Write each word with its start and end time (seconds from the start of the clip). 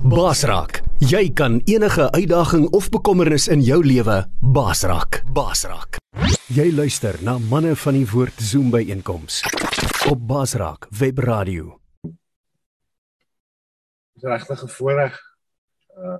Basrak, 0.05 0.84
jy 1.02 1.34
kan 1.34 1.58
enige 1.66 2.05
uitdaging 2.13 2.70
of 2.77 2.91
bekommernis 2.94 3.50
in 3.50 3.66
jou 3.66 3.81
lewe 3.81 4.22
basrak. 4.39 5.23
Basrak. 5.34 5.98
Jy 6.53 6.70
luister 6.77 7.17
na 7.25 7.39
manne 7.41 7.73
van 7.75 7.98
die 7.98 8.05
woord 8.05 8.38
Zoom 8.38 8.70
by 8.70 8.86
einkoms 8.94 9.41
op 10.05 10.22
Basrak 10.30 10.86
Web 11.00 11.17
Radio. 11.25 11.80
Dis 14.14 14.23
regtig 14.23 14.64
'n 14.64 14.70
voorreg 14.70 15.17
uh 15.98 16.17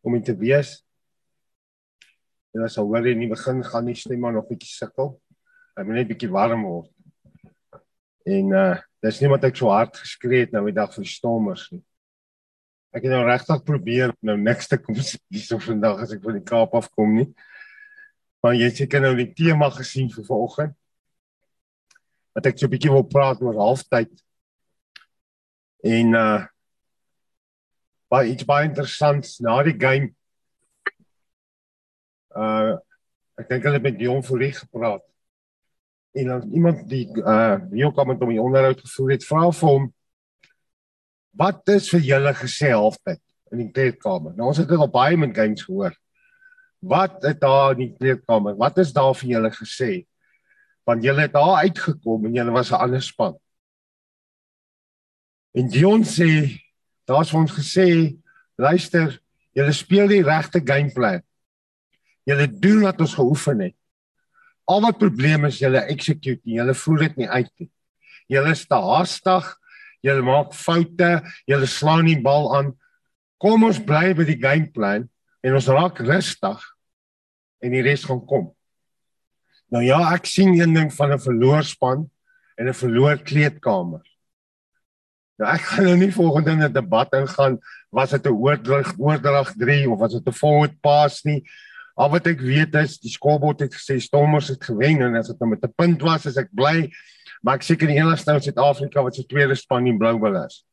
om 0.00 0.12
dit 0.12 0.24
te 0.24 0.36
wees 0.36 0.85
En 2.56 2.64
as 2.64 2.78
al 2.80 2.88
hoor 2.88 3.04
in 3.10 3.20
die 3.20 3.28
begin 3.28 3.60
gaan 3.64 3.84
nie 3.84 3.94
stem 4.00 4.22
maar 4.24 4.32
nog 4.32 4.46
bietjie 4.48 4.70
sukkel. 4.72 5.10
Hy 5.76 5.82
moet 5.84 5.98
net 5.98 6.08
bietjie 6.08 6.30
warm 6.32 6.62
word. 6.64 6.88
En 8.24 8.54
uh 8.56 8.70
dis 9.04 9.20
nie 9.22 9.28
wat 9.30 9.44
ek 9.46 9.58
so 9.60 9.68
hard 9.70 10.00
geskree 10.00 10.46
het 10.46 10.54
nou 10.56 10.64
die 10.66 10.74
dag 10.74 10.90
vir 10.90 11.04
die 11.04 11.12
stormers 11.12 11.66
nie. 11.70 11.82
Ek 12.96 13.04
het 13.04 13.12
nou 13.12 13.20
regtig 13.28 13.60
probeer 13.68 14.14
nou 14.24 14.34
niks 14.40 14.66
te 14.72 14.80
kom 14.80 14.96
hierso 14.96 15.60
vandag 15.62 16.00
as 16.02 16.16
ek 16.16 16.24
van 16.24 16.40
die 16.40 16.46
Kaap 16.48 16.74
af 16.74 16.88
kom 16.96 17.12
nie. 17.14 17.28
Maar 18.42 18.56
jy 18.56 18.72
seker 18.72 19.04
nou 19.04 19.12
die 19.20 19.28
tema 19.36 19.68
gesien 19.76 20.08
vir 20.10 20.26
vanoggend. 20.26 20.74
Wat 22.34 22.48
ek 22.50 22.58
so 22.58 22.66
'n 22.66 22.72
bietjie 22.72 22.94
wil 22.96 23.04
praat 23.04 23.44
oor 23.44 23.60
halftyd. 23.60 24.10
En 25.84 26.14
uh 26.24 26.46
baie 28.08 28.32
iets 28.32 28.48
baie 28.48 28.64
interessant 28.64 29.28
na 29.44 29.62
die 29.62 29.76
game 29.76 30.14
uh 32.36 32.76
ek 33.36 33.50
dink 33.50 33.66
hulle 33.66 33.76
het 33.76 33.84
met 33.84 33.98
Dion 33.98 34.22
Fourie 34.24 34.52
gepraat. 34.56 35.02
En 36.16 36.30
dan 36.32 36.48
iemand 36.52 36.88
die 36.88 37.04
uh 37.20 37.58
wie 37.70 37.84
ook 37.86 37.98
al 37.98 38.08
met 38.12 38.20
hom 38.20 38.32
die 38.32 38.42
onderhoud 38.42 38.80
gevoer 38.80 39.16
het, 39.16 39.28
vra 39.28 39.50
vir 39.52 39.68
hom 39.68 39.92
wat 41.36 41.68
is 41.68 41.90
vir 41.92 42.00
julle 42.00 42.32
gesê 42.34 42.72
halftyd 42.72 43.20
in 43.52 43.60
die 43.60 43.70
kleedkamer. 43.72 44.34
Nou 44.36 44.50
ons 44.50 44.60
het 44.60 44.68
dit 44.68 44.80
al 44.80 44.90
baie 44.92 45.16
met 45.20 45.34
games 45.36 45.64
gehoor. 45.66 45.94
Wat 46.80 47.22
het 47.24 47.40
daar 47.40 47.74
in 47.76 47.82
die 47.84 47.94
kleedkamer? 47.96 48.56
Wat 48.56 48.78
is 48.80 48.92
daar 48.96 49.14
vir 49.16 49.34
julle 49.34 49.50
gesê? 49.52 49.90
Want 50.88 51.04
julle 51.04 51.26
het 51.26 51.34
daar 51.34 51.64
uitgekom 51.66 52.26
en 52.28 52.38
julle 52.38 52.54
was 52.54 52.70
'n 52.70 52.80
ander 52.80 53.02
span. 53.02 53.36
En 55.56 55.68
Dion 55.68 56.04
sê 56.04 56.60
daar's 57.04 57.32
ons 57.32 57.52
gesê 57.52 58.16
luister, 58.56 59.20
julle 59.52 59.72
speel 59.72 60.08
die 60.08 60.22
regte 60.22 60.60
gameplan. 60.60 61.22
Julle 62.26 62.46
doen 62.50 62.82
wat 62.82 63.00
ons 63.00 63.14
geoefen 63.14 63.60
het. 63.68 63.76
Al 64.66 64.82
wat 64.82 64.98
probleem 64.98 65.46
is 65.46 65.60
julle 65.62 65.84
execute 65.86 66.42
nie, 66.42 66.58
julle 66.58 66.74
voer 66.74 67.04
dit 67.06 67.22
nie 67.22 67.28
uit 67.30 67.52
nie. 67.62 67.70
Julle 68.34 68.50
is 68.50 68.64
te 68.66 68.78
haastig, 68.82 69.52
julle 70.02 70.24
maak 70.26 70.54
foute, 70.54 71.12
julle 71.46 71.68
slaan 71.70 72.04
nie 72.08 72.18
bal 72.22 72.50
aan. 72.56 72.72
Kom 73.42 73.66
ons 73.68 73.78
bly 73.78 74.10
by 74.18 74.26
die 74.26 74.40
gameplan 74.42 75.06
en 75.46 75.54
ons 75.54 75.70
raak 75.70 76.02
rustig 76.02 76.66
en 77.62 77.74
die 77.74 77.84
res 77.86 78.04
gaan 78.08 78.24
kom. 78.26 78.50
Nou 79.70 79.82
ja, 79.82 80.00
ek 80.14 80.26
sien 80.30 80.54
een 80.54 80.74
ding 80.74 80.90
van 80.94 81.12
'n 81.12 81.22
verloorspan 81.22 82.10
en 82.58 82.68
'n 82.68 82.74
verloor 82.74 83.18
kleedkamer. 83.18 84.02
Nou 85.38 85.48
ek 85.52 85.60
gaan 85.68 85.84
nou 85.84 85.96
nie 85.96 86.12
volgende 86.12 86.50
in 86.50 86.62
'n 86.64 86.72
debat 86.72 87.12
ingaan 87.12 87.58
was 87.90 88.10
dit 88.10 88.26
'n 88.26 88.32
oordrag 88.32 88.94
oordrag 88.98 89.52
3 89.54 89.90
of 89.90 89.98
was 89.98 90.12
dit 90.12 90.26
'n 90.26 90.32
forward 90.32 90.80
pass 90.80 91.24
nie. 91.24 91.44
Al 91.96 92.10
wat 92.12 92.26
ek 92.28 92.42
weet 92.44 92.74
is 92.82 92.98
die 93.00 93.10
skoolbord 93.10 93.62
het 93.64 93.74
gesê 93.74 93.96
Stormers 94.02 94.50
het 94.52 94.64
gewen 94.64 95.00
en 95.06 95.16
as 95.16 95.30
dit 95.30 95.38
nou 95.40 95.50
met 95.50 95.64
'n 95.64 95.72
punt 95.76 96.02
was, 96.02 96.26
is 96.26 96.36
ek 96.36 96.50
bly. 96.52 96.90
Maar 97.42 97.56
ek 97.56 97.62
seker 97.62 97.88
die 97.88 97.96
enigste 97.96 98.30
nou 98.30 98.36
in 98.36 98.44
Suid-Afrika 98.44 99.02
wat 99.02 99.14
se 99.14 99.24
tweede 99.26 99.54
span 99.54 99.86
in 99.86 99.98
Bluebell 99.98 100.36
is. 100.44 100.64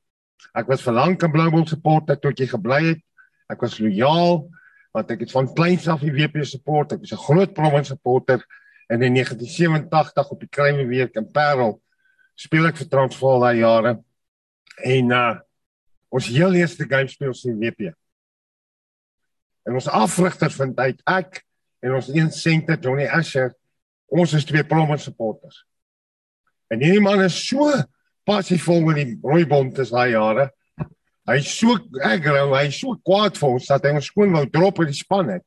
Ek 0.53 0.67
was 0.67 0.81
vir 0.81 0.93
lank 0.93 1.23
'n 1.23 1.31
Bluebell 1.31 1.65
supporter 1.65 2.19
tot 2.19 2.37
jy 2.37 2.47
gebly 2.47 2.83
het. 2.89 3.01
Ek 3.49 3.61
was 3.61 3.79
lojaal 3.79 4.49
want 4.93 5.09
ek 5.09 5.21
het 5.21 5.31
van 5.31 5.53
kleins 5.53 5.87
af 5.87 6.01
die 6.01 6.11
WP 6.11 6.45
support. 6.45 6.91
Ek 6.91 6.99
was 6.99 7.13
'n 7.13 7.25
groot 7.25 7.53
Province 7.53 7.93
supporter 7.93 8.43
en 8.89 9.01
in 9.01 9.13
1987 9.13 10.29
op 10.29 10.39
die 10.39 10.49
Kruime 10.49 10.85
week 10.85 11.15
in 11.15 11.31
Parel 11.31 11.81
speel 12.35 12.67
ek 12.67 12.77
vir 12.77 12.87
Transvaal 12.87 13.39
daai 13.39 13.57
jare. 13.57 14.03
En 14.83 15.11
uh 15.11 15.39
ons 16.13 16.27
heel 16.27 16.53
eerste 16.53 16.85
game 16.85 17.07
speel 17.07 17.33
in 17.45 17.59
WP. 17.59 17.93
En 19.63 19.77
ons 19.79 19.87
afrigter 19.87 20.51
vind 20.51 20.79
uit 20.79 21.01
ek 21.09 21.43
en 21.83 21.95
ons 21.97 22.09
een 22.11 22.31
senter 22.31 22.79
Johnny 22.79 23.07
Asher, 23.07 23.53
ons 24.07 24.33
is 24.33 24.45
twee 24.45 24.63
prominent 24.63 25.01
supporters. 25.01 25.63
En 26.71 26.81
hierdie 26.81 27.03
man 27.03 27.23
is 27.23 27.37
so 27.47 27.71
passief 28.27 28.67
met 28.67 28.99
die 29.01 29.17
rooibond 29.23 29.75
te 29.75 29.85
daai 29.89 30.13
jare. 30.15 30.49
Hy 31.27 31.39
so 31.47 31.77
aggro, 32.03 32.51
hy 32.51 32.69
so 32.75 32.97
kwaad 33.07 33.37
vir 33.39 33.55
ons 33.55 33.67
dat 33.71 33.85
hy 33.87 33.93
ons 33.95 34.07
skoon 34.11 34.33
wou 34.35 34.43
drop 34.51 34.81
in 34.83 34.91
die 34.91 34.97
span 34.97 35.31
het. 35.31 35.45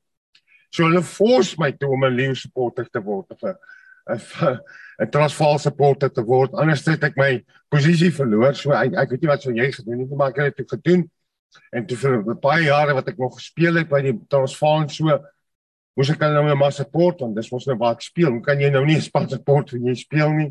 So 0.72 0.86
hulle 0.86 1.02
force 1.04 1.56
my 1.60 1.72
toe 1.72 1.92
om 1.92 2.04
'n 2.04 2.16
leeu 2.16 2.34
supporter 2.34 2.88
te 2.88 3.00
word 3.00 3.30
of 3.30 3.42
'n 3.44 3.56
'n 5.00 5.10
Transvaal 5.10 5.58
supporter 5.58 6.10
te 6.12 6.22
word. 6.22 6.54
Anders 6.54 6.84
het 6.86 7.04
ek 7.04 7.16
my 7.16 7.44
posisie 7.68 8.10
verloor. 8.10 8.54
So 8.54 8.72
ek 8.72 8.94
ek 8.96 9.10
weet 9.10 9.22
nie 9.22 9.28
wat 9.28 9.42
sou 9.42 9.52
jy 9.52 9.70
gedoen 9.72 10.00
het 10.00 10.08
nie, 10.08 10.16
maar 10.16 10.30
ek 10.30 10.36
het 10.36 10.56
dit 10.56 10.70
gedoen. 10.70 11.10
En 11.72 11.86
toe 11.86 11.96
vir 11.98 12.38
baie 12.42 12.66
jare 12.68 12.94
wat 12.96 13.08
ek 13.12 13.18
nog 13.20 13.36
gespeel 13.38 13.80
het 13.80 13.88
by 13.90 14.02
die 14.04 14.14
Transvaal 14.32 14.84
en 14.84 14.92
so 14.92 15.18
moes 15.96 16.10
ek 16.12 16.24
nou 16.24 16.54
maar 16.58 16.74
support 16.76 17.22
want 17.24 17.36
dis 17.36 17.50
mos 17.52 17.66
nou 17.68 17.76
waar 17.80 17.96
ek 17.96 18.04
speel. 18.04 18.30
Hoe 18.34 18.44
kan 18.44 18.60
jy 18.60 18.70
nou 18.72 18.84
nie 18.88 18.98
span 19.08 19.28
support 19.30 19.72
wanneer 19.74 19.94
jy 19.94 20.02
speel 20.02 20.34
nie? 20.36 20.50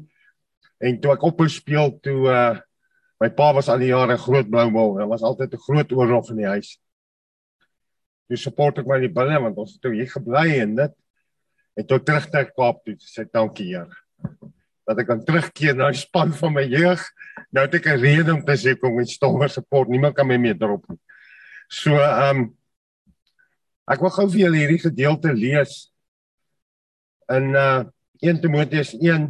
En 0.83 0.97
toe 1.01 1.13
ek 1.15 1.27
ophou 1.27 1.49
speel 1.51 1.93
toe 2.05 2.21
uh 2.31 2.55
my 3.23 3.29
pa 3.31 3.53
was 3.55 3.69
al 3.71 3.79
die 3.79 3.93
jare 3.93 4.17
groot 4.19 4.49
blou 4.51 4.65
bal. 4.75 4.97
Daar 4.97 5.07
was 5.07 5.23
altyd 5.23 5.53
'n 5.55 5.65
groot 5.67 5.91
oorlog 5.95 6.29
in 6.33 6.41
die 6.41 6.51
huis. 6.51 6.75
Toe 8.27 8.37
support 8.37 8.79
ek 8.79 8.87
my 8.87 8.99
die 8.99 9.13
binne 9.13 9.39
want 9.39 9.57
ons 9.57 9.77
het 9.77 9.81
toe 9.81 9.93
hier 9.95 10.09
gebly 10.11 10.59
en 10.59 10.75
dit 10.75 10.93
en 11.79 11.85
toe 11.87 11.99
terug 11.99 12.27
ter 12.29 12.51
Kaap 12.51 12.83
toe 12.83 12.95
sê 12.99 13.23
dankie 13.31 13.71
Here 13.71 13.95
dat 14.85 15.01
ek 15.01 15.09
kan 15.09 15.23
terugkeer 15.25 15.75
na 15.77 15.89
die 15.93 15.99
span 15.99 16.33
van 16.37 16.53
my 16.53 16.63
jeug. 16.69 17.01
Nou 17.53 17.65
het 17.65 17.73
ek 17.79 17.87
'n 17.89 18.01
rede 18.01 18.33
om 18.33 18.43
te 18.45 18.53
sê 18.53 18.77
kom 18.77 18.95
met 18.95 19.09
stommer 19.09 19.49
support. 19.49 19.89
Niemand 19.89 20.15
kan 20.15 20.27
my 20.27 20.37
meer 20.37 20.57
drop 20.57 20.85
nie. 20.89 20.99
So 21.69 21.97
ehm 21.97 22.37
um, 22.37 22.57
ek 23.87 24.01
wil 24.01 24.09
gou 24.09 24.29
vir 24.29 24.39
julle 24.39 24.57
hierdie 24.57 24.85
gedeelte 24.85 25.33
lees 25.33 25.91
in 27.29 27.55
uh 27.55 27.83
1 28.21 28.41
Timoteus 28.41 28.93
1 28.93 29.27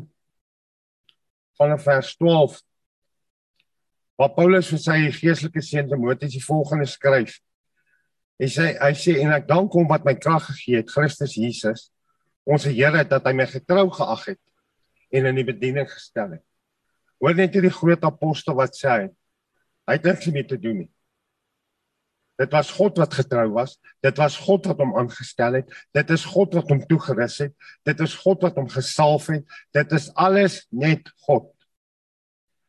vanaf 1.57 1.83
vers 1.83 2.15
12 2.17 2.61
waar 4.15 4.31
Paulus 4.35 4.69
vir 4.71 4.79
sy 4.79 5.11
geestelike 5.11 5.61
seun 5.61 5.89
Timoteus 5.89 6.31
die 6.31 6.43
volgende 6.43 6.85
skryf. 6.85 7.39
Hy 8.39 8.47
sê 8.47 8.75
hy 8.79 8.93
sê 8.93 9.19
en 9.23 9.31
ek 9.31 9.47
dank 9.47 9.71
hom 9.71 9.87
wat 9.87 10.05
my 10.05 10.15
krag 10.15 10.43
gegee 10.51 10.77
het, 10.77 10.91
Christus 10.91 11.35
Jesus, 11.35 11.91
ons 12.45 12.67
Here 12.67 13.03
dat 13.03 13.25
hy 13.25 13.33
my 13.33 13.47
getrou 13.47 13.89
geag 13.89 14.25
het 14.35 14.41
en 15.11 15.29
in 15.31 15.39
die 15.39 15.47
bediening 15.47 15.87
gestel 15.89 16.37
het. 16.37 16.43
Hoor 17.21 17.37
net 17.37 17.55
hierdie 17.55 17.73
groot 17.73 18.03
apostel 18.05 18.57
wat 18.57 18.75
sê 18.77 18.89
hy, 18.91 19.07
het 19.89 20.05
niks 20.05 20.29
mee 20.33 20.45
te 20.47 20.59
doen 20.59 20.83
nie. 20.83 20.91
Dit 22.35 22.51
was 22.51 22.71
God 22.75 22.97
wat 22.99 23.13
getrou 23.15 23.47
was. 23.55 23.77
Dit 24.03 24.17
was 24.19 24.35
God 24.43 24.65
wat 24.67 24.81
hom 24.83 24.91
aangestel 24.99 25.61
het. 25.61 25.69
Dit 25.95 26.09
is 26.11 26.25
God 26.27 26.55
wat 26.57 26.71
hom 26.71 26.81
toegerus 26.89 27.37
het. 27.45 27.53
Dit 27.87 28.01
is 28.03 28.15
God 28.25 28.43
wat 28.43 28.57
hom 28.59 28.67
gesalf 28.71 29.29
het. 29.31 29.45
Dit 29.75 29.93
is 29.95 30.09
alles 30.19 30.65
net 30.69 31.07
God. 31.23 31.47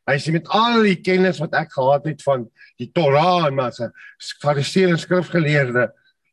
Hy 0.06 0.21
sê 0.23 0.31
met 0.31 0.47
al 0.55 0.85
die 0.87 1.00
kennis 1.03 1.41
wat 1.43 1.56
ek 1.59 1.73
gehad 1.75 2.05
het 2.06 2.21
van 2.23 2.44
die 2.79 2.87
Torah 2.94 3.49
en 3.49 3.56
maar 3.59 3.73
se 3.75 3.88
fariseërs 4.43 4.93
en 4.94 5.00
skrifgeleerde, 5.03 5.88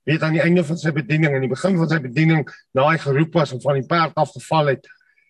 weet 0.06 0.22
aan 0.22 0.36
die 0.38 0.44
einde 0.44 0.62
van 0.68 0.78
sy 0.78 0.92
bediening 0.94 1.34
en 1.34 1.42
die 1.42 1.50
begin 1.50 1.80
van 1.80 1.90
sy 1.90 1.98
bediening, 2.04 2.44
na 2.78 2.86
hy 2.92 3.00
geroep 3.02 3.34
was 3.40 3.56
en 3.56 3.64
van 3.64 3.80
die 3.80 3.88
perd 3.90 4.20
afgeval 4.22 4.76
het, 4.76 4.86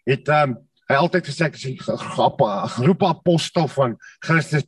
het 0.08 0.30
um, 0.30 0.56
hy 0.90 1.00
altyd 1.00 1.28
gesê 1.28 1.48
ek 1.48 1.58
is 1.58 1.66
'n 1.66 1.98
geroepe 2.76 3.08
apostel 3.08 3.68
van 3.68 3.98
Christus. 4.20 4.66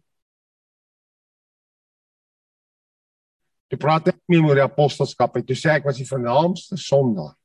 Toe 3.69 3.79
praat 3.79 4.07
ek 4.07 4.19
nie 4.27 4.39
oor 4.39 4.55
die 4.55 4.63
apostelskap 4.63 5.35
nie. 5.35 5.43
Toe 5.43 5.55
sê 5.55 5.75
ek 5.75 5.85
was 5.85 5.97
die 5.97 6.07
vernaamste 6.07 6.77
sondaar 6.77 7.35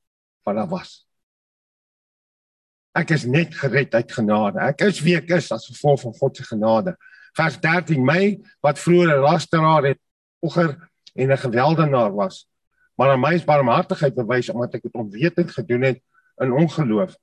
wat 0.44 0.56
daar 0.56 0.68
was. 0.68 1.06
Ek 2.94 3.10
is 3.10 3.24
net 3.24 3.54
gered 3.54 3.94
uit 3.94 4.12
genade. 4.12 4.58
Ek 4.58 4.82
is 4.82 5.00
wie 5.00 5.16
ek 5.16 5.30
is 5.30 5.50
as 5.52 5.66
gevolg 5.70 6.00
van 6.02 6.14
God 6.14 6.36
se 6.36 6.44
genade. 6.44 6.96
Vers 7.38 7.56
13: 7.60 8.04
My 8.04 8.38
wat 8.60 8.78
vroeër 8.78 9.16
'n 9.16 9.22
lasteraar 9.22 9.84
het, 9.84 10.00
oger 10.40 10.90
en 11.14 11.30
'n 11.30 11.38
geweldenaar 11.38 12.12
was, 12.12 12.46
maar 12.96 13.10
aan 13.10 13.20
my 13.20 13.34
is 13.34 13.44
barmhartigheid 13.44 14.14
bewys 14.14 14.50
omdat 14.50 14.74
ek 14.74 14.82
dit 14.82 14.94
onwetend 14.94 15.50
gedoen 15.50 15.82
het 15.82 16.02
in 16.42 16.52
ongeloof. 16.52 17.16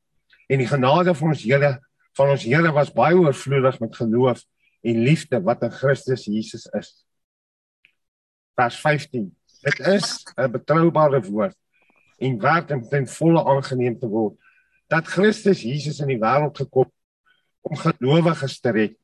En 0.47 0.61
die 0.61 0.67
genade 0.67 1.15
van 1.15 1.33
ons 1.33 1.43
Here 1.43 1.77
van 2.17 2.31
ons 2.33 2.43
Here 2.43 2.71
was 2.73 2.93
baie 2.93 3.15
oorvloedig 3.15 3.79
met 3.79 3.95
geloof 3.95 4.43
en 4.81 5.03
liefde 5.05 5.41
wat 5.45 5.61
in 5.67 5.71
Christus 5.71 6.25
Jesus 6.25 6.65
is. 6.73 6.89
Vers 8.57 8.79
15. 8.81 9.29
Dit 9.61 9.79
is 9.79 10.25
'n 10.35 10.51
betroubare 10.51 11.21
woord 11.21 11.55
en 12.17 12.39
werd 12.39 12.71
om 12.71 12.89
ten 12.89 13.07
volle 13.07 13.43
aangeneem 13.45 13.99
te 13.99 14.07
word 14.07 14.39
dat 14.87 15.07
Christus 15.07 15.61
Jesus 15.61 15.99
in 15.99 16.07
die 16.07 16.19
wêreld 16.19 16.57
gekom 16.57 16.91
om 17.61 17.75
gelowiges 17.75 18.59
te 18.59 18.71
red 18.71 18.97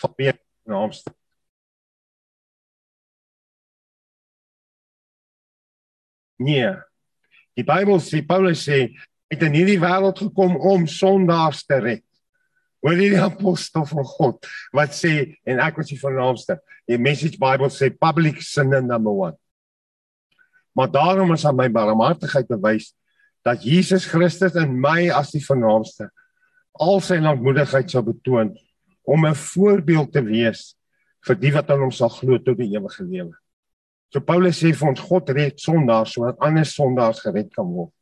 van 0.00 0.12
die 0.16 0.32
naamste 0.64 1.12
Nee. 6.36 6.68
Die 7.56 7.64
Bybel 7.64 8.00
sê 8.04 8.20
Paulus 8.26 8.66
sê 8.66 8.90
het 9.32 9.42
in 9.42 9.56
hierdie 9.56 9.80
wêreld 9.82 10.18
gekom 10.18 10.56
om 10.56 10.86
sondaars 10.90 11.64
te 11.66 11.80
red. 11.82 12.04
Jy 12.86 12.94
die 13.00 13.18
apostel 13.18 13.86
van 13.88 14.06
God 14.06 14.46
wat 14.76 14.94
sê 14.94 15.38
en 15.48 15.58
ek 15.62 15.80
was 15.80 15.90
die 15.90 15.98
vernaamste. 15.98 16.60
Die 16.86 17.00
Message 17.02 17.40
Bible 17.40 17.70
sê 17.74 17.90
public 17.90 18.38
sinner 18.44 18.84
number 18.84 19.32
1. 19.32 19.38
Maar 20.76 20.92
daarom 20.92 21.32
is 21.34 21.46
aan 21.48 21.56
my 21.56 21.66
barmhartigheid 21.72 22.46
bewys 22.52 22.92
dat 23.46 23.64
Jesus 23.64 24.06
Christus 24.06 24.54
in 24.58 24.76
my 24.82 25.08
as 25.14 25.32
die 25.34 25.42
vernaamste 25.42 26.10
al 26.82 27.00
sy 27.00 27.16
lankmoedigheid 27.22 27.90
sou 27.90 28.02
betoon 28.04 28.52
om 29.06 29.26
'n 29.26 29.34
voorbeeld 29.34 30.12
te 30.12 30.22
wees 30.22 30.76
vir 31.26 31.36
die 31.40 31.52
wat 31.52 31.70
aan 31.70 31.80
hom 31.80 31.90
sal 31.90 32.10
glo 32.12 32.38
tot 32.38 32.58
die 32.58 32.70
ewige 32.74 33.02
lewe. 33.02 33.34
So 34.12 34.20
Paulus 34.20 34.62
sê 34.62 34.72
vir 34.74 34.88
ons 34.88 35.00
God 35.00 35.30
red 35.30 35.58
sondaars 35.60 36.12
sodat 36.14 36.38
ander 36.38 36.64
sondaars 36.64 37.20
gered 37.24 37.50
kan 37.54 37.66
word. 37.66 37.95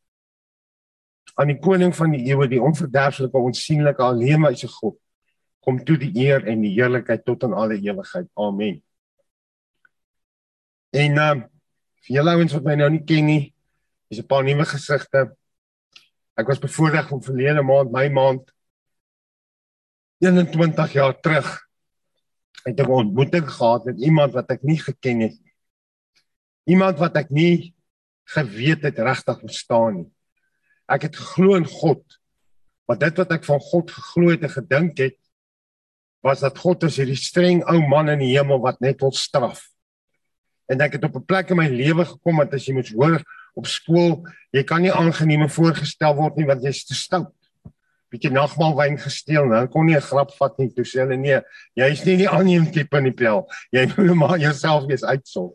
Aan 1.35 1.51
die 1.51 1.59
koning 1.59 1.91
van 1.95 2.13
die 2.15 2.23
eeue, 2.29 2.47
die 2.47 2.61
onverderflike, 2.63 3.37
onsigbare, 3.49 4.03
alleenwyse 4.07 4.69
God, 4.71 4.95
kom 5.65 5.81
toe 5.83 5.97
die 5.99 6.11
eer 6.23 6.45
en 6.47 6.61
die 6.63 6.73
heerlikheid 6.75 7.25
tot 7.25 7.43
in 7.43 7.55
alle 7.57 7.77
ewigheid. 7.81 8.29
Amen. 8.39 8.79
En 10.95 11.21
uh 11.27 11.35
vir 12.05 12.19
julle 12.19 12.33
ouens 12.37 12.53
wat 12.53 12.65
my 12.67 12.75
nou 12.77 12.87
nie 12.93 13.01
ken 13.01 13.25
nie, 13.25 13.53
is 14.13 14.19
'n 14.21 14.27
paar 14.29 14.43
nuwe 14.45 14.65
gesigte. 14.69 15.33
Ek 16.37 16.47
was 16.47 16.61
bevoorreg 16.61 17.09
om 17.11 17.23
verlede 17.23 17.63
maand, 17.65 17.91
my 17.91 18.09
maand 18.09 18.51
21 20.21 20.93
jaar 20.93 21.17
terug 21.19 21.49
het 22.63 22.79
'n 22.79 22.85
ontmoeting 22.85 23.49
gehad 23.49 23.85
met 23.85 23.97
iemand 23.97 24.33
wat 24.33 24.51
ek 24.51 24.61
nie 24.63 24.77
geken 24.77 25.19
het 25.19 25.39
Iemand 26.65 26.97
wat 26.97 27.17
ek 27.21 27.29
nie 27.29 27.75
geweet 28.33 28.81
het 28.87 28.97
regtig 28.97 29.41
verstaan 29.43 29.99
nie. 29.99 30.07
Ek 30.91 31.07
het 31.07 31.15
geglo 31.17 31.55
in 31.55 31.65
God. 31.65 32.03
Maar 32.85 32.99
dit 33.01 33.21
wat 33.21 33.31
ek 33.31 33.45
van 33.47 33.61
God 33.61 33.91
geglo 33.91 34.33
het 34.33 34.43
en 34.45 34.53
gedink 34.53 34.99
het 35.01 35.17
was 36.25 36.41
dat 36.41 36.57
God 36.57 36.83
is 36.87 36.97
hierdie 36.97 37.19
streng 37.19 37.61
ou 37.69 37.79
man 37.85 38.09
in 38.09 38.21
die 38.23 38.33
hemel 38.33 38.61
wat 38.63 38.79
net 38.81 39.01
wil 39.01 39.13
straf. 39.13 39.67
En 40.65 40.81
ek 40.81 40.97
het 40.97 41.03
op 41.05 41.15
'n 41.15 41.25
plek 41.25 41.51
in 41.53 41.57
my 41.57 41.67
lewe 41.69 42.05
gekom 42.05 42.41
wat 42.41 42.53
as 42.53 42.65
jy 42.65 42.73
moet 42.73 42.89
hoor 42.89 43.21
op 43.53 43.67
skool, 43.67 44.25
jy 44.51 44.63
kan 44.63 44.81
nie 44.81 44.91
aangeneem 44.91 45.49
voorgestel 45.49 46.15
word 46.15 46.37
nie 46.37 46.45
want 46.45 46.63
jy's 46.63 46.83
te 46.85 46.93
stout. 46.93 47.33
Bietjie 48.09 48.31
nagmaal 48.31 48.75
wyn 48.75 48.97
gesteel, 48.97 49.45
nou 49.45 49.67
kon 49.67 49.85
nie 49.85 49.95
'n 49.95 50.01
grap 50.01 50.31
vat 50.31 50.57
nie. 50.57 50.69
Toe 50.69 50.83
sê 50.83 51.05
hulle 51.05 51.17
nee, 51.17 51.41
jy's 51.75 52.05
nie 52.05 52.17
die 52.17 52.29
aanneem 52.29 52.71
tipe 52.71 52.97
in 52.97 53.03
die 53.03 53.13
pel. 53.13 53.47
Jy 53.71 53.85
moet 53.97 54.15
maar 54.15 54.39
jouself 54.39 54.85
wees 54.87 55.03
uitsond. 55.03 55.53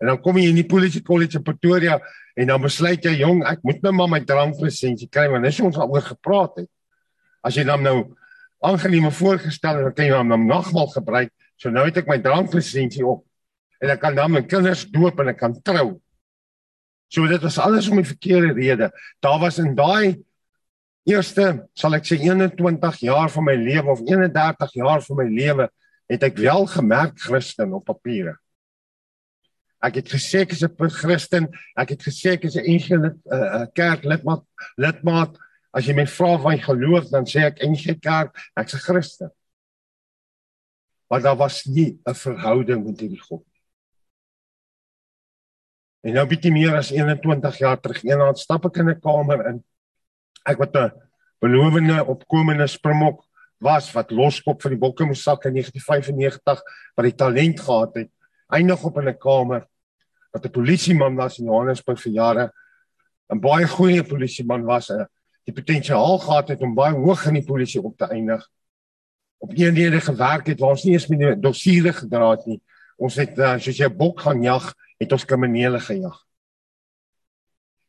En 0.00 0.06
dan 0.06 0.20
kom 0.20 0.36
jy 0.36 0.48
in 0.48 0.54
die 0.54 0.66
Polisie 0.66 1.02
College 1.02 1.38
in 1.38 1.42
Pretoria 1.44 2.00
en 2.38 2.46
dan 2.52 2.62
besluit 2.62 3.02
jy 3.02 3.16
jong, 3.18 3.42
ek 3.50 3.64
moet 3.66 3.82
nou 3.82 3.92
maar 3.98 4.10
my 4.12 4.20
dranklisensie 4.26 5.08
kry 5.10 5.26
want 5.32 5.46
dis 5.46 5.58
ons 5.64 5.78
al 5.80 5.90
oor 5.90 6.04
gepraat 6.06 6.60
het. 6.62 6.70
As 7.42 7.58
jy 7.58 7.64
dan 7.66 7.82
nou 7.82 7.96
aangeneem 8.62 9.08
voorgestel 9.14 9.80
het, 9.80 9.88
dan 9.88 9.96
kan 9.96 10.06
jy 10.06 10.18
hom 10.18 10.46
nogmaal 10.46 10.90
gebruik. 10.92 11.32
So 11.58 11.74
nou 11.74 11.88
het 11.88 11.98
ek 11.98 12.10
my 12.10 12.20
dranklisensie 12.22 13.06
op 13.06 13.24
en 13.82 13.94
ek 13.94 14.02
kan 14.02 14.14
dan 14.14 14.32
my 14.34 14.44
kinders 14.46 14.84
doop 14.90 15.18
en 15.22 15.32
ek 15.32 15.40
kan 15.42 15.56
trou. 15.66 15.98
So 17.10 17.26
dit 17.26 17.42
was 17.42 17.58
alles 17.62 17.88
om 17.90 17.98
die 17.98 18.06
verkeerde 18.06 18.54
rede. 18.54 18.90
Daar 19.24 19.38
was 19.42 19.58
in 19.62 19.74
daai 19.78 20.18
eerste, 21.08 21.64
sal 21.78 21.96
ek 21.96 22.06
sê 22.06 22.18
21 22.20 23.02
jaar 23.06 23.30
van 23.32 23.46
my 23.48 23.56
lewe 23.58 23.94
of 23.94 24.02
31 24.06 24.74
jaar 24.78 25.02
van 25.06 25.22
my 25.22 25.26
lewe 25.26 25.70
het 26.08 26.26
ek 26.26 26.38
wel 26.38 26.68
gemerk 26.70 27.18
Christen 27.20 27.74
op 27.76 27.88
papiere. 27.88 28.36
Ek 29.78 30.00
het 30.00 30.08
gesê 30.10 30.42
ek 30.42 30.52
is 30.52 30.62
'n 30.64 30.90
Christen. 30.90 31.48
Ek 31.76 31.90
het 31.90 32.02
gesê 32.02 32.32
ek 32.34 32.44
is 32.44 32.56
'n 32.56 32.66
NG 32.66 32.90
uh, 32.90 33.12
uh, 33.30 33.66
kerk 33.74 34.04
lidmaat. 34.04 34.42
Lidmaat. 34.76 35.38
As 35.72 35.86
jy 35.86 35.94
my 35.94 36.06
vra 36.06 36.38
van 36.38 36.58
geloof, 36.58 37.10
dan 37.10 37.24
sê 37.24 37.44
ek 37.46 37.62
NG 37.62 37.98
kerk, 38.00 38.34
ek's 38.56 38.74
'n 38.74 38.78
Christen. 38.78 39.30
Maar 41.08 41.22
daar 41.22 41.36
was 41.36 41.64
nie 41.64 41.98
'n 42.04 42.14
verhouding 42.14 42.84
met 42.84 43.00
hierdie 43.00 43.20
God 43.20 43.44
nie. 43.46 43.60
En 46.00 46.14
nou 46.14 46.26
bietjie 46.26 46.52
meer 46.52 46.74
as 46.76 46.90
21 46.90 47.58
jaar 47.58 47.80
terug, 47.80 48.02
eendag 48.02 48.38
stap 48.38 48.64
ek 48.66 48.76
in 48.76 48.88
'n 48.90 49.00
kamer 49.00 49.46
in. 49.46 49.64
Ek 50.44 50.58
wat 50.58 50.74
'n 50.74 50.92
belowende 51.40 52.04
opkomende 52.04 52.66
springbok 52.66 53.24
was 53.60 53.92
wat 53.92 54.10
loskop 54.10 54.62
vir 54.62 54.70
die 54.70 54.78
bokke 54.78 55.04
moes 55.04 55.22
sak 55.22 55.44
in 55.44 55.54
1995 55.54 56.62
wat 56.96 57.04
die 57.04 57.14
talent 57.14 57.60
gehad 57.60 57.94
het 57.94 58.10
eindig 58.48 58.84
op 58.84 58.98
in 58.98 59.08
'n 59.08 59.18
kamer 59.18 59.66
wat 60.32 60.44
'n 60.44 60.50
polisieman 60.50 61.14
was 61.16 61.38
in 61.38 61.46
Johannesburg 61.46 62.00
vir 62.00 62.12
jare. 62.12 62.52
'n 63.30 63.40
baie 63.40 63.66
goeie 63.66 64.02
polisieman 64.02 64.64
was 64.64 64.90
'n 64.90 65.06
die 65.44 65.52
potensiaal 65.52 66.18
gehad 66.18 66.48
het 66.48 66.60
om 66.60 66.74
baie 66.74 66.94
hoog 66.94 67.26
in 67.26 67.34
die 67.34 67.44
polisie 67.44 67.82
op 67.82 67.96
te 67.96 68.04
eindig. 68.04 68.48
Op 69.38 69.52
eenhede 69.56 70.00
gewerk 70.00 70.46
het 70.46 70.60
waar 70.60 70.70
ons 70.76 70.84
nie 70.84 70.92
eens 70.92 71.08
meer 71.08 71.40
dossiere 71.40 71.92
gedra 71.92 72.30
het 72.30 72.46
nie. 72.46 72.60
Ons 72.96 73.16
het 73.16 73.38
uh, 73.38 73.56
soos 73.58 73.78
jy 73.78 73.88
bok 73.88 74.20
gaan 74.20 74.42
jag 74.42 74.74
het 74.98 75.12
ons 75.12 75.24
kriminele 75.24 75.80
gejag. 75.80 76.18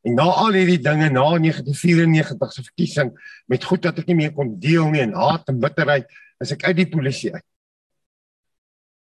En 0.01 0.15
na 0.15 0.23
al 0.23 0.55
hierdie 0.55 0.79
dinge 0.79 1.09
na 1.09 1.25
1994 1.35 2.53
se 2.53 2.63
verkiesing 2.63 3.11
met 3.47 3.63
goed 3.63 3.83
wat 3.83 3.99
ek 3.99 4.07
nie 4.07 4.15
meer 4.15 4.33
kon 4.33 4.59
deel 4.59 4.87
nie 4.89 5.01
en 5.01 5.13
haat 5.13 5.49
en 5.49 5.59
bitterheid 5.59 6.07
is 6.39 6.53
ek 6.55 6.63
uit 6.69 6.77
die 6.77 6.89
polisie 6.89 7.33
uit 7.33 7.48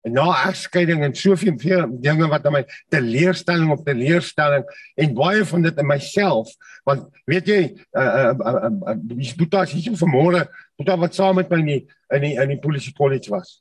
na 0.07 0.27
egskeiding 0.47 1.03
en 1.03 1.15
soveel 1.15 1.57
veel 1.59 1.87
dinge 1.99 2.27
wat 2.31 2.45
aan 2.47 2.55
my 2.59 2.63
teleurstelling 2.93 3.71
op 3.73 3.83
teleurstelling 3.85 4.63
en 4.95 5.15
baie 5.17 5.43
van 5.45 5.65
dit 5.67 5.81
in 5.83 5.89
myself 5.89 6.53
want 6.87 7.09
weet 7.27 7.49
jy 7.51 7.61
uh 7.99 8.31
uh 8.31 8.69
uh 8.93 8.95
Boeta 9.37 9.65
is 9.67 9.75
hier 9.75 9.97
vanmôre 9.99 10.45
Boeta 10.79 10.95
wat 10.97 11.17
saam 11.17 11.35
met 11.35 11.51
my 11.51 11.59
in 11.59 11.71
die 11.73 11.81
in 12.15 12.23
die, 12.25 12.35
in 12.41 12.53
die 12.55 12.61
polisie 12.61 12.93
college 12.97 13.29
was. 13.29 13.59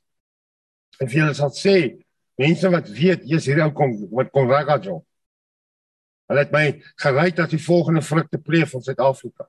En 0.99 1.09
veel 1.09 1.33
sal 1.37 1.51
sê 1.55 1.75
mense 2.39 2.71
wat 2.71 2.89
weet 2.95 3.27
jy's 3.27 3.47
hier 3.49 3.61
ou 3.65 3.71
kom 3.75 3.93
wat 4.15 4.31
kon 4.33 4.49
raak 4.49 4.71
jou. 4.83 5.01
Hulle 6.29 6.45
het 6.45 6.53
my 6.53 6.65
gery 7.01 7.29
dat 7.35 7.53
die 7.53 7.61
volgende 7.61 8.01
vrugte 8.05 8.37
pleeg 8.37 8.69
van 8.69 8.83
Suid-Afrika. 8.85 9.47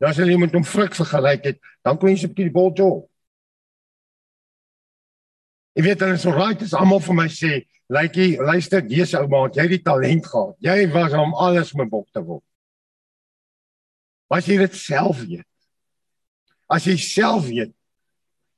Nou 0.00 0.10
as 0.10 0.18
hulle 0.18 0.34
iemand 0.34 0.54
om 0.58 0.64
vrug 0.64 0.94
vergelyk 0.96 1.44
het, 1.50 1.58
dan 1.84 1.98
kon 2.00 2.10
jy 2.10 2.22
se 2.22 2.30
op 2.30 2.38
die 2.38 2.50
bol 2.52 2.72
job. 2.74 3.04
Jy 5.76 5.86
weet 5.86 6.02
hulle 6.04 6.18
is 6.18 6.24
so 6.26 6.32
right 6.36 6.60
is 6.64 6.74
almal 6.76 7.00
vir 7.00 7.14
my 7.16 7.28
sê, 7.32 7.66
"Lykie, 7.88 8.38
luister, 8.38 8.80
dis 8.80 9.14
ou 9.14 9.26
maat, 9.28 9.56
jy 9.56 9.62
het 9.62 9.70
die 9.70 9.82
talent 9.82 10.26
gehad. 10.26 10.56
Jy 10.60 10.92
was 10.92 11.12
om 11.12 11.34
alles 11.34 11.74
met 11.74 11.88
bok 11.88 12.08
te 12.12 12.20
word." 12.20 12.44
Was 14.28 14.46
jy 14.46 14.58
dit 14.58 14.74
self 14.74 15.20
weet? 15.20 15.46
As 16.68 16.84
jy 16.84 16.96
self 16.96 17.46
weet, 17.46 17.72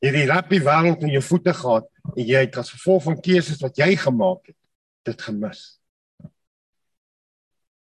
jy 0.00 0.10
die 0.10 0.26
rappie 0.26 0.60
wêreld 0.60 1.02
in 1.02 1.10
jou 1.10 1.22
voete 1.22 1.54
gehad 1.54 1.88
en 2.16 2.26
jy 2.26 2.44
het 2.44 2.56
as 2.56 2.70
gevolg 2.70 3.02
van 3.02 3.20
keuses 3.20 3.62
wat 3.62 3.76
jy 3.76 3.96
gemaak 3.96 4.46
het, 4.46 4.56
dit 5.04 5.22
gemis. 5.22 5.80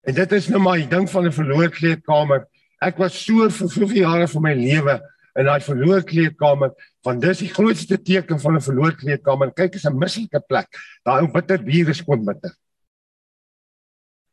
En 0.05 0.13
dit 0.13 0.32
is 0.32 0.48
nou 0.50 0.62
maar 0.62 0.77
die 0.77 0.89
ding 0.89 1.10
van 1.10 1.25
'n 1.25 1.32
verloor 1.32 1.70
kleedkamer. 1.70 2.48
Ek 2.82 2.98
was 2.98 3.25
so 3.25 3.50
vir 3.50 3.70
soveel 3.70 4.01
jare 4.05 4.27
van 4.27 4.41
my 4.41 4.53
lewe 4.53 5.01
in 5.36 5.46
daai 5.46 5.62
verloor 5.62 6.04
kleedkamer 6.04 6.72
want 7.04 7.22
dis 7.22 7.44
die 7.44 7.54
grootste 7.54 7.98
teken 8.01 8.39
van 8.39 8.56
'n 8.56 8.62
verloor 8.62 8.96
kleedkamer 8.96 9.54
kyk 9.54 9.75
is 9.75 9.86
'n 9.86 9.98
mislike 9.98 10.39
plek. 10.48 10.68
Daai 11.04 11.22
ou 11.22 11.32
bitter 11.32 11.58
bier 11.63 11.89
is 11.89 11.98
skoon 11.98 12.25
bitter 12.25 12.56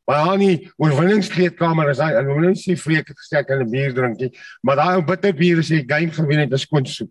maar 0.07 0.37
nie 0.39 0.71
oorwinningskleedkamer 0.83 1.93
is 1.93 2.01
hy 2.03 2.11
en 2.19 2.31
hoe 2.31 2.41
nou 2.43 2.53
sê 2.59 2.75
vreek 2.79 3.13
het 3.13 3.19
gesê 3.19 3.41
ek 3.41 3.49
kan 3.49 3.63
'n 3.63 3.71
bier 3.71 3.95
drinkie 3.95 4.31
maar 4.63 4.77
daai 4.77 4.97
ou 4.99 5.05
bitter 5.07 5.33
bier 5.33 5.59
is 5.59 5.69
die 5.69 5.85
game 5.87 6.11
gewen 6.11 6.39
het 6.39 6.53
'n 6.53 6.59
skoon 6.59 6.87
soep. 6.87 7.11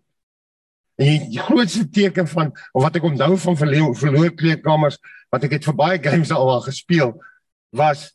En 1.00 1.06
die, 1.06 1.28
die 1.30 1.40
grootste 1.40 1.88
teken 1.88 2.28
van 2.28 2.52
of 2.72 2.82
wat 2.82 2.96
ek 2.96 3.02
onthou 3.02 3.36
van 3.36 3.56
verloor, 3.56 3.96
verloor 3.96 4.30
kleedkamers 4.30 4.98
wat 5.30 5.44
ek 5.44 5.52
het 5.52 5.64
vir 5.64 5.74
baie 5.74 5.98
games 5.98 6.30
al 6.30 6.60
gespeel 6.60 7.16
was 7.70 8.12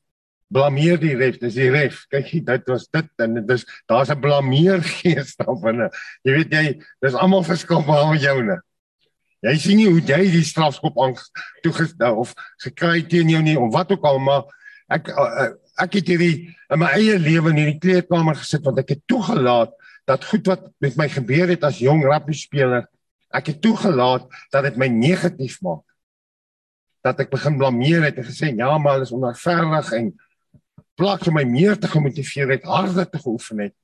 blameer 0.53 0.99
die 0.99 1.15
ref, 1.17 1.39
dis 1.41 1.57
die 1.57 1.69
ref. 1.71 2.05
Kyk, 2.11 2.31
dit 2.47 2.71
was 2.71 2.87
dit 2.93 3.23
en 3.23 3.41
dis 3.47 3.65
daar's 3.89 4.09
'n 4.09 4.19
blameer 4.19 4.81
gees 5.01 5.35
daar 5.35 5.59
binne. 5.61 5.89
Jy 6.23 6.33
weet 6.33 6.53
jy, 6.53 6.65
dis 7.01 7.13
almal 7.13 7.43
verskil 7.43 7.83
behalwe 7.83 8.17
joune. 8.17 8.61
Jy 9.45 9.55
sien 9.57 9.77
nie 9.77 9.89
hoe 9.89 10.01
jy 10.01 10.31
die 10.31 10.43
strafskop 10.43 10.97
aan 10.97 11.15
toegestel 11.61 12.15
of 12.17 12.33
gekry 12.63 13.03
teen 13.07 13.29
jou 13.29 13.41
nie 13.41 13.57
of 13.59 13.73
wat 13.73 13.91
ook 13.91 14.03
al, 14.03 14.19
maar 14.19 14.43
ek 14.89 15.09
eh, 15.09 15.51
ek 15.77 15.99
het 15.99 16.07
hierdie 16.07 16.55
in 16.73 16.79
my 16.79 16.89
eie 16.97 17.19
lewe 17.19 17.51
in 17.51 17.59
hierdie 17.61 17.79
kleedkamer 17.79 18.35
gesit 18.39 18.63
want 18.65 18.79
ek 18.79 18.95
het 18.95 19.03
toegelaat 19.05 19.75
dat 20.07 20.23
goed 20.25 20.47
wat 20.47 20.71
met 20.79 20.95
my 20.97 21.07
gebeur 21.11 21.51
het 21.51 21.63
as 21.67 21.81
jong 21.83 22.01
rugby 22.07 22.33
speler, 22.33 22.87
ek 23.35 23.51
het 23.51 23.61
toegelaat 23.61 24.25
dat 24.55 24.63
dit 24.63 24.77
my 24.79 24.87
negatief 24.87 25.59
maak. 25.61 25.83
Dat 27.03 27.19
ek 27.19 27.29
begin 27.29 27.59
blameer 27.59 28.07
het 28.07 28.17
en 28.17 28.25
gesê 28.25 28.53
ja, 28.55 28.71
maar 28.79 28.97
hulle 28.97 29.05
is 29.05 29.91
en 29.91 30.13
plaas 30.97 31.27
om 31.29 31.37
my 31.37 31.45
meer 31.45 31.77
te 31.77 31.89
gemotiveer 31.91 32.55
het, 32.55 32.63
harder 32.65 33.09
te 33.09 33.19
geoefen 33.21 33.67
het 33.67 33.75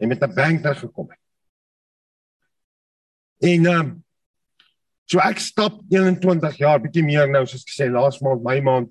en 0.00 0.08
met 0.08 0.22
'n 0.22 0.34
bang 0.34 0.60
daar 0.60 0.76
gekom 0.76 1.10
het. 1.10 1.22
En 3.38 3.66
ehm 3.66 3.80
um, 3.80 4.04
so 5.04 5.18
ek 5.18 5.38
stap 5.38 5.80
21 5.88 6.56
jaar 6.56 6.80
bietjie 6.80 7.04
meer 7.04 7.28
nou 7.28 7.46
soos 7.46 7.64
ek 7.64 7.74
sê 7.74 7.90
laas 7.90 8.20
maand 8.20 8.42
my 8.42 8.60
maand 8.60 8.88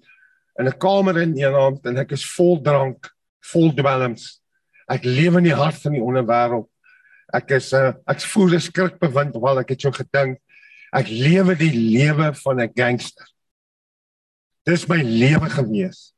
in 0.59 0.67
'n 0.67 0.77
kamer 0.77 1.21
in 1.21 1.37
Eenland 1.37 1.85
en 1.85 1.97
ek 1.97 2.11
is 2.11 2.25
vol 2.35 2.61
drank, 2.61 3.09
vol 3.51 3.73
dwelms. 3.73 4.41
Ek 4.87 5.03
leef 5.03 5.35
in 5.37 5.43
die 5.43 5.55
hart 5.55 5.81
van 5.81 5.91
die 5.91 6.03
onderwêreld. 6.03 6.69
Ek 7.33 7.51
is 7.51 7.73
'n 7.73 7.75
uh, 7.75 7.93
ek 8.07 8.21
voel 8.21 8.53
'n 8.53 8.59
skrik 8.59 8.99
bewind 8.99 9.33
terwyl 9.33 9.59
ek 9.59 9.67
dit 9.67 9.81
so 9.81 9.91
gedink. 9.91 10.39
Ek 10.93 11.07
lewe 11.07 11.55
die 11.55 11.73
lewe 11.73 12.33
van 12.33 12.61
'n 12.61 12.73
gangster. 12.75 13.27
Dis 14.65 14.87
my 14.87 15.01
lewe 15.01 15.49
gewees. 15.49 16.12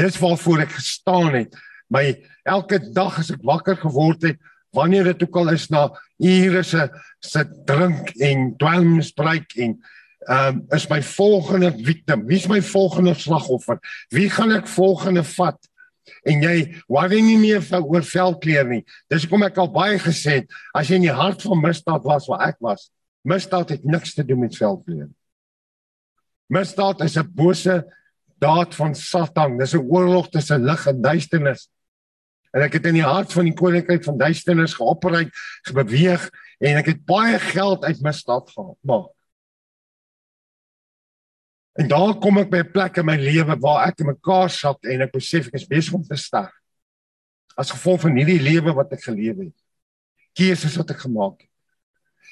Dis 0.00 0.18
waarvoor 0.18 0.64
ek 0.64 0.76
gestaan 0.78 1.34
het. 1.34 1.56
My 1.92 2.16
elke 2.48 2.78
dag 2.92 3.18
as 3.20 3.30
ek 3.34 3.42
wakker 3.44 3.76
geword 3.76 4.22
het, 4.22 4.38
wanneer 4.72 5.10
dit 5.10 5.26
ook 5.26 5.36
al 5.36 5.52
is 5.52 5.68
na 5.68 5.88
ure 6.22 6.62
se 6.64 6.88
se 7.20 7.42
drink 7.68 8.14
en 8.24 8.54
dwelmsbruik 8.56 9.56
en 9.56 9.76
ehm 10.22 10.54
um, 10.54 10.58
is 10.70 10.86
my 10.88 11.00
volgende 11.02 11.72
victim. 11.82 12.26
Wie 12.26 12.38
is 12.38 12.46
my 12.48 12.60
volgende 12.62 13.14
slagoffer? 13.14 13.80
Wie 14.08 14.30
gaan 14.30 14.52
ek 14.54 14.70
volgende 14.70 15.24
vat? 15.26 15.58
En 16.26 16.42
jy 16.42 16.82
worry 16.86 17.18
nie 17.22 17.38
meer 17.38 17.62
oor 17.82 18.04
velkleur 18.06 18.68
nie. 18.68 18.84
Dis 19.10 19.26
hoekom 19.26 19.42
ek 19.48 19.58
al 19.58 19.70
baie 19.74 19.98
gesê 19.98 20.38
het, 20.40 20.54
as 20.78 20.90
jy 20.90 21.00
in 21.00 21.08
die 21.08 21.16
hart 21.16 21.42
van 21.42 21.62
misdaad 21.62 22.06
was 22.06 22.28
waar 22.30 22.46
ek 22.52 22.60
was, 22.62 22.90
misdaad 23.26 23.74
het 23.74 23.84
niks 23.84 24.14
te 24.14 24.24
doen 24.26 24.44
met 24.46 24.56
velkleur. 24.56 25.10
Misdaad 26.52 27.02
is 27.02 27.18
'n 27.18 27.26
bose 27.26 27.82
daad 28.42 28.74
van 28.74 28.94
Satan. 28.98 29.56
Dis 29.58 29.74
'n 29.74 29.86
oorlog 29.86 30.28
tussen 30.28 30.64
lig 30.64 30.86
en 30.86 31.00
duisternis. 31.00 31.68
En 32.52 32.62
ek 32.62 32.72
het 32.76 32.86
in 32.86 32.98
die 33.00 33.06
hart 33.06 33.32
van 33.32 33.48
die 33.48 33.56
koninkryk 33.56 34.04
van 34.04 34.18
duisternis 34.18 34.74
geopereer, 34.76 35.30
gebeweeg 35.64 36.28
en 36.60 36.76
ek 36.76 36.86
het 36.92 37.04
baie 37.08 37.38
geld 37.38 37.84
uit 37.84 38.00
misdaad 38.04 38.50
gemaak. 38.50 39.10
En 41.80 41.88
daar 41.88 42.18
kom 42.20 42.38
ek 42.38 42.50
by 42.50 42.60
'n 42.60 42.72
plek 42.72 42.96
in 42.96 43.06
my 43.06 43.16
lewe 43.16 43.56
waar 43.60 43.88
ek 43.88 44.00
in 44.00 44.06
mekaar 44.06 44.50
sak 44.50 44.84
en 44.84 45.00
ek 45.00 45.12
besef 45.12 45.46
ek 45.46 45.54
is 45.54 45.66
besig 45.66 45.94
om 45.94 46.02
te 46.02 46.16
sterf. 46.16 46.52
As 47.56 47.70
gevolg 47.70 48.00
van 48.00 48.16
hierdie 48.16 48.40
lewe 48.40 48.72
wat 48.74 48.92
ek 48.92 49.02
geleef 49.02 49.36
het. 49.36 49.56
Keuses 50.34 50.76
wat 50.76 50.90
ek 50.90 51.00
gemaak 51.00 51.40
het. 51.40 51.50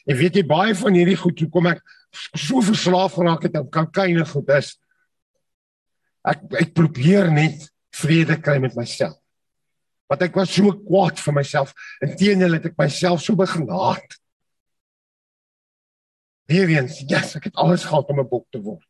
En 0.06 0.16
weet 0.16 0.34
jy 0.34 0.44
baie 0.46 0.74
van 0.74 0.94
hierdie 0.94 1.16
goed 1.16 1.40
hoe 1.40 1.48
kom 1.48 1.66
ek 1.66 1.80
so 2.34 2.60
verslaaf 2.60 3.14
geraak 3.14 3.42
het 3.42 3.56
aan 3.56 3.70
kokaine 3.70 4.24
goed 4.26 4.48
is 4.50 4.76
ek 6.26 6.44
ek 6.60 6.74
probeer 6.76 7.30
net 7.32 7.68
vrede 7.96 8.36
kry 8.40 8.58
met 8.60 8.76
myself. 8.76 9.16
Want 10.10 10.22
ek 10.26 10.36
was 10.36 10.50
so 10.50 10.72
kwaad 10.74 11.20
vir 11.22 11.36
myself. 11.36 11.74
Inteendeel 12.02 12.58
het 12.58 12.70
ek 12.72 12.78
myself 12.78 13.22
so 13.22 13.38
begin 13.38 13.68
haat. 13.70 14.16
Weerens, 16.50 16.98
yes, 17.06 17.36
ek 17.38 17.46
het 17.50 17.60
alles 17.62 17.86
gehad 17.86 18.10
om 18.10 18.20
'n 18.20 18.28
bok 18.28 18.46
te 18.50 18.58
word. 18.58 18.86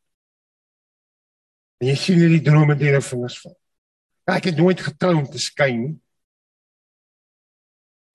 En 1.80 1.88
jy 1.88 1.96
sien 1.96 2.18
hierdie 2.20 2.44
drome 2.44 2.76
deur 2.76 2.96
jou 2.98 3.02
vingers 3.02 3.38
val. 3.40 3.56
Ek 4.28 4.44
het 4.44 4.56
nooit 4.56 4.80
getrou 4.80 5.14
om 5.16 5.26
te 5.26 5.38
skyn 5.38 5.80
nie. 5.80 5.94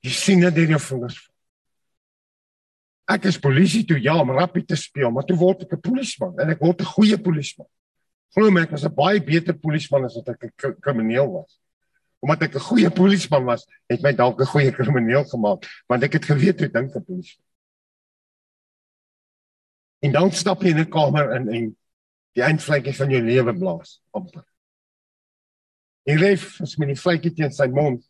Jy 0.06 0.12
sien 0.12 0.40
dit 0.40 0.56
deur 0.56 0.70
jou 0.70 0.80
vingers 0.80 1.18
val. 1.18 1.34
Ek 3.16 3.26
is 3.30 3.38
polisie 3.38 3.86
toe 3.86 4.00
ja 4.02 4.18
om 4.18 4.34
rappie 4.34 4.66
te 4.66 4.76
speel, 4.76 5.12
maar 5.14 5.26
toe 5.26 5.38
word 5.38 5.62
ek 5.62 5.74
'n 5.74 5.82
polisieman 5.82 6.40
en 6.42 6.50
ek 6.50 6.60
word 6.60 6.82
'n 6.82 6.94
goeie 6.96 7.18
polisieman. 7.18 7.70
Glo 8.34 8.52
my, 8.52 8.62
ek 8.62 8.72
was 8.72 8.84
'n 8.86 8.96
baie 8.96 9.22
beter 9.22 9.54
polisieman 9.54 10.06
as 10.06 10.16
wat 10.16 10.30
ek 10.30 10.44
'n 10.44 10.82
krimineel 10.82 11.32
was. 11.32 11.60
Omdat 12.22 12.42
ek 12.44 12.56
'n 12.56 12.68
goeie 12.70 12.90
polisieman 12.90 13.46
was, 13.46 13.68
het 13.90 14.02
my 14.02 14.14
dalk 14.14 14.42
'n 14.42 14.46
goeie 14.46 14.72
krimineel 14.72 15.24
gemaak, 15.24 15.66
want 15.88 16.04
ek 16.04 16.14
het 16.14 16.26
geweet 16.26 16.60
hoe 16.60 16.70
dink 16.70 16.96
'n 16.96 17.04
polisieman. 17.04 17.46
En 20.04 20.12
dan 20.12 20.32
stap 20.32 20.62
jy 20.62 20.70
in 20.70 20.80
'n 20.80 20.90
kamer 20.90 21.36
in 21.36 21.50
en 21.50 21.78
die 22.36 22.44
eindvlekkie 22.44 22.96
van 22.96 23.10
jou 23.10 23.22
lewe 23.24 23.54
blaas 23.58 24.02
op. 24.12 24.28
Jy 26.06 26.18
leef 26.20 26.62
as 26.62 26.76
met 26.78 26.92
die 26.92 27.00
vlekkie 27.00 27.34
teen 27.34 27.52
sy 27.52 27.68
mond 27.68 28.04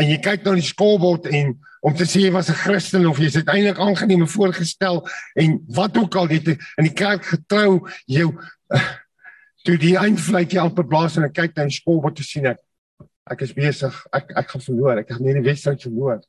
en 0.00 0.08
jy 0.08 0.18
kyk 0.18 0.42
na 0.44 0.56
die 0.58 0.66
skoolbord 0.66 1.28
en 1.30 1.52
om 1.84 1.94
te 1.94 2.06
sê 2.08 2.24
jy 2.24 2.32
was 2.32 2.48
'n 2.50 2.58
Christen 2.64 3.06
of 3.06 3.18
jy 3.18 3.26
is 3.26 3.36
uiteindelik 3.36 3.78
aangeneem 3.78 4.26
voorgestel 4.26 5.04
en 5.36 5.60
wat 5.68 5.96
ook 5.96 6.14
al 6.16 6.28
jy 6.28 6.56
in 6.78 6.88
die 6.88 6.96
kerk 6.96 7.24
getrou 7.24 7.86
jou 8.06 8.32
uh, 8.74 8.80
toe 9.64 9.76
die 9.80 9.96
eindvlekkie 9.96 10.60
amper 10.60 10.86
blaas 10.88 11.16
en 11.16 11.26
ek 11.28 11.36
kyk 11.38 11.56
die 11.56 11.72
skool 11.72 12.02
wat 12.04 12.18
te 12.18 12.26
sien 12.26 12.50
ek 12.52 12.60
ek 13.32 13.40
is 13.46 13.54
besig 13.56 13.94
ek 14.12 14.34
ek 14.36 14.50
gaan 14.52 14.64
verloor 14.66 15.00
ek 15.00 15.12
gaan 15.12 15.24
nie 15.24 15.36
die 15.38 15.46
wedstryd 15.46 15.86
verloor. 15.86 16.20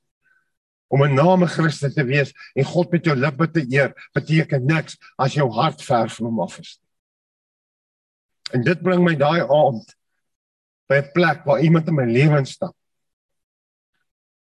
Om 0.88 1.04
'n 1.04 1.16
name 1.16 1.48
Christus 1.48 1.96
te 1.96 2.06
wees 2.06 2.32
en 2.56 2.64
God 2.64 2.92
met 2.92 3.06
jou 3.06 3.16
lippe 3.16 3.48
te 3.52 3.66
eer 3.68 3.92
beteken 4.14 4.66
niks 4.66 4.98
as 5.18 5.36
jou 5.36 5.50
hart 5.52 5.82
ver 5.82 6.10
van 6.10 6.26
hom 6.26 6.40
af 6.40 6.60
is. 6.60 6.80
En 8.54 8.64
dit 8.64 8.82
bring 8.82 9.04
my 9.04 9.16
daai 9.16 9.44
aand 9.44 9.96
by 10.88 11.02
'n 11.02 11.12
plek 11.14 11.46
waar 11.46 11.60
iemand 11.60 11.88
in 11.88 11.96
my 11.96 12.06
lewe 12.06 12.38
instap 12.40 12.76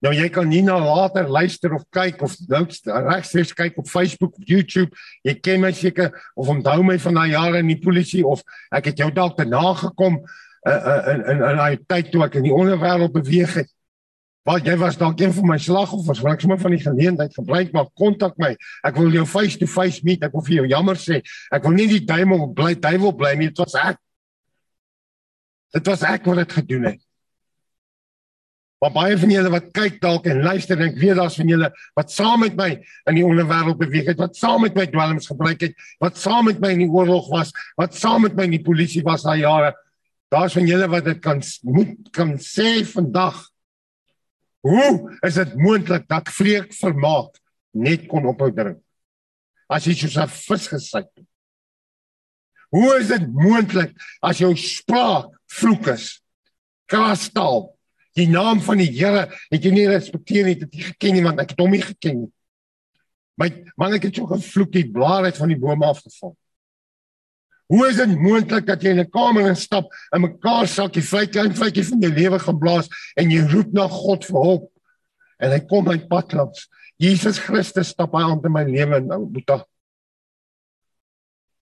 Nou 0.04 0.12
jy 0.14 0.28
kan 0.30 0.46
nie 0.46 0.60
na 0.62 0.76
later 0.78 1.26
luister 1.26 1.72
of 1.74 1.82
kyk 1.94 2.20
of 2.22 2.36
nou 2.50 2.62
regstreeks 2.86 3.54
kyk 3.58 3.80
op 3.82 3.88
Facebook 3.90 4.36
of 4.38 4.44
YouTube. 4.46 4.94
Jy 5.26 5.34
ken 5.42 5.64
my 5.64 5.72
seker 5.74 6.12
of 6.38 6.50
onthou 6.52 6.84
my 6.86 6.98
van 7.02 7.18
daai 7.18 7.32
jare 7.32 7.62
in 7.64 7.72
die 7.72 7.80
polisie 7.82 8.22
of 8.26 8.44
ek 8.74 8.92
het 8.92 9.02
jou 9.02 9.08
dalk 9.14 9.34
te 9.40 9.46
nagekom 9.48 10.20
uh, 10.20 10.76
uh, 10.76 11.00
in 11.14 11.24
in 11.24 11.42
in 11.50 11.58
daai 11.62 11.82
tyd 11.90 12.12
toe 12.12 12.22
ek 12.28 12.38
in 12.38 12.46
die 12.46 12.54
onderwêreld 12.54 13.16
beweeg 13.16 13.56
het. 13.58 13.72
Want 14.48 14.64
jy 14.70 14.78
was 14.80 14.96
dalk 14.96 15.18
een 15.20 15.34
van 15.34 15.50
my 15.50 15.58
slagoffers, 15.60 16.22
want 16.24 16.38
ek 16.38 16.44
sommer 16.46 16.60
van 16.62 16.72
die 16.72 16.80
geleentheid 16.80 17.34
gebruik 17.36 17.74
maar 17.74 17.90
kontak 17.98 18.38
my. 18.40 18.54
Ek 18.86 18.96
wil 18.96 19.10
jou 19.12 19.26
face 19.28 19.58
to 19.60 19.66
face 19.68 20.06
meet. 20.06 20.22
Ek 20.24 20.32
wil 20.32 20.46
vir 20.46 20.60
jou 20.60 20.68
jammer 20.70 20.96
sê. 20.96 21.18
Ek 21.52 21.66
wil 21.66 21.74
nie 21.76 21.88
die 21.90 22.04
duiwel 22.06 22.46
bly 22.56 22.76
duiwel 22.78 23.12
bly 23.18 23.34
nie. 23.36 23.50
Dit 23.50 23.60
was 23.66 23.74
ek. 23.82 23.98
Dit 25.74 25.90
was 25.90 26.06
ek 26.06 26.30
wat 26.30 26.44
dit 26.46 26.56
gedoen 26.62 26.92
het. 26.92 27.02
Maar 28.78 28.92
baie 28.94 29.16
van 29.18 29.32
julle 29.32 29.50
wat 29.50 29.70
kyk 29.74 29.96
dalk 30.02 30.26
en 30.30 30.44
luister 30.44 30.78
en 30.78 30.92
ek 30.92 30.98
weet 31.00 31.18
daar's 31.18 31.36
van 31.40 31.50
julle 31.50 31.68
wat 31.98 32.12
saam 32.14 32.44
met 32.44 32.54
my 32.58 32.68
in 33.10 33.16
die 33.18 33.26
onderwêreld 33.26 33.78
beweeg 33.80 34.12
het, 34.12 34.20
wat 34.22 34.38
saam 34.38 34.62
met 34.62 34.76
my 34.78 34.86
dwelms 34.86 35.26
gebruik 35.30 35.64
het, 35.66 35.74
wat 36.02 36.18
saam 36.20 36.46
met 36.46 36.60
my 36.62 36.70
in 36.76 36.84
die 36.84 36.90
oorlog 36.94 37.26
was, 37.32 37.50
wat 37.80 37.96
saam 37.98 38.22
met 38.28 38.36
my 38.38 38.46
in 38.46 38.54
die 38.54 38.62
polisie 38.62 39.02
was 39.06 39.26
daai 39.26 39.40
jare. 39.42 39.72
Daar's 40.30 40.54
van 40.54 40.68
julle 40.68 40.86
wat 40.92 41.08
dit 41.08 41.22
kan 41.24 41.42
moet 41.66 41.96
kan 42.14 42.36
sê 42.42 42.84
vandag. 42.86 43.40
Hoe 44.66 45.16
is 45.26 45.38
dit 45.40 45.56
moontlik 45.58 46.06
dat 46.10 46.30
vreek 46.30 46.70
vermaak 46.76 47.40
net 47.74 48.06
kon 48.10 48.28
ophou 48.30 48.52
drink? 48.54 48.78
As 49.68 49.86
jy 49.86 49.94
soos 49.94 50.16
'n 50.16 50.28
vis 50.28 50.68
gesit 50.68 51.08
het. 51.16 51.26
Hoe 52.70 52.98
is 53.00 53.08
dit 53.08 53.26
moontlik 53.32 53.96
as 54.22 54.38
jou 54.38 54.54
spraak 54.54 55.32
vloek 55.48 55.88
is? 55.88 56.20
Krastaal 56.86 57.77
Die 58.18 58.26
naam 58.30 58.60
van 58.64 58.80
die 58.82 58.90
Here 58.90 59.28
het 59.50 59.62
jy 59.64 59.72
nie 59.74 59.86
respekteer 59.90 60.48
nie, 60.48 60.56
het 60.58 60.74
jy 60.74 60.90
geken 60.90 61.16
nie 61.18 61.24
want 61.26 61.40
ek 61.42 61.54
het 61.54 61.62
hom 61.62 61.72
nie 61.74 61.84
geken 61.84 62.24
nie. 62.24 62.30
My 63.38 63.48
man 63.78 63.94
ek 63.94 64.08
het 64.08 64.18
so 64.18 64.26
gevloek 64.26 64.72
die 64.74 64.88
blare 64.90 65.30
van 65.36 65.52
die 65.52 65.58
bome 65.60 65.86
afgeval. 65.86 66.34
Hoe 67.68 67.84
is 67.90 67.98
dit 68.00 68.14
moontlik 68.16 68.64
dat 68.66 68.82
jy 68.82 68.94
in 68.96 69.00
'n 69.04 69.10
kamer 69.12 69.46
instap 69.50 69.92
en 70.12 70.24
mekaar 70.24 70.66
sak 70.66 70.96
jy 70.96 71.02
vlei 71.02 71.26
klein 71.26 71.54
vletjie 71.54 71.84
van 71.84 72.00
jou 72.00 72.12
lewe 72.12 72.38
gaan 72.38 72.58
blaas 72.58 72.88
en 73.16 73.30
jy 73.30 73.44
roep 73.52 73.72
na 73.72 73.86
God 73.88 74.24
vir 74.24 74.42
hulp 74.42 74.70
en 75.38 75.50
hy 75.52 75.60
kom 75.60 75.84
my 75.84 75.98
pad 75.98 76.32
langs. 76.32 76.68
Jesus 76.98 77.38
Christus 77.38 77.92
stap 77.94 78.12
hy 78.12 78.22
aan 78.22 78.40
in 78.44 78.52
my 78.52 78.64
lewe 78.64 79.00
nou, 79.00 79.26
Boeta. 79.26 79.64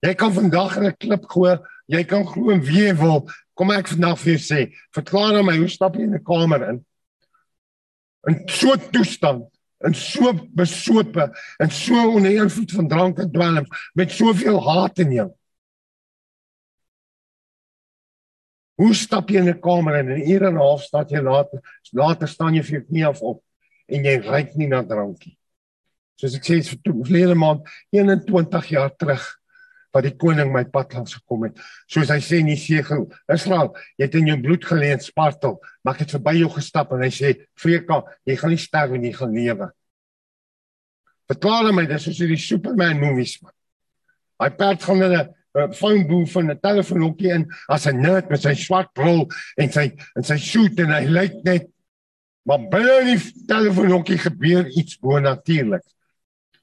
Jy 0.05 0.15
kan 0.15 0.33
vandag 0.33 0.77
in 0.77 0.85
'n 0.85 0.97
klip 1.01 1.25
gooi, 1.27 1.59
jy 1.87 2.05
kan 2.05 2.25
glo 2.27 2.55
wie 2.59 2.87
jy 2.87 2.95
wil, 2.99 3.27
Kom 3.57 3.73
ek 3.73 3.89
vandag 3.89 4.19
vir 4.21 4.35
jou 4.35 4.43
sê, 4.45 4.61
verklaar 4.95 5.39
aan 5.39 5.47
my 5.49 5.57
hoe 5.57 5.71
stap 5.73 5.97
jy 5.97 6.05
in 6.05 6.15
'n 6.15 6.25
kamer 6.25 6.63
in? 6.69 6.85
In 8.29 8.37
so 8.49 8.75
'n 8.75 8.91
toestand, 8.93 9.49
in 9.85 9.95
so 9.95 10.33
besope, 10.33 11.33
in 11.61 11.71
so 11.71 11.95
onder 11.95 12.37
invloed 12.37 12.73
van 12.73 12.89
drank 12.89 13.19
en 13.19 13.33
dwelm, 13.33 13.67
met 13.95 14.11
soveel 14.11 14.61
haat 14.61 14.99
in 14.99 15.13
jou. 15.13 15.31
Hoe 18.77 18.95
stap 18.95 19.31
jy 19.31 19.39
in 19.41 19.49
'n 19.49 19.61
kamer 19.61 19.95
en 19.95 20.11
in 20.11 20.21
'n 20.21 20.31
uur 20.31 20.43
en 20.43 20.55
'n 20.55 20.61
half 20.61 20.83
staan 20.83 21.09
jy 21.09 21.23
later, 21.23 21.61
later 21.93 22.29
staan 22.29 22.55
jy 22.55 22.63
vir 22.63 22.81
jou 22.81 22.85
knie 22.89 23.07
af 23.07 23.23
op 23.23 23.43
en 23.89 24.05
jy 24.05 24.17
ryk 24.21 24.55
nie 24.57 24.69
na 24.69 24.83
drankie. 24.83 25.39
Soos 26.17 26.35
ek 26.35 26.45
sê, 26.45 26.61
vir 26.61 26.93
verlede 27.05 27.35
maand 27.35 27.65
21 27.91 28.69
jaar 28.69 28.91
terug 28.97 29.25
wat 29.97 30.07
die 30.07 30.15
koning 30.21 30.53
my 30.53 30.65
pad 30.69 30.93
langs 30.97 31.17
gekom 31.17 31.47
het. 31.49 31.57
Soos 31.89 32.13
hy 32.13 32.19
sê 32.25 32.43
in 32.43 32.51
die 32.53 32.61
segel, 32.61 33.07
Israel, 33.33 33.73
jy 33.97 34.09
het 34.09 34.19
in 34.21 34.31
jou 34.31 34.37
bloed 34.45 34.69
gelê 34.69 34.93
en 34.95 35.03
spartel, 35.03 35.57
maar 35.83 35.97
ek 35.97 36.05
het 36.05 36.17
verby 36.19 36.37
jou 36.43 36.51
gestap 36.59 36.93
en 36.93 37.03
hy 37.03 37.11
sê, 37.11 37.35
"Freka, 37.57 38.03
jy 38.27 38.37
gaan 38.37 38.51
nie 38.51 38.63
sterf 38.67 38.91
nie, 38.91 39.11
jy 39.11 39.17
gaan 39.17 39.35
lewe." 39.35 39.71
Verklaar 41.27 41.73
my, 41.73 41.87
dis 41.87 42.05
soos 42.05 42.19
die 42.19 42.37
Superman 42.37 43.01
movies 43.01 43.41
man. 43.43 43.53
Hy 44.41 44.51
perd 44.51 44.83
gaan 44.83 45.01
hulle 45.01 45.35
'n 45.57 45.73
phone 45.73 46.07
booth 46.07 46.33
van 46.33 46.51
'n 46.51 46.61
telefoonhokkie 46.61 47.33
in 47.33 47.51
as 47.69 47.87
'n 47.87 48.01
nerd 48.01 48.31
met 48.31 48.43
sy 48.43 48.55
swart 48.55 48.93
bril 48.95 49.27
en 49.57 49.73
sy 49.73 49.91
en 50.17 50.23
sy 50.23 50.37
suit 50.37 50.79
en 50.79 50.91
hy 50.91 51.05
lyk 51.07 51.45
net 51.45 51.71
maar 52.47 52.63
binne 52.71 52.97
die 53.09 53.47
telefoonhokkie 53.47 54.19
gebeur 54.19 54.69
iets 54.79 54.99
bonatuurlik. 55.03 55.83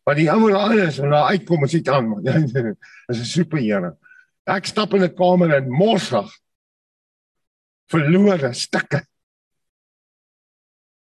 Wat 0.03 0.19
die 0.19 0.29
ouer 0.31 0.55
al 0.60 0.77
is 0.83 1.00
en 1.00 1.13
daar 1.13 1.31
uitkom 1.31 1.63
as 1.63 1.72
dit 1.72 1.89
aan 1.89 2.10
man. 2.10 2.24
Dis 2.24 3.19
'n 3.19 3.25
superheld. 3.25 3.98
Ek 4.45 4.65
stap 4.65 4.93
in 4.93 5.03
'n 5.03 5.15
kamer 5.15 5.55
en 5.55 5.69
morsig 5.72 6.29
verlore 7.88 8.53
stukke. 8.53 9.05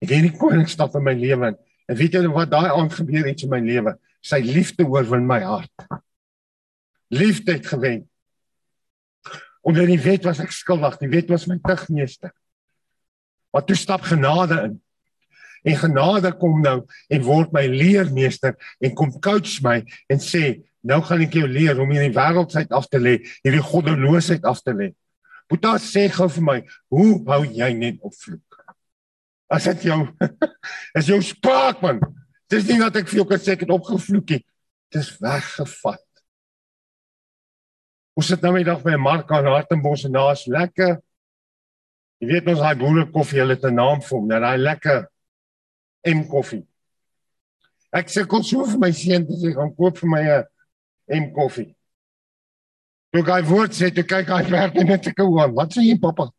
Ek 0.03 0.11
het 0.11 0.23
nie 0.23 0.37
kon 0.37 0.67
stap 0.69 0.95
in 0.95 1.05
my 1.05 1.14
lewe 1.14 1.57
en 1.88 1.97
weet 1.97 2.12
jy 2.12 2.29
wat 2.29 2.50
daai 2.50 2.71
aand 2.71 2.93
gebeur 2.93 3.29
iets 3.29 3.45
in 3.45 3.50
my 3.50 3.61
lewe? 3.61 3.99
Sy 4.21 4.41
liefde 4.41 4.85
oorwin 4.85 5.26
my 5.26 5.41
hart 5.41 5.88
liefde 7.14 7.53
het 7.53 7.67
gewen. 7.67 8.11
Onder 9.61 9.87
die 9.87 10.00
wet 10.00 10.25
was 10.25 10.41
ek 10.43 10.53
skuldig, 10.53 10.99
die 11.00 11.09
wet 11.09 11.31
was 11.33 11.47
my 11.49 11.59
tigmeester. 11.62 12.33
Maar 13.55 13.64
toe 13.64 13.76
stap 13.76 14.05
genade 14.05 14.61
in. 14.69 14.75
En 15.64 15.76
genade 15.80 16.33
kom 16.37 16.61
nou 16.61 16.83
en 17.09 17.23
word 17.25 17.52
my 17.56 17.64
leermeester 17.73 18.52
en 18.85 18.94
kom 18.97 19.12
coach 19.25 19.62
my 19.64 19.78
en 20.12 20.21
sê, 20.21 20.61
nou 20.85 21.00
gaan 21.06 21.23
ek 21.25 21.38
jou 21.38 21.47
leer 21.49 21.78
om 21.80 21.92
hierdie 21.92 22.12
wêreldheid 22.12 22.75
af 22.76 22.90
te 22.92 23.00
lê, 23.00 23.16
hierdie 23.40 23.64
goddeloosheid 23.64 24.44
af 24.44 24.61
te 24.61 24.75
lê. 24.76 24.90
Boeta 25.49 25.78
sê 25.80 26.06
gou 26.12 26.28
vir 26.37 26.44
my, 26.44 26.56
hoe 26.92 27.14
hou 27.30 27.40
jy 27.49 27.71
net 27.78 28.02
op 28.04 28.12
vloek? 28.16 28.61
As 29.52 29.68
dit 29.71 29.87
jou 29.88 30.02
is 30.99 31.09
jou 31.09 31.21
spraak 31.25 31.80
man. 31.85 32.02
Dis 32.52 32.66
nie 32.68 32.80
dat 32.83 33.00
ek 33.00 33.09
vir 33.09 33.23
jou 33.23 33.28
kan 33.28 33.40
sê 33.40 33.54
ek 33.56 33.64
het 33.64 33.73
opgevloek 33.73 34.37
nie. 34.37 34.42
Dis 34.92 35.14
weggevat. 35.23 36.04
Ons 38.14 38.28
sit 38.30 38.44
nou 38.44 38.52
met 38.54 38.68
dag 38.68 38.85
by 38.85 38.99
Mark 39.00 39.33
aan 39.33 39.49
Hartenbos 39.49 40.04
en 40.06 40.14
daar's 40.14 40.44
lekker. 40.47 40.99
Jy 42.21 42.28
weet 42.30 42.52
ons 42.52 42.61
daai 42.61 42.76
boere 42.78 43.09
koffie, 43.11 43.40
hulle 43.40 43.56
het 43.56 43.64
'n 43.64 43.75
naam 43.75 44.04
vir 44.04 44.16
hom, 44.18 44.28
nou 44.28 44.40
daai 44.44 44.61
lekker 44.61 45.02
M 46.04 46.25
koffie. 46.28 46.64
Ek 47.94 48.11
kom 48.28 48.42
so 48.42 48.66
vir 48.66 48.80
my 48.82 48.90
seun 48.92 49.26
te 49.26 49.38
sê 49.38 49.54
gaan 49.54 49.75
koop 49.75 49.99
vir 49.99 50.11
my 50.11 50.23
'n 50.23 50.44
M 51.20 51.32
koffie. 51.32 51.75
Toe 53.12 53.23
hy 53.23 53.42
voort 53.46 53.73
sê 53.73 53.92
toe 53.94 54.02
kyk 54.02 54.28
hy 54.28 54.42
werk 54.56 54.75
net 54.75 55.02
te 55.02 55.12
kou 55.14 55.38
aan. 55.38 55.54
Wat 55.54 55.73
sê 55.73 55.84
jy 55.87 55.99
pappa? 56.00 56.30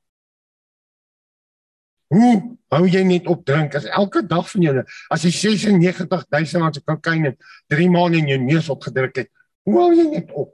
Hoe 2.12 2.58
hou 2.76 2.86
jy 2.88 3.04
net 3.08 3.28
op 3.32 3.46
drink 3.46 3.76
as 3.76 3.86
elke 3.86 4.22
dag 4.28 4.50
van 4.52 4.62
jou 4.62 4.84
as 5.14 5.24
jy 5.24 5.32
96000 5.32 6.62
rand 6.62 6.76
se 6.76 6.82
kokaine 6.82 7.36
3 7.72 7.90
maande 7.90 8.20
in 8.20 8.30
jou 8.34 8.38
neus 8.44 8.70
opgedruk 8.70 9.16
het. 9.24 9.32
Hoe 9.66 9.80
hou 9.80 9.94
jy 9.96 10.06
net 10.10 10.32
op? 10.36 10.52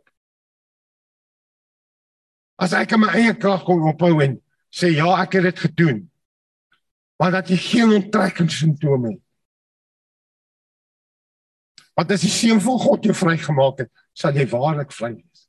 As 2.61 2.73
ek 2.77 2.93
my 3.01 3.09
eie 3.17 3.33
krag 3.33 3.65
kon 3.65 3.81
ophou 3.89 4.21
en 4.21 4.37
sê 4.71 4.93
ja, 4.93 5.09
ek 5.23 5.39
het 5.39 5.49
dit 5.49 5.59
gedoen. 5.65 6.01
Maar 7.21 7.35
dat 7.35 7.51
jy 7.53 7.57
geen 7.61 7.91
onttrekkingssimptome 7.93 9.11
het. 9.11 9.21
Want 11.93 12.13
as 12.15 12.23
die 12.25 12.33
seun 12.33 12.61
van 12.63 12.79
God 12.81 13.05
jou 13.05 13.13
vrygemaak 13.13 13.83
het, 13.83 13.91
sal 14.17 14.33
jy 14.33 14.47
waarlik 14.49 14.93
vry 14.95 15.11
wees. 15.13 15.45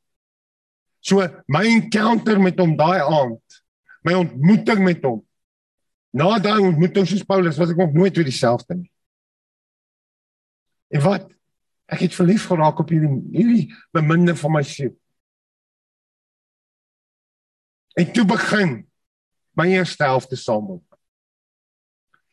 So 1.00 1.24
my 1.48 1.64
encounter 1.70 2.36
met 2.42 2.60
hom 2.60 2.76
daai 2.76 3.00
aand, 3.00 3.62
my 4.04 4.18
ontmoeting 4.20 4.84
met 4.84 5.00
hom. 5.06 5.22
Na 6.12 6.36
daai 6.42 6.60
ontmoeting 6.60 7.08
soos 7.08 7.24
Paulus 7.24 7.56
was 7.56 7.72
ek 7.72 7.80
nog 7.80 7.96
nooit 7.96 8.20
weer 8.20 8.28
dieselfde 8.28 8.76
nie. 8.76 8.92
En 10.92 11.06
wat 11.08 11.30
ek 11.88 12.04
het 12.04 12.20
verlief 12.20 12.50
geraak 12.52 12.84
op 12.84 12.92
hierdie 12.92 13.16
hierdie 13.32 13.66
beminde 13.96 14.36
van 14.36 14.58
my 14.60 14.66
siel. 14.66 14.92
En 17.96 18.12
toe 18.12 18.28
begin 18.28 18.82
my 19.56 19.72
eerste 19.72 20.04
helfte 20.04 20.36
saam. 20.36 20.82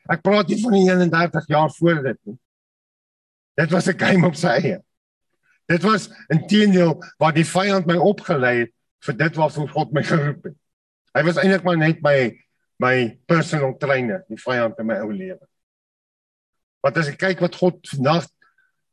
Ek 0.09 0.23
praat 0.25 0.49
nie 0.49 0.57
van 0.61 0.73
31 0.73 1.47
jaar 1.47 1.71
voor 1.77 2.03
dit 2.03 2.19
nie. 2.25 2.37
Dit 3.59 3.71
was 3.71 3.87
'n 3.87 3.99
game 3.99 4.27
op 4.27 4.35
sy 4.35 4.47
eie. 4.47 4.79
Dit 5.67 5.83
was 5.83 6.09
intedeel 6.27 6.97
waar 7.17 7.33
die 7.33 7.45
vyand 7.45 7.85
my 7.85 7.95
opgelei 7.95 8.57
het 8.59 8.73
vir 9.05 9.17
dit 9.17 9.35
waarvoor 9.35 9.69
God 9.69 9.91
my 9.93 10.03
geroep 10.03 10.43
het. 10.43 10.55
Hy 11.13 11.23
was 11.23 11.37
eintlik 11.37 11.63
maar 11.63 11.77
net 11.77 12.01
my 12.01 12.37
my 12.79 13.19
personal 13.27 13.73
trainer, 13.77 14.23
die 14.29 14.39
vyand 14.39 14.77
in 14.79 14.87
my 14.87 14.95
ou 15.03 15.11
lewe. 15.11 15.43
Wat 16.79 16.97
as 16.97 17.09
ek 17.11 17.17
kyk 17.19 17.41
wat 17.43 17.55
God 17.59 17.87
vandag 17.91 18.27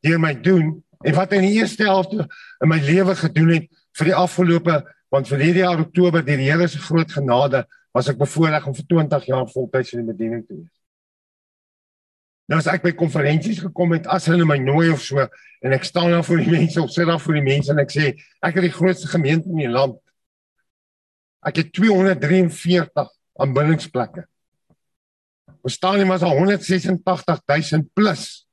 deur 0.03 0.19
my 0.19 0.35
doen 0.35 0.83
en 1.05 1.15
wat 1.15 1.31
hy 1.31 1.37
in 1.37 1.47
die 1.47 1.61
eerste 1.61 1.87
helfte 1.87 2.27
in 2.63 2.69
my 2.69 2.81
lewe 2.83 3.15
gedoen 3.15 3.53
het 3.55 3.69
vir 3.97 4.11
die 4.11 4.19
afgelope 4.19 4.81
want 5.15 5.29
vir 5.31 5.39
hierdie 5.39 5.63
jaar 5.63 5.81
Oktober 5.81 6.25
deur 6.27 6.41
die 6.43 6.51
Here 6.51 6.67
se 6.69 6.83
groot 6.83 7.13
genade 7.13 7.63
was 7.95 8.11
ek 8.11 8.19
bevoorreg 8.19 8.67
om 8.67 8.75
vir 8.75 8.89
20 8.91 9.29
jaar 9.31 9.47
voltyds 9.49 9.95
in 9.95 10.03
die 10.03 10.13
bediening 10.13 10.43
te 10.45 10.57
wees. 10.59 10.76
Nou 12.47 12.61
as 12.61 12.69
ek 12.71 12.85
by 12.85 12.93
konferensies 12.95 13.59
gekom 13.65 13.97
het, 13.97 14.07
as 14.07 14.29
hulle 14.31 14.47
my 14.47 14.59
nooi 14.63 14.93
of 14.95 15.03
so 15.03 15.25
en 15.67 15.75
ek 15.75 15.87
staan 15.89 16.13
daar 16.15 16.25
voor 16.27 16.43
die 16.45 16.53
mense 16.53 16.79
of 16.83 16.93
sit 16.95 17.09
daar 17.09 17.21
voor 17.23 17.41
die 17.41 17.47
mense 17.47 17.73
en 17.73 17.83
ek 17.83 17.91
sê 17.91 18.13
ek 18.15 18.59
het 18.59 18.67
die 18.69 18.75
grootste 18.77 19.11
gemeente 19.11 19.51
in 19.51 19.65
die 19.65 19.73
land. 19.73 19.99
Ek 21.47 21.59
het 21.63 21.73
243 21.75 23.11
aanbiddingsplekke. 23.43 24.27
Ons 25.67 25.79
staan 25.79 25.99
nie 25.99 26.07
maar 26.07 26.21
so 26.23 26.31
186000 26.31 27.89
plus 27.99 28.47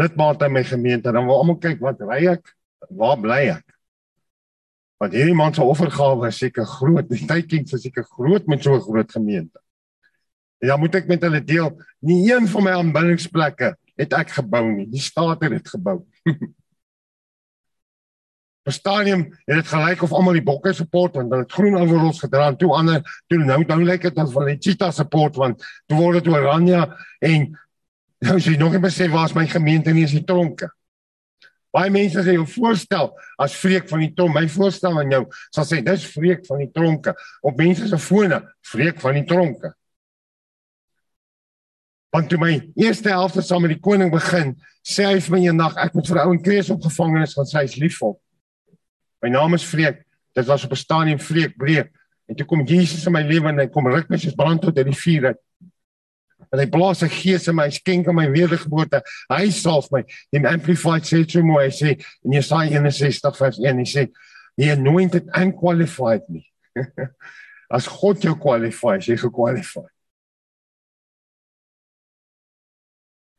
lidmate 0.00 0.48
in 0.48 0.56
my 0.56 0.64
gemeente. 0.66 1.12
Dan 1.12 1.28
wil 1.28 1.38
almal 1.42 1.60
kyk 1.62 1.82
wat 1.84 2.02
ry 2.02 2.24
ek? 2.32 2.54
Waar 2.90 3.18
bly 3.20 3.42
ek? 3.54 3.66
Want 5.00 5.14
hierdie 5.16 5.36
man 5.36 5.54
se 5.54 5.64
offergawe 5.64 6.28
is 6.28 6.40
seker 6.42 6.66
groot. 6.68 7.06
Die 7.08 7.26
tydking 7.28 7.68
is 7.70 7.84
seker 7.86 8.04
groot 8.16 8.50
met 8.50 8.62
so 8.64 8.74
'n 8.74 8.82
groot 8.84 9.12
gemeente. 9.12 9.58
En 10.60 10.68
dan 10.68 10.80
moet 10.80 10.96
ek 11.00 11.08
met 11.08 11.22
hulle 11.24 11.40
deel, 11.44 11.70
nie 12.04 12.22
een 12.28 12.48
van 12.48 12.66
my 12.66 12.72
aanbiddingsplekke 12.78 13.74
het 14.00 14.16
ek 14.16 14.34
gebou 14.38 14.64
nie. 14.68 14.88
Die 14.92 15.02
staat 15.02 15.42
het 15.44 15.56
dit 15.56 15.68
gebou. 15.68 16.00
Die 18.68 18.74
stadium 18.76 19.22
het 19.48 19.56
dit 19.56 19.70
gelyk 19.72 20.02
of 20.04 20.12
almal 20.12 20.36
die 20.36 20.44
bokke 20.44 20.74
support 20.76 21.14
want 21.16 21.32
hulle 21.32 21.46
het 21.46 21.54
groen 21.56 21.78
overalls 21.80 22.20
gedra 22.20 22.50
en 22.50 22.58
toe 22.60 22.68
ander 22.76 23.00
toe 23.32 23.38
nou 23.40 23.56
nou 23.64 23.78
lyk 23.82 24.04
dit 24.04 24.20
of 24.20 24.36
hulle 24.36 24.58
cheetah 24.60 24.92
support 24.92 25.38
want 25.40 25.64
toe 25.88 25.96
word 25.96 26.20
dit 26.20 26.28
oranje 26.30 26.82
en 27.24 27.48
nou 28.28 28.36
sê 28.36 28.58
nog 28.60 28.76
nie 28.76 28.82
besef 28.84 29.10
waar 29.14 29.30
is 29.30 29.34
my 29.34 29.46
gemeente 29.48 29.94
nie 29.96 30.04
is 30.04 30.12
die 30.12 30.26
tronke. 30.28 30.68
Baie 31.72 31.90
mense 31.94 32.20
sê 32.26 32.36
jou 32.36 32.44
voorstel 32.52 33.10
as 33.40 33.56
vreek 33.56 33.88
van 33.88 34.04
die 34.04 34.12
tronk, 34.12 34.36
my 34.36 34.44
voorstel 34.52 35.00
aan 35.00 35.16
jou 35.16 35.24
sal 35.48 35.66
sê 35.66 35.80
dis 35.86 36.06
vreek 36.12 36.44
van 36.46 36.60
die 36.60 36.70
tronke. 36.74 37.16
Op 37.40 37.58
mense 37.58 37.88
se 37.88 37.98
fone, 37.98 38.42
vreek 38.74 39.00
van 39.00 39.16
die 39.18 39.26
tronke. 39.26 39.72
Want 42.10 42.28
toe 42.28 42.38
my 42.42 42.56
eerste 42.74 43.12
helfte 43.12 43.42
saam 43.42 43.62
met 43.62 43.76
die 43.76 43.82
koning 43.82 44.10
begin, 44.10 44.56
sê 44.82 45.06
hy 45.06 45.20
vir 45.22 45.36
my 45.36 45.42
eendag 45.44 45.76
ek 45.78 45.94
moet 45.94 46.10
vir 46.10 46.22
ou 46.24 46.34
in 46.34 46.42
Krees 46.42 46.70
op 46.74 46.82
gevangenes 46.82 47.36
gaan 47.36 47.48
sê 47.48 47.62
hy's 47.62 47.78
lief 47.78 48.00
vir 48.00 48.10
hom. 48.10 48.18
My 49.22 49.30
naam 49.30 49.54
is 49.54 49.66
Vreek. 49.68 50.02
Dit 50.34 50.46
was 50.46 50.64
op 50.64 50.72
'n 50.72 50.76
stadium 50.76 51.20
Vreek 51.20 51.56
breek. 51.56 51.90
En 52.28 52.36
toe 52.36 52.46
kom 52.46 52.64
Jesus 52.64 53.06
in 53.06 53.12
my 53.12 53.22
lewe 53.22 53.48
en 53.48 53.58
hy 53.58 53.66
kom 53.66 53.86
ruk 53.86 54.08
my 54.08 54.16
soos 54.16 54.34
brand 54.34 54.62
tot 54.62 54.76
uit 54.78 54.86
die 54.86 54.94
vuur 54.94 55.26
uit 55.26 55.40
en 56.50 56.58
hy 56.58 56.66
blaas 56.70 57.02
sy 57.04 57.08
gees 57.12 57.46
in 57.50 57.56
my, 57.58 57.68
hy 57.68 57.76
skenk 57.76 58.08
aan 58.10 58.18
my 58.18 58.26
wedergeboorte. 58.32 59.02
Hy 59.30 59.50
salf 59.54 59.90
my. 59.94 60.02
Die 60.34 60.42
amplified 60.48 61.06
sê 61.06 61.22
so 61.22 61.44
mooi, 61.46 61.68
hy 61.68 61.74
sê 61.74 61.94
in 62.26 62.34
Jesaja 62.34 62.82
61 62.82 63.38
vers 63.38 63.60
1, 63.62 63.82
hy 63.82 63.86
sê 63.88 64.06
he 64.58 64.70
anointed 64.72 65.30
and 65.36 65.56
qualified 65.58 66.26
me. 66.28 66.44
As 67.76 67.86
God 67.86 68.22
jou 68.24 68.34
kwalifieer, 68.40 69.02
jy 69.06 69.18
gekwalifiseer. 69.20 69.88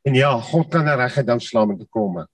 En 0.02 0.14
ja, 0.14 0.40
God 0.40 0.68
kan 0.68 0.84
'n 0.84 0.96
regte 0.96 1.24
dou 1.24 1.40
slaan 1.40 1.68
met 1.68 1.80
'n 1.80 1.88
kom. 1.88 2.26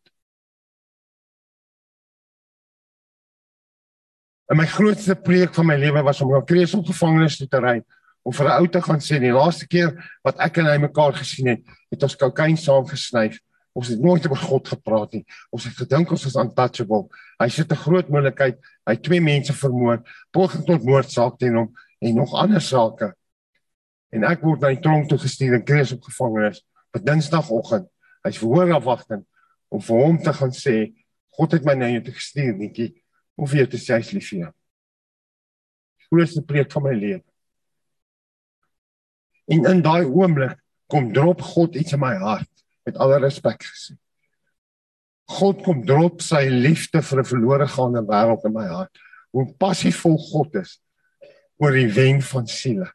En 4.49 4.57
my 4.57 4.67
grootste 4.67 5.15
preek 5.15 5.55
van 5.55 5.67
my 5.67 5.77
lewe 5.77 6.03
was 6.03 6.21
om 6.21 6.31
na 6.31 6.41
Kreesel 6.41 6.83
gevangenes 6.85 7.37
toe 7.37 7.49
te 7.49 7.61
ry 7.61 7.85
om 8.23 8.33
vir 8.33 8.47
'n 8.47 8.61
ou 8.61 8.69
te 8.69 8.81
gaan 8.83 9.01
sê 9.01 9.21
die 9.21 9.33
laaste 9.33 9.67
keer 9.67 9.93
wat 10.25 10.39
ek 10.41 10.59
en 10.59 10.67
hy 10.67 10.79
mekaar 10.79 11.13
gesien 11.13 11.47
het, 11.47 11.63
het 11.91 12.03
ons 12.03 12.17
kokain 12.17 12.57
saam 12.57 12.87
gesnyf. 12.87 13.39
Ons 13.75 13.89
het 13.89 14.01
nooit 14.01 14.27
oor 14.27 14.37
God 14.37 14.69
gepraat 14.69 15.13
nie. 15.13 15.25
Ons 15.51 15.65
het 15.65 15.77
gedink 15.77 16.11
ons 16.11 16.27
is 16.27 16.35
untouchable. 16.35 17.09
Hy 17.39 17.49
sit 17.49 17.71
'n 17.73 17.77
groot 17.77 18.09
moontlikheid. 18.09 18.59
Hy 18.87 18.97
twee 18.97 19.21
mense 19.21 19.53
vermoor, 19.53 20.03
poging 20.33 20.65
tot 20.65 20.83
moord 20.83 21.11
saak 21.11 21.39
teen 21.39 21.55
hom 21.55 21.75
en 22.01 22.15
nog 22.15 22.35
ander 22.35 22.61
sake. 22.61 23.13
En 24.13 24.25
ek 24.25 24.43
word 24.43 24.61
na 24.61 24.69
die 24.69 24.81
tronk 24.81 25.09
toe 25.09 25.19
gestuur 25.19 25.55
en 25.55 25.65
kry 25.65 25.81
as 25.81 25.93
op 25.93 26.03
gevangenes 26.03 26.65
op 26.95 27.05
Dinsdagoggend. 27.05 27.89
Hy's 28.27 28.39
verhoor 28.41 28.73
afwagting 28.77 29.25
om 29.69 29.83
vir 29.85 30.05
hom 30.05 30.19
te 30.23 30.33
gaan 30.33 30.55
sê 30.55 30.79
God 31.39 31.55
het 31.55 31.67
my 31.67 31.77
na 31.79 31.89
jou 31.93 32.03
gestuur, 32.11 32.57
netjie, 32.59 32.91
om 33.39 33.47
vir 33.47 33.63
jou 33.63 33.69
te 33.75 33.79
sê 33.79 34.01
hy's 34.01 34.11
lief 34.11 34.33
vir 34.33 34.41
jou. 34.41 34.53
Grootste 36.09 36.43
preek 36.43 36.73
van 36.75 36.87
my 36.89 36.95
lewe. 36.99 37.23
En 39.49 39.65
in 39.71 39.85
daai 39.85 40.09
oomblik 40.09 40.59
kom 40.91 41.13
drop 41.15 41.45
God 41.55 41.77
iets 41.79 41.95
in 41.95 42.03
my 42.03 42.17
hart 42.19 42.51
met 42.89 42.99
alle 43.01 43.21
respek 43.23 43.63
gesê. 43.65 43.95
God 45.39 45.63
kom 45.65 45.85
drop 45.87 46.23
sy 46.25 46.47
liefde 46.49 47.03
vir 47.05 47.21
'n 47.21 47.31
verlore 47.31 47.69
gaande 47.69 48.03
wêreld 48.09 48.45
in 48.45 48.53
my 48.53 48.67
hart. 48.67 48.99
Hoe 49.33 49.47
passievol 49.61 50.17
God 50.19 50.55
is 50.57 50.81
oor 51.61 51.73
die 51.73 51.93
wen 51.93 52.23
van 52.23 52.47
siele. 52.47 52.89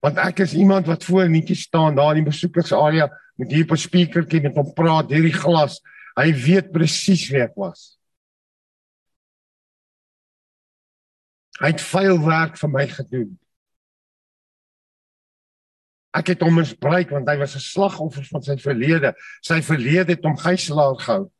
Want 0.00 0.16
ek 0.16 0.40
is 0.46 0.54
iemand 0.56 0.86
wat 0.88 1.04
voor 1.04 1.28
netjie 1.28 1.56
staan 1.56 1.94
daar 1.94 2.16
in 2.16 2.24
die 2.24 2.30
besoekersarea 2.30 3.08
met 3.36 3.52
hier 3.52 3.64
op 3.64 3.72
'n 3.76 3.84
speakertjie 3.86 4.42
met 4.42 4.56
hom 4.56 4.72
praat 4.72 5.08
deur 5.08 5.22
die 5.22 5.36
glas. 5.36 5.80
Hy 6.16 6.32
weet 6.32 6.72
presies 6.72 7.28
wie 7.28 7.42
ek 7.42 7.54
was. 7.54 8.00
Hy 11.60 11.66
het 11.66 11.80
veel 11.80 12.18
werk 12.24 12.56
vir 12.56 12.70
my 12.70 12.86
gedoen. 12.88 13.38
Ek 16.16 16.32
het 16.32 16.40
hom 16.40 16.56
misbruik 16.58 17.10
want 17.10 17.28
hy 17.28 17.36
was 17.36 17.54
'n 17.54 17.60
slagoffer 17.60 18.24
van 18.24 18.42
sy 18.42 18.56
verlede. 18.56 19.14
Sy 19.42 19.60
verlede 19.62 20.16
het 20.16 20.24
hom 20.24 20.36
gijslaer 20.36 20.96
gehou. 20.98 21.30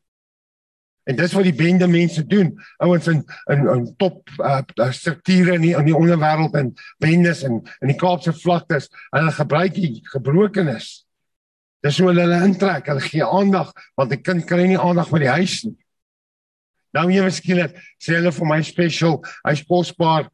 En 1.08 1.16
dis 1.16 1.32
wat 1.32 1.46
die 1.46 1.56
bende 1.56 1.88
mense 1.88 2.24
doen. 2.26 2.52
Ouens 2.84 3.08
in 3.08 3.22
in 3.52 3.68
in 3.74 3.86
top 3.96 4.28
uh, 4.38 4.60
strukture 4.90 5.54
in 5.56 5.64
die 5.64 5.74
in 5.76 5.88
die 5.88 5.96
onderwêreld 5.96 6.54
en 6.54 6.74
bendes 6.98 7.42
en 7.42 7.60
in 7.80 7.92
die 7.92 7.98
Kaapse 7.98 8.32
vlaktes, 8.32 8.90
hulle 9.10 9.32
gebruik 9.32 9.74
die 9.74 10.00
gebrokenis. 10.12 10.90
Dis 11.80 11.98
hoe 11.98 12.10
hulle 12.10 12.26
hulle 12.26 12.42
intrek. 12.44 12.90
Hulle 12.92 13.04
gee 13.04 13.24
aandag 13.24 13.72
want 13.96 14.12
'n 14.12 14.22
kind 14.22 14.44
kry 14.46 14.66
nie 14.66 14.80
aandag 14.80 15.10
by 15.10 15.18
die 15.24 15.34
huis 15.38 15.62
nie. 15.64 15.76
Nou 16.92 17.08
jy 17.10 17.22
miskien 17.22 17.72
sê 18.02 18.18
hulle 18.18 18.32
vir 18.32 18.46
my 18.46 18.62
special, 18.62 19.20
hy's 19.46 19.62
kosbaar, 19.62 20.28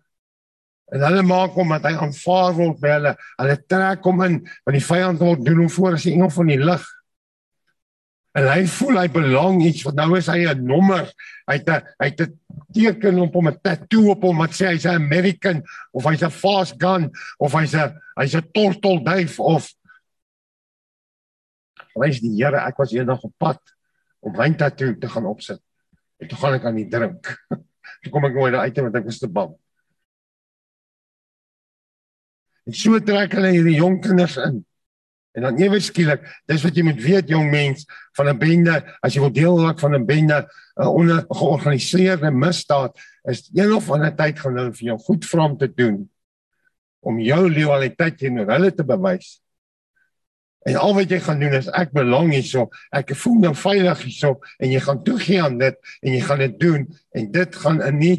En 0.95 1.03
hulle 1.03 1.23
maak 1.27 1.57
hom 1.59 1.73
dat 1.75 1.89
hy 1.89 1.97
aanvaar 1.99 2.53
word 2.55 2.79
by 2.83 2.93
hulle. 2.95 3.13
Hulle 3.41 3.57
trek 3.67 4.05
hom 4.07 4.23
in 4.27 4.37
want 4.47 4.77
die 4.77 4.85
vyand 4.87 5.23
word 5.23 5.43
doen 5.47 5.65
hom 5.65 5.73
voor 5.73 5.97
as 5.97 6.07
'n 6.07 6.15
engel 6.15 6.31
van 6.31 6.47
die 6.53 6.63
lig. 6.63 6.85
En 8.37 8.51
hy 8.51 8.67
voel 8.69 8.99
hy 9.01 9.07
belang 9.09 9.63
iets 9.65 9.87
want 9.87 9.97
nou 9.97 10.17
is 10.19 10.29
hy 10.29 10.45
'n 10.45 10.67
nommer. 10.67 11.09
Hy 11.49 11.57
het 11.57 11.69
'n 11.69 11.83
hy 12.01 12.07
het 12.11 12.21
'n 12.21 12.39
teken 12.73 13.19
op 13.21 13.35
hom 13.35 13.49
'n 13.49 13.61
tattoo 13.63 14.11
op 14.11 14.23
hom 14.23 14.39
wat 14.39 14.53
sê 14.53 14.67
hy's 14.73 14.85
'n 14.85 15.01
American 15.01 15.63
of 15.93 16.05
hy's 16.05 16.23
'n 16.23 16.31
fast 16.31 16.75
gun 16.79 17.11
of 17.39 17.53
hy's 17.53 17.75
'n 17.75 17.97
hy's 18.21 18.35
'n 18.35 18.51
tortelduif 18.53 19.41
of 19.41 19.73
Wys 21.97 22.21
die 22.21 22.35
Here, 22.37 22.61
ek 22.61 22.77
was 22.77 22.93
eendag 22.93 23.23
op 23.25 23.33
pad 23.41 23.61
om 24.21 24.35
my 24.37 24.51
tattoo 24.53 24.93
te 25.01 25.09
gaan 25.09 25.27
opsit. 25.27 25.63
En 26.21 26.29
toe 26.29 26.39
gaan 26.39 26.57
ek 26.59 26.65
aan 26.69 26.81
die 26.81 26.89
drink. 26.93 27.31
toe 28.03 28.13
kom 28.13 28.27
ek 28.29 28.37
nou 28.37 28.49
uit 28.53 28.81
want 28.85 28.99
ek 29.01 29.09
was 29.09 29.19
te 29.23 29.29
bang. 29.29 29.55
En 32.67 32.75
so 32.75 32.99
trek 33.01 33.37
hulle 33.39 33.53
hierdie 33.55 33.79
jong 33.79 34.01
kinders 34.03 34.37
in. 34.43 34.65
En 35.37 35.45
dan 35.45 35.59
ewe 35.61 35.81
skielik, 35.85 36.25
dis 36.49 36.63
wat 36.65 36.77
jy 36.77 36.83
moet 36.87 37.01
weet 37.03 37.29
jong 37.29 37.51
mens 37.53 37.85
van 38.17 38.29
'n 38.33 38.39
bende, 38.41 38.77
as 39.05 39.15
jy 39.15 39.21
wil 39.21 39.33
deel 39.33 39.61
raak 39.61 39.79
van 39.79 39.95
'n 39.95 40.07
bende, 40.07 40.49
'n 40.81 40.87
ongeorganiseerde 40.89 42.31
misdaad, 42.31 42.97
is 43.29 43.51
een 43.53 43.73
of 43.73 43.91
ander 43.91 44.15
tyd 44.17 44.39
gaan 44.39 44.57
hulle 44.57 44.73
vir 44.73 44.87
jou 44.87 44.99
goed 44.99 45.25
vra 45.25 45.45
om 45.45 45.59
te 45.59 45.69
doen 45.69 46.09
om 47.07 47.21
jou 47.21 47.43
loyaliteit 47.51 48.19
teenoor 48.19 48.49
hulle 48.51 48.73
te 48.75 48.85
bewys. 48.85 49.41
En 50.67 50.75
al 50.77 50.95
wat 50.95 51.11
jy 51.11 51.21
gaan 51.23 51.39
doen 51.41 51.55
is 51.55 51.69
ek 51.71 51.93
belang 51.95 52.33
hierso, 52.35 52.67
ek 52.91 53.13
voel 53.15 53.37
nou 53.45 53.53
veilig 53.55 54.01
hierso 54.03 54.41
en 54.59 54.73
jy 54.73 54.81
gaan 54.83 55.03
toegee 55.07 55.43
aan 55.43 55.59
dit 55.59 55.77
en 56.03 56.17
jy 56.17 56.23
gaan 56.27 56.43
dit 56.43 56.57
doen 56.61 56.89
en 57.15 57.31
dit 57.31 57.61
gaan 57.63 57.83
in 57.87 57.99
nie 57.99 58.17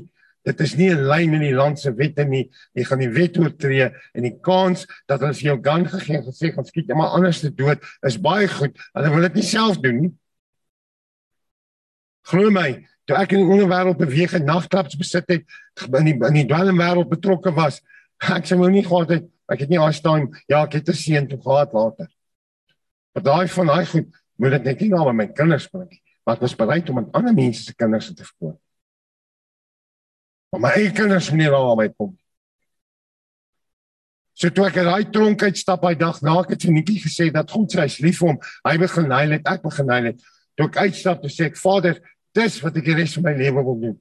Dit 0.47 0.61
is 0.63 0.75
nie 0.79 0.89
in 0.93 1.03
lyn 1.09 1.33
met 1.33 1.43
die 1.43 1.55
land 1.55 1.79
se 1.81 1.91
wette 1.97 2.23
nie. 2.27 2.45
Jy 2.77 2.85
gaan 2.87 3.03
die 3.03 3.11
wet 3.11 3.37
oortree 3.41 3.89
en 3.91 4.27
die 4.27 4.35
kans 4.43 4.85
dat 5.09 5.19
hulle 5.19 5.35
vir 5.35 5.49
jou 5.51 5.57
gun 5.69 5.87
gegee 5.91 6.19
en 6.21 6.27
gesê 6.29 6.53
gaan 6.55 6.67
skiet 6.67 6.93
iemand 6.93 7.17
anders 7.17 7.43
te 7.43 7.51
dood 7.51 7.83
is 8.07 8.19
baie 8.21 8.47
goed. 8.51 8.77
Hulle 8.95 9.13
wil 9.15 9.27
dit 9.27 9.41
nie 9.41 9.47
self 9.47 9.81
doen 9.83 10.03
nie. 10.05 10.13
Glo 12.27 12.51
my, 12.51 12.69
toe 13.07 13.15
ek 13.19 13.35
in 13.35 13.43
die 13.43 13.55
onderwêreld 13.55 13.99
beweeg 13.99 14.33
en 14.35 14.47
nagklubs 14.47 14.97
besit 14.99 15.29
het, 15.31 15.45
in 15.87 16.09
die 16.09 16.15
in 16.15 16.39
die 16.41 16.47
dwelmwêreld 16.47 17.07
betrokke 17.11 17.53
was, 17.55 17.79
ek 18.19 18.49
sê 18.49 18.57
nou 18.59 18.71
nie 18.71 18.83
gehad 18.83 19.13
het 19.15 19.27
ek 19.47 19.63
het 19.63 19.71
nie 19.71 19.79
al 19.79 19.93
staan 19.95 20.27
ja, 20.47 20.63
ek 20.63 20.79
het 20.79 20.89
'n 20.89 20.93
seun 20.93 21.27
toe 21.27 21.39
gehad 21.41 21.73
later. 21.73 22.07
Maar 23.13 23.23
daai 23.23 23.47
van 23.47 23.67
daai 23.67 23.85
goed 23.85 24.07
moet 24.35 24.51
dit 24.51 24.63
net 24.63 24.79
nie 24.79 24.89
nou 24.89 25.05
met 25.05 25.15
my 25.15 25.33
kinders 25.33 25.67
bring 25.67 25.89
nie. 25.89 26.01
Maar 26.25 26.35
ek 26.35 26.41
was 26.41 26.55
bereid 26.55 26.89
om 26.89 26.97
aan 26.97 27.11
ander 27.11 27.33
mense 27.33 27.63
se 27.63 27.75
kinders 27.75 28.13
te 28.13 28.23
verkoop. 28.23 28.59
Maar 30.51 30.63
my 30.63 30.71
eie 30.79 30.91
kinders 30.95 31.29
moet 31.29 31.43
nie 31.43 31.51
daar 31.51 31.69
aan 31.71 31.77
my 31.81 31.89
kom. 31.93 32.15
So 34.37 34.53
toe 34.53 34.67
ek 34.67 34.77
uit 34.77 34.85
daai 34.85 35.09
tronk 35.09 35.43
uitstap 35.43 35.81
daai 35.81 35.97
dag 35.97 36.19
na 36.21 36.35
ek 36.43 36.53
het 36.53 36.65
vir 36.67 36.75
Nikkie 36.75 36.99
gesê 37.01 37.31
dat 37.33 37.49
God 37.51 37.73
sy 37.73 37.87
lief 38.05 38.19
vir 38.21 38.31
hom. 38.31 38.41
Hy 38.67 38.75
begin 38.83 39.13
hy 39.15 39.23
het 39.33 39.47
ek 39.49 39.63
begin 39.65 39.89
hy 39.89 40.01
het. 40.11 40.27
Toe 40.57 40.67
ek 40.69 40.77
uitstap 40.85 41.23
te 41.23 41.31
sê 41.33 41.47
ek 41.49 41.57
Vader, 41.57 41.97
dis 42.37 42.59
wat 42.61 42.77
ek 42.77 42.85
die 42.85 42.97
res 42.99 43.15
van 43.17 43.25
my 43.25 43.33
lewe 43.39 43.63
wil 43.65 43.79
doen. 43.81 43.95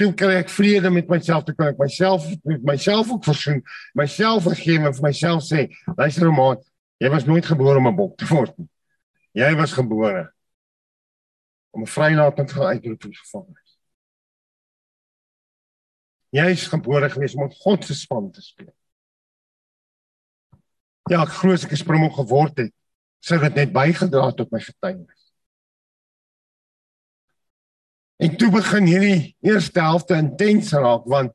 Toe 0.00 0.10
kry 0.16 0.36
ek 0.40 0.52
vrede 0.52 0.92
met 0.92 1.08
myself 1.12 1.46
te 1.48 1.54
kan 1.56 1.72
ek 1.72 1.80
myself 1.80 2.26
met 2.48 2.62
myself 2.68 3.14
ook 3.16 3.24
versoen, 3.28 3.62
myself 3.96 4.44
vergewe 4.48 4.88
en 4.88 4.96
vir 4.96 5.06
myself 5.08 5.44
sê, 5.48 5.66
luister 5.96 6.28
ou 6.28 6.36
maat, 6.36 6.62
jy 7.00 7.10
was 7.12 7.26
nooit 7.28 7.48
gebore 7.48 7.80
om 7.80 7.88
'n 7.88 7.96
bok 7.96 8.16
te 8.20 8.28
word 8.28 8.52
nie. 8.58 8.68
Jy 9.36 9.54
was 9.56 9.72
gebore 9.72 10.30
om 11.72 11.82
'n 11.82 11.92
vrylating 11.96 12.48
te 12.48 12.60
uitroep 12.60 13.02
vir 13.02 13.16
gevangenes. 13.24 13.69
Jy 16.30 16.50
is 16.54 16.68
gebore 16.70 17.10
gewees 17.10 17.34
om 17.34 17.50
God 17.62 17.84
se 17.84 17.94
span 17.98 18.30
te 18.30 18.42
speel. 18.42 18.72
Ja, 21.10 21.24
ek 21.24 21.32
glo 21.40 21.56
ek 21.56 21.72
is 21.74 21.82
prom 21.82 22.06
geword 22.14 22.60
het, 22.62 22.74
sou 23.24 23.40
dit 23.42 23.56
net 23.58 23.72
bygedra 23.74 24.30
tot 24.38 24.52
my 24.54 24.60
getuienis. 24.62 25.26
En 28.20 28.36
toe 28.36 28.50
begin 28.52 28.86
hierdie 28.86 29.20
eerste 29.48 29.80
helfte 29.80 30.18
intens 30.20 30.70
raak 30.76 31.08
want 31.10 31.32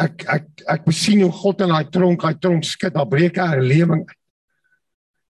ek 0.00 0.24
ek 0.26 0.46
ek 0.72 0.86
besien 0.88 1.22
hoe 1.22 1.32
God 1.32 1.62
in 1.62 1.74
daai 1.74 1.90
tronk, 1.92 2.24
daai 2.24 2.40
tronk 2.40 2.66
skud, 2.66 2.94
daar 2.96 3.06
breek 3.06 3.38
'n 3.38 3.52
herlewing. 3.54 4.08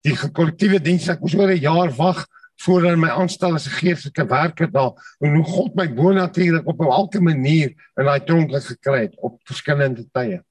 Die 0.05 0.15
kollektiewe 0.15 0.79
diens, 0.79 1.09
ek 1.09 1.19
moes 1.19 1.35
oor 1.35 1.51
'n 1.51 1.59
jaar 1.59 1.91
wag 1.97 2.23
voordat 2.61 2.97
my 2.97 3.09
aanstel 3.09 3.53
as 3.53 3.67
'n 3.67 3.77
geestelike 3.79 4.25
werker 4.25 4.71
daar 4.71 4.93
en 5.19 5.35
hoe 5.35 5.43
God 5.43 5.75
my 5.75 5.93
bonatuurlik 5.93 6.67
op 6.67 6.79
'n 6.79 6.91
elke 6.91 7.21
manier 7.21 7.69
in 7.97 8.05
daai 8.05 8.23
tronk 8.23 8.51
gekry 8.51 9.01
het 9.01 9.15
op 9.15 9.39
verskillende 9.43 10.05
tye. 10.11 10.43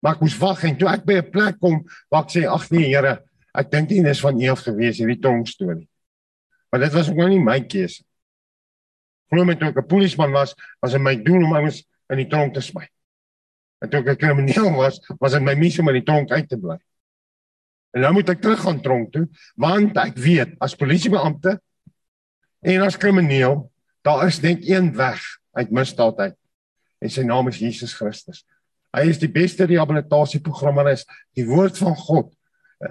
Maar 0.00 0.14
ek 0.14 0.20
moes 0.20 0.38
wag 0.38 0.64
en 0.64 0.76
toe 0.76 0.88
ek 0.88 1.04
by 1.04 1.18
'n 1.18 1.30
plek 1.30 1.58
kom 1.60 1.86
waar 2.10 2.22
ek 2.22 2.30
sê 2.30 2.46
ag 2.46 2.70
nee 2.70 2.94
Here, 2.94 3.22
ek 3.54 3.70
dink 3.70 3.90
nie 3.90 4.02
dis 4.02 4.20
van 4.20 4.40
U 4.40 4.48
af 4.48 4.60
gewees 4.60 4.98
hierdie 4.98 5.20
tronk 5.20 5.48
storie. 5.48 5.88
Maar 6.70 6.80
dit 6.80 6.92
was 6.92 7.08
ook 7.08 7.16
nou 7.16 7.28
nie 7.28 7.40
my 7.40 7.60
keuse. 7.60 8.04
Glo 9.30 9.44
my 9.44 9.54
toe 9.54 9.68
ek 9.68 9.76
'n 9.76 9.86
polisieman 9.86 10.32
was, 10.32 10.54
was 10.80 10.92
dit 10.92 11.00
my 11.00 11.16
doel 11.16 11.44
om 11.44 11.54
ouens 11.54 11.84
in 12.10 12.16
die 12.16 12.28
tronk 12.28 12.54
te 12.54 12.60
smy. 12.60 12.88
En 13.82 13.90
toe 13.90 14.00
ek 14.00 14.08
'n 14.08 14.16
krimineel 14.16 14.72
was, 14.76 15.00
was 15.20 15.32
dit 15.32 15.42
my 15.42 15.54
missie 15.54 15.80
om 15.80 15.88
in 15.88 16.00
die 16.00 16.04
tronk 16.04 16.30
uit 16.30 16.48
te 16.48 16.56
bly. 16.56 16.78
En 17.98 18.04
nou 18.06 18.12
moet 18.14 18.28
ek 18.30 18.38
terug 18.38 18.60
gaan 18.62 18.78
tronk 18.78 19.10
toe 19.10 19.24
want 19.58 19.96
ek 19.98 20.20
weet 20.22 20.52
as 20.62 20.76
polisiebeampte 20.78 21.56
en 22.62 22.84
as 22.86 22.98
krimineel 23.00 23.64
daar 24.06 24.22
is 24.28 24.38
net 24.44 24.62
een 24.62 24.92
weg 24.94 25.18
uit 25.58 25.72
misdaad 25.74 26.20
uit. 26.22 26.36
En 27.02 27.10
sy 27.10 27.24
naam 27.26 27.50
is 27.50 27.58
Jesus 27.58 27.96
Christus. 27.98 28.44
Hy 28.94 29.08
is 29.10 29.18
die 29.18 29.30
beste 29.34 29.66
rehabilitasieprogram 29.66 30.78
wat 30.78 30.92
is 30.92 31.04
die 31.34 31.46
woord 31.48 31.74
van 31.82 31.98
God. 31.98 32.30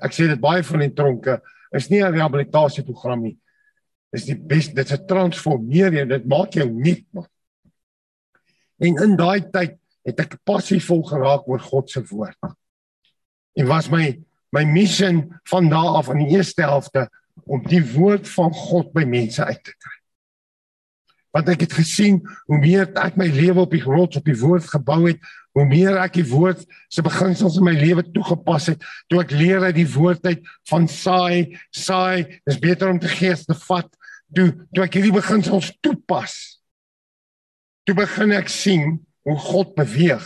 Ek 0.03 0.11
sê 0.11 0.27
dit 0.27 0.43
baie 0.43 0.65
van 0.67 0.83
die 0.83 0.91
tronke 0.91 1.39
is 1.71 1.87
nie 1.87 2.03
'n 2.03 2.11
rehabilitasieprogram 2.11 3.23
nie. 3.23 3.37
Dis 4.11 4.27
die 4.27 4.35
beste 4.35 4.75
dit's 4.75 4.91
'n 4.91 5.07
transformeer 5.07 5.91
dit 6.07 6.27
maak 6.27 6.51
jou 6.51 6.67
nuut 6.67 7.05
man. 7.13 7.27
En 8.79 9.03
in 9.03 9.15
daai 9.15 9.39
tyd 9.51 9.79
het 10.03 10.19
ek 10.19 10.43
passievol 10.43 11.03
geraak 11.03 11.47
oor 11.47 11.59
God 11.59 11.89
se 11.89 12.03
woord. 12.03 12.37
En 13.55 13.67
was 13.67 13.89
my 13.89 14.26
my 14.55 14.63
missie 14.67 15.25
van 15.49 15.69
daar 15.69 15.99
af 15.99 16.09
aan 16.09 16.23
die 16.23 16.37
eerste 16.37 16.63
helfte 16.63 17.07
om 17.45 17.63
die 17.67 17.83
woord 17.93 18.27
van 18.29 18.53
God 18.53 18.91
by 18.95 19.05
mense 19.07 19.43
uit 19.43 19.63
te 19.63 19.73
kry. 19.73 19.95
Want 21.35 21.51
ek 21.53 21.67
het 21.67 21.75
gesien 21.77 22.21
hoe 22.47 22.59
meer 22.59 22.87
ek 22.97 23.17
my 23.19 23.27
lewe 23.29 23.65
op 23.65 23.73
die 23.75 23.83
grond 23.83 24.15
op 24.17 24.25
die 24.25 24.37
woord 24.39 24.65
gebou 24.71 25.03
het, 25.05 25.19
hoe 25.57 25.65
meer 25.67 25.97
ek 26.01 26.17
die 26.19 26.27
woord 26.29 26.63
se 26.93 27.03
beginsels 27.05 27.57
in 27.59 27.65
my 27.67 27.75
lewe 27.77 28.05
toegepas 28.13 28.71
het, 28.73 28.83
toe 29.09 29.21
ek 29.23 29.33
leer 29.35 29.65
uit 29.67 29.77
die 29.77 29.89
woord 29.89 30.25
uit 30.29 30.45
van 30.69 30.87
saai, 30.89 31.57
saai, 31.73 32.39
dis 32.47 32.59
beter 32.61 32.91
om 32.91 33.01
te 33.01 33.11
gees 33.11 33.45
te 33.45 33.57
vat, 33.67 33.89
toe 34.33 34.49
toe 34.73 34.85
ek 34.85 34.97
hierdie 34.99 35.15
beginsels 35.15 35.71
toepas. 35.85 36.37
Toe 37.87 37.95
begin 37.97 38.33
ek 38.35 38.49
sien 38.51 38.97
hoe 39.27 39.37
God 39.39 39.75
beweeg. 39.77 40.25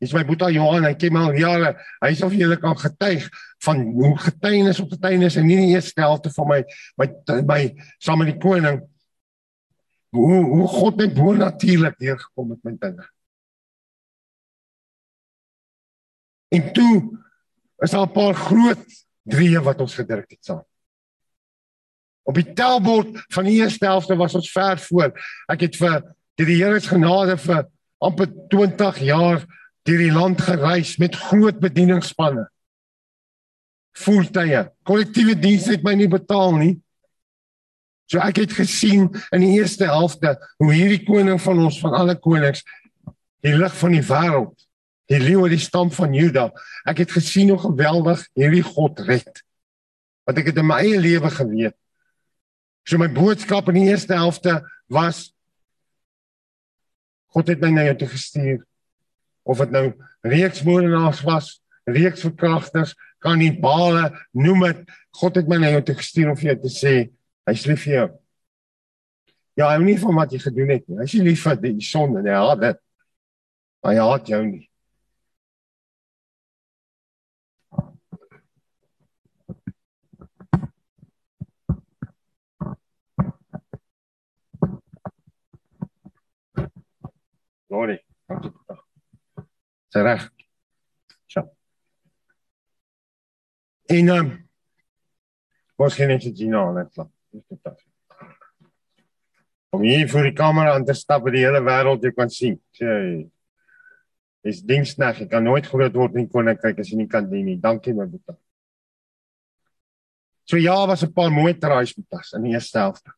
Dis 0.00 0.14
my 0.16 0.22
boetie 0.24 0.54
Johan, 0.56 0.86
hy 0.88 0.94
ken 0.96 1.12
my 1.12 1.26
al 1.28 1.36
jare. 1.36 1.74
Hy 2.00 2.12
sê 2.16 2.24
of 2.24 2.32
jy 2.32 2.56
kan 2.60 2.78
getuig 2.80 3.26
van 3.66 3.82
hoe 3.98 4.14
getuienis 4.24 4.80
op 4.80 4.94
getuienis 4.94 5.36
en 5.36 5.44
nie 5.46 5.58
die 5.60 5.74
eerste 5.74 6.00
helfte 6.00 6.32
van 6.32 6.48
my 6.48 6.60
my 7.02 7.08
my 7.44 7.60
saam 8.00 8.22
met 8.22 8.32
die 8.32 8.40
koning 8.40 8.80
hoe 10.16 10.38
hoe 10.54 10.68
God 10.68 10.96
net 10.96 11.12
bo 11.14 11.34
natuurlik 11.36 11.98
deurgekom 12.00 12.48
met 12.54 12.64
my 12.64 12.74
dinge. 12.80 13.06
En 16.50 16.72
toe 16.72 16.94
is 17.84 17.92
daar 17.92 18.08
'n 18.08 18.12
paar 18.12 18.34
groot 18.34 18.86
drieë 19.28 19.62
wat 19.62 19.80
ons 19.80 19.94
gedruk 19.94 20.30
het 20.30 20.44
saam. 20.44 20.64
Op 22.22 22.34
die 22.34 22.52
telbord 22.52 23.24
van 23.28 23.44
die 23.44 23.60
eerste 23.60 23.86
helfte 23.86 24.16
was 24.16 24.34
ons 24.34 24.52
ver 24.52 24.78
voor. 24.78 25.12
Ek 25.48 25.60
het 25.60 25.76
vir 25.76 26.02
die 26.34 26.56
Here 26.56 26.80
se 26.80 26.88
genade 26.88 27.36
vir 27.36 27.68
amper 27.98 28.26
20 28.48 28.98
jaar 28.98 29.46
deur 29.88 30.00
die 30.02 30.12
land 30.12 30.40
gereis 30.44 30.96
met 31.00 31.16
groot 31.16 31.58
bedieningspanne. 31.60 32.46
Voertuie, 34.00 34.64
kollektiewe 34.86 35.34
dienste 35.38 35.74
het 35.74 35.84
my 35.84 35.96
nie 35.98 36.08
betaal 36.10 36.54
nie. 36.58 36.74
So 38.10 38.18
ek 38.22 38.42
het 38.42 38.54
gesien 38.58 39.08
in 39.30 39.44
die 39.44 39.54
eerste 39.58 39.86
helfte 39.90 40.34
hoe 40.58 40.72
hierdie 40.72 41.04
koning 41.06 41.40
van 41.42 41.62
ons 41.66 41.78
van 41.82 41.94
alle 41.98 42.16
konings 42.18 42.64
die 43.44 43.54
lig 43.56 43.76
van 43.80 43.94
die 43.94 44.04
wêreld 44.04 44.56
die 45.10 45.18
leeu 45.18 45.42
uit 45.42 45.56
die 45.56 45.62
stam 45.62 45.90
van 45.90 46.14
Juda. 46.14 46.48
Ek 46.88 47.02
het 47.02 47.12
gesien 47.14 47.50
hoe 47.50 47.58
geweldig 47.58 48.22
hierdie 48.38 48.62
God 48.62 49.00
red. 49.08 49.42
Wat 50.28 50.38
ek 50.38 50.52
het 50.52 50.60
in 50.62 50.68
my 50.68 50.78
eie 50.84 51.00
lewe 51.02 51.30
geweet. 51.34 51.74
So 52.86 52.98
my 52.98 53.10
boodskap 53.12 53.68
in 53.72 53.80
die 53.80 53.88
eerste 53.90 54.14
helfte 54.18 54.60
was 54.90 55.30
God 57.34 57.50
het 57.50 57.60
my 57.62 57.70
na 57.74 57.86
jou 57.90 57.96
toe 58.00 58.10
gestuur. 58.10 58.62
Of 59.42 59.62
dit 59.64 59.74
nou 59.74 59.86
reeksmoordenaars 60.26 61.22
was, 61.26 61.52
reeksverkragters, 61.88 62.94
kan 63.20 63.38
nie 63.40 63.52
bale 63.60 64.10
noem 64.32 64.66
dit. 64.68 64.96
God 65.20 65.36
het 65.40 65.48
my 65.50 65.60
na 65.60 65.72
jou 65.74 65.84
toe 65.90 65.98
gestuur 66.00 66.32
om 66.32 66.38
vir 66.38 66.52
jou 66.52 66.58
te 66.64 66.72
sê 66.72 66.94
hy's 67.48 67.66
lief 67.68 67.84
vir 67.86 67.94
jou. 67.94 68.08
Ja, 69.58 69.68
hy 69.68 69.76
hou 69.76 69.84
nie 69.84 69.98
van 70.00 70.16
wat 70.16 70.32
jy 70.32 70.40
gedoen 70.40 70.72
het 70.72 70.86
nie. 70.88 71.00
Hy's 71.02 71.16
lief 71.20 71.44
vir 71.44 71.60
die 71.64 71.84
sonde, 71.84 72.24
hy 72.24 72.36
haat 72.36 72.64
dit. 72.64 72.82
Hy 73.84 73.96
haat 73.98 74.28
jou 74.28 74.42
nie. 74.46 74.66
Glory. 87.70 88.00
Sy 89.90 90.04
reg. 90.06 90.28
Ja. 91.34 91.44
En 93.90 94.08
ehm 94.08 94.18
um, 94.18 94.30
was 95.80 95.96
geen 95.96 96.08
net 96.12 96.22
Gina 96.22 96.70
net 96.72 96.92
klap. 96.92 97.10
Dis 97.30 97.46
dit. 97.48 97.84
Om 99.70 99.82
hier 99.86 100.08
voor 100.10 100.26
die 100.28 100.36
kamera 100.36 100.74
aan 100.74 100.84
te 100.84 100.94
stap 100.94 101.26
en 101.26 101.34
die 101.34 101.44
hele 101.44 101.62
wêreld 101.62 102.02
jy 102.04 102.12
kan 102.14 102.30
sien. 102.30 102.58
Sê 102.76 102.90
Dis 104.40 104.62
diensnag, 104.64 105.18
ek 105.26 105.28
kan 105.34 105.44
nooit 105.44 105.66
groot 105.68 105.96
word 105.96 106.14
in 106.16 106.28
koninkryk 106.32 106.78
as 106.80 106.88
jy 106.88 107.02
nie 107.02 107.10
kan 107.12 107.26
dien 107.28 107.44
nie. 107.44 107.58
Dankie 107.60 107.92
my 107.92 108.06
boetie. 108.08 108.38
So 110.48 110.56
ja, 110.56 110.86
was 110.86 111.04
'n 111.04 111.12
paar 111.12 111.30
mooi 111.30 111.52
traais 111.54 111.94
met 111.96 112.06
ons 112.10 112.32
in 112.32 112.42
die 112.42 112.52
eerste 112.52 112.78
helfte. 112.78 113.12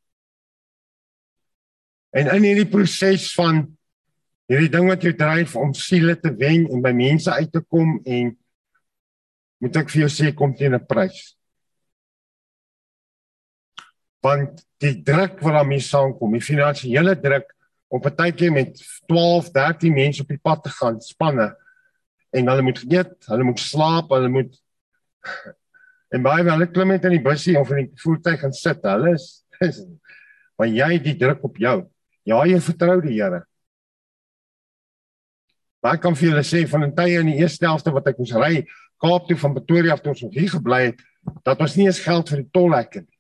En 2.11 2.27
in 2.35 2.43
hierdie 2.43 2.69
proses 2.69 3.33
van 3.35 3.79
hierdie 4.53 4.73
ding 4.73 4.89
wat 4.91 5.05
jou 5.05 5.13
dryf 5.17 5.55
om 5.57 5.73
siele 5.77 6.15
te 6.21 6.33
wen 6.37 6.67
en 6.69 6.83
by 6.85 6.93
mense 6.97 7.33
uit 7.33 7.53
te 7.53 7.63
kom 7.65 7.97
en 8.05 8.35
moet 9.63 9.79
ek 9.79 9.93
vir 9.93 10.03
jou 10.03 10.11
sê 10.13 10.33
kom 10.37 10.53
teen 10.59 10.75
'n 10.75 10.87
prys. 10.87 11.37
Want 14.23 14.65
die 14.83 15.03
druk 15.03 15.41
wat 15.43 15.55
daarmee 15.55 15.81
saamkom, 15.81 16.33
die 16.33 16.41
finansiële 16.41 17.15
druk 17.21 17.49
om 17.89 18.01
partykeer 18.01 18.53
met 18.53 18.77
12, 19.09 19.51
13 19.53 19.95
mense 19.95 20.23
op 20.23 20.29
die 20.29 20.39
pad 20.43 20.63
te 20.65 20.71
gaan, 20.71 21.01
spanne 21.01 21.55
en 22.33 22.49
hulle 22.49 22.63
moet 22.63 22.83
eet, 22.91 23.17
hulle 23.29 23.45
moet 23.45 23.61
slaap, 23.61 24.11
hulle 24.11 24.29
moet 24.29 24.53
en 26.15 26.23
baie 26.23 26.45
hulle 26.45 26.67
klim 26.67 26.89
net 26.89 27.05
in 27.05 27.17
die 27.17 27.25
busie 27.25 27.57
of 27.59 27.71
in 27.71 27.87
die 27.87 28.03
voertuig 28.03 28.41
gaan 28.41 28.53
sit. 28.53 28.83
Hulle 28.83 29.15
is, 29.15 29.45
is 29.69 29.85
maar 30.59 30.69
jy 30.69 30.99
die 30.99 31.17
druk 31.17 31.45
op 31.45 31.57
jou. 31.57 31.79
Ja, 32.29 32.45
jy 32.47 32.61
vertrou 32.61 33.01
die 33.01 33.17
Here. 33.17 33.47
Maar 35.83 35.99
ek 35.99 36.03
kan 36.05 36.15
vir 36.15 36.29
julle 36.29 36.45
sê 36.47 36.63
van 36.69 36.85
'n 36.85 36.95
tye 36.95 37.21
in 37.21 37.27
die 37.27 37.41
eerste 37.43 37.67
helfte 37.67 37.91
wat 37.93 38.07
ek 38.07 38.19
moes 38.19 38.33
ry 38.33 38.67
Kaap 39.03 39.27
toe 39.27 39.37
van 39.37 39.57
Pretoria 39.57 39.97
af 39.97 40.03
tot 40.03 40.21
ons 40.23 40.37
hier 40.37 40.51
gebly 40.53 40.81
het, 40.93 41.01
dat 41.43 41.61
ons 41.63 41.75
nie 41.75 41.89
eens 41.89 41.99
geld 42.05 42.29
vir 42.31 42.43
die 42.45 42.53
tolhek 42.55 43.01
het 43.01 43.07
nie. 43.09 43.19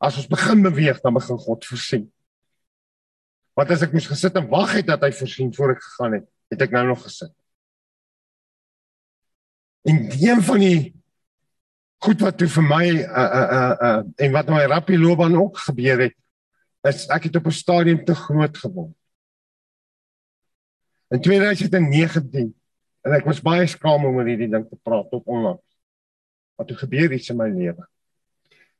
As 0.00 0.16
ons 0.16 0.30
begin 0.30 0.62
beweeg, 0.64 1.02
dan 1.04 1.12
begin 1.18 1.40
God 1.42 1.66
voorsien. 1.68 2.06
Want 3.58 3.74
as 3.74 3.84
ek 3.84 3.92
moes 3.92 4.08
gesit 4.08 4.38
en 4.40 4.48
wag 4.48 4.72
het 4.78 4.88
dat 4.88 5.04
hy 5.04 5.10
voorsien 5.12 5.52
voor 5.52 5.74
ek 5.74 5.84
gegaan 5.84 6.16
het, 6.16 6.26
het 6.54 6.64
ek 6.64 6.72
nou 6.72 6.86
nog 6.88 7.04
gesit. 7.04 7.32
En 9.84 10.08
een 10.16 10.40
van 10.46 10.64
die 10.64 10.80
goed 12.02 12.24
wat 12.24 12.40
toe 12.40 12.48
vir 12.48 12.64
my 12.64 12.86
uh 13.02 13.28
uh 13.42 13.46
uh, 13.58 13.76
uh 13.90 14.24
en 14.24 14.32
wat 14.32 14.48
my 14.48 14.64
rappie 14.70 14.98
loopbaan 14.98 15.36
ook 15.36 15.60
gebeur 15.66 16.06
het, 16.06 16.16
is 16.88 17.04
ek 17.12 17.28
het 17.28 17.36
op 17.36 17.46
'n 17.46 17.60
stadium 17.60 18.04
te 18.04 18.14
groot 18.14 18.56
geword. 18.58 18.96
In 21.12 21.20
2019 21.20 22.52
en 23.02 23.14
ek 23.16 23.26
was 23.28 23.42
baie 23.44 23.66
skaam 23.68 24.06
om 24.08 24.16
oor 24.16 24.28
hierdie 24.30 24.48
ding 24.48 24.64
te 24.64 24.78
praat 24.80 25.10
tot 25.10 25.26
onlangs. 25.28 25.64
Wat 26.56 26.70
het 26.70 26.84
gebeur 26.84 27.12
iets 27.12 27.32
in 27.32 27.36
my 27.36 27.50
lewe? 27.52 27.84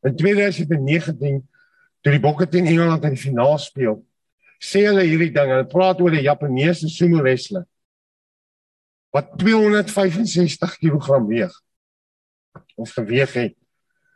In 0.06 0.16
2019 0.16 1.42
toe 2.02 2.14
die 2.14 2.22
Bokke 2.22 2.46
teen 2.48 2.70
Engeland 2.70 3.04
in 3.04 3.16
die 3.16 3.20
finaal 3.20 3.58
speel, 3.60 4.00
sê 4.62 4.86
hulle 4.86 5.04
hierdie 5.04 5.32
ding, 5.34 5.50
hulle 5.52 5.68
praat 5.68 6.00
oor 6.00 6.14
'n 6.14 6.24
Japaneese 6.24 6.88
sumo 6.88 7.20
wrestler 7.22 7.66
wat 9.12 9.34
265 9.36 10.78
kg 10.80 11.18
weeg 11.28 11.52
of 12.80 12.90
geweg 12.96 13.32
het. 13.36 13.56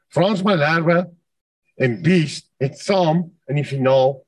Frans 0.08 0.40
Malherbe 0.42 1.10
en 1.76 2.00
Beast 2.02 2.48
het 2.56 2.78
saam 2.80 3.26
in 3.44 3.60
die 3.60 3.66
finaal 3.68 4.24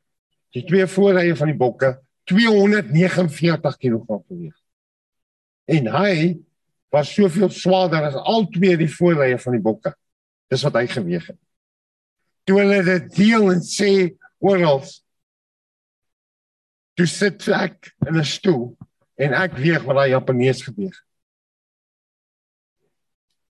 die 0.52 0.64
twee 0.68 0.84
voorrye 0.86 1.36
van 1.36 1.48
die 1.48 1.56
Bokke 1.56 1.94
249 2.28 3.78
kg 3.80 4.20
geweeg. 4.28 4.56
En 5.68 5.88
hy 5.92 6.14
was 6.92 7.12
soveel 7.12 7.50
swaarder 7.52 8.08
as 8.08 8.16
al 8.16 8.46
twee 8.52 8.76
die 8.80 8.90
voorrye 8.92 9.38
van 9.40 9.56
die 9.56 9.64
bokke. 9.64 9.92
Dis 10.48 10.64
wat 10.64 10.78
hy 10.80 10.86
geweeg 10.88 11.26
het. 11.32 11.40
Toe 12.48 12.60
hulle 12.60 12.80
dit 12.84 13.10
deel 13.16 13.50
en 13.52 13.60
sê 13.64 13.92
oral 14.40 14.80
toe 16.98 17.06
sit 17.06 17.44
ek 17.54 17.92
in 18.08 18.16
'n 18.18 18.24
stoel 18.24 18.76
en 19.16 19.34
ek 19.34 19.54
weeg 19.54 19.84
wat 19.86 19.96
daai 19.96 20.10
Japanees 20.10 20.62
geweeg. 20.66 20.96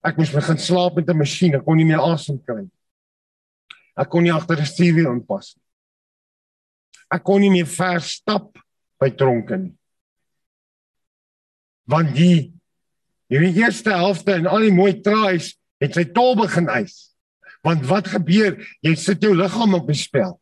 Ek 0.05 0.19
moes 0.19 0.33
begin 0.33 0.59
slaap 0.59 0.97
met 0.97 1.09
'n 1.09 1.17
masjien, 1.17 1.55
ek 1.55 1.65
kon 1.65 1.77
nie 1.77 1.89
meer 1.89 2.01
asem 2.01 2.39
kry 2.45 2.63
nie. 2.63 2.77
Ek 3.97 4.09
kon 4.11 4.23
nie 4.23 4.33
agter 4.33 4.57
die 4.57 4.67
stuur 4.67 5.11
inpas 5.11 5.57
nie. 5.57 5.65
Ek 7.11 7.25
kon 7.25 7.41
nie 7.41 7.51
meer 7.51 7.67
ver 7.67 8.01
stap 8.01 8.59
by 8.99 9.11
tronke 9.15 9.59
nie. 9.59 9.75
Want 11.89 12.15
die 12.17 12.53
hierdie 13.33 13.63
eerste 13.63 13.95
helfte 13.97 14.35
en 14.37 14.49
al 14.49 14.67
die 14.67 14.75
mooi 14.75 14.99
traais 15.05 15.55
het 15.83 15.95
sy 15.97 16.05
tol 16.13 16.35
begin 16.39 16.69
eis. 16.73 17.09
Want 17.67 17.87
wat 17.91 18.11
gebeur? 18.13 18.59
Jy 18.85 18.95
sit 18.99 19.25
jou 19.25 19.35
liggaam 19.37 19.77
op 19.79 19.89
die 19.89 19.99
spel. 19.99 20.37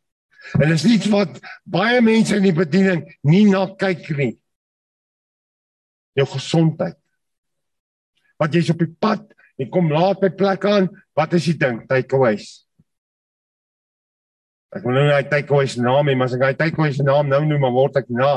En 0.55 0.69
dis 0.71 0.85
iets 0.87 1.09
wat 1.11 1.39
baie 1.67 1.99
mense 2.03 2.35
in 2.37 2.45
die 2.45 2.55
bediening 2.55 3.03
nie 3.27 3.45
na 3.49 3.65
kyk 3.79 4.05
nie. 4.17 4.35
Jou 6.17 6.27
gesondheid. 6.37 6.97
Wat 8.37 8.53
jy's 8.53 8.71
op 8.71 8.81
die 8.81 8.93
pad, 9.01 9.25
jy 9.57 9.67
kom 9.73 9.89
laat 9.91 10.21
by 10.21 10.29
plek 10.37 10.65
aan, 10.69 10.87
wat 11.17 11.33
is 11.37 11.49
die 11.49 11.57
ding? 11.57 11.81
Takeaways. 11.89 12.66
Ek 14.75 14.83
wil 14.83 14.97
nou 14.97 15.05
hy 15.13 15.21
takeaway 15.31 15.69
se 15.71 15.81
naam 15.83 16.09
hê, 16.09 16.15
maar 16.17 16.27
as 16.27 16.35
ek 16.35 16.43
hy 16.43 16.55
takeaway 16.59 16.91
se 16.95 17.05
naam 17.05 17.29
nou 17.31 17.43
noem, 17.45 17.63
dan 17.63 17.75
word 17.75 17.99
ek 18.01 18.09
na. 18.11 18.33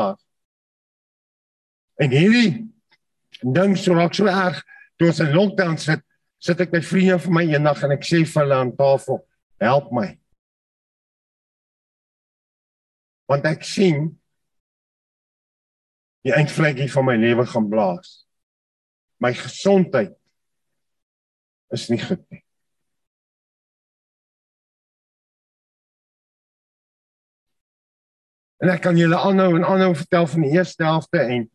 En 2.00 2.14
hierdie 2.14 2.68
ding 3.40 3.74
so 3.78 3.96
raak 3.96 4.14
so 4.14 4.30
erg, 4.30 4.60
toe 4.98 5.10
ons 5.10 5.20
in 5.24 5.34
lockdown 5.34 5.76
sit, 5.80 6.04
sit 6.40 6.60
ek 6.62 6.72
met 6.76 6.86
vriende 6.86 7.18
vir 7.24 7.34
my 7.34 7.44
eendag 7.48 7.82
en 7.84 7.96
ek 7.96 8.06
sê 8.06 8.22
vir 8.22 8.44
hulle 8.44 8.60
aan 8.62 8.72
tafel, 8.78 9.20
help 9.60 9.90
my. 9.96 10.06
Want 13.30 13.46
ek 13.50 13.66
sien 13.66 14.08
die 16.26 16.34
eindvlekkie 16.36 16.88
van 16.92 17.06
my 17.08 17.16
lewe 17.20 17.46
gaan 17.48 17.68
blaas. 17.72 18.22
My 19.20 19.32
gesondheid 19.36 20.14
is 21.74 21.88
nie 21.92 22.00
goed 22.02 22.22
nie. 22.32 22.42
En 28.60 28.68
ek 28.68 28.82
kan 28.84 28.96
julle 28.96 29.16
aanhou 29.16 29.54
en 29.56 29.64
aanhou 29.64 29.94
vertel 29.96 30.26
van 30.26 30.44
die 30.44 30.52
eerste 30.58 30.84
helfte 30.84 31.22
en 31.22 31.48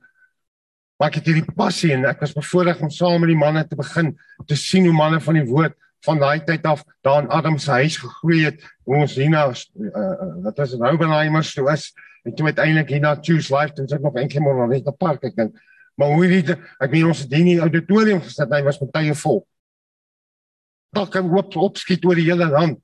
maar 0.95 1.11
ek 1.11 1.17
het 1.19 1.25
hierdie 1.27 1.55
passie 1.57 1.91
en 1.91 2.05
ek 2.07 2.21
was 2.23 2.31
bevoorreg 2.35 2.79
om 2.79 2.89
saam 2.93 3.19
met 3.19 3.33
die 3.33 3.39
manne 3.39 3.65
te 3.67 3.75
begin 3.75 4.13
te 4.47 4.55
sien 4.55 4.85
hoe 4.87 4.95
manne 4.95 5.19
van 5.19 5.35
die 5.35 5.47
woord 5.49 5.75
van 6.05 6.21
daai 6.21 6.43
tyd 6.47 6.65
af 6.69 6.83
daar 7.03 7.23
in 7.23 7.31
Adam 7.33 7.57
se 7.59 7.71
huis 7.71 7.97
gegroei 7.97 8.45
het. 8.45 8.61
Hoe 8.85 9.01
ons 9.01 9.15
hierna 9.17 9.47
uh, 9.49 10.13
wat 10.45 10.61
was 10.61 10.75
Roubenheimer 10.79 11.45
toe 11.51 11.67
is 11.73 11.89
en 12.25 12.35
toe 12.35 12.47
uiteindelik 12.47 12.93
hierna 12.93 13.15
Choose 13.21 13.53
Life 13.53 13.75
en 13.81 13.89
sit 13.89 14.01
nog 14.01 14.15
eendag 14.15 14.45
maar 14.45 14.69
net 14.71 14.87
'n 14.87 14.97
park 14.97 15.23
ek 15.23 15.35
dink. 15.35 15.59
Maar 15.95 16.07
hoe 16.13 16.25
hierdie 16.25 16.55
ek 16.79 16.91
meen 16.91 17.11
ons 17.11 17.19
het 17.19 17.31
hier 17.31 17.39
in 17.39 17.51
die 17.53 17.59
auditorium 17.59 18.21
gesit, 18.21 18.51
hy 18.51 18.63
was 18.63 18.79
met 18.79 18.93
tye 18.93 19.15
vol. 19.15 19.45
Dalk 20.95 21.11
kan 21.11 21.29
hoop 21.29 21.55
opskiet 21.55 22.05
oor 22.05 22.15
die 22.15 22.29
hele 22.31 22.47
land. 22.47 22.79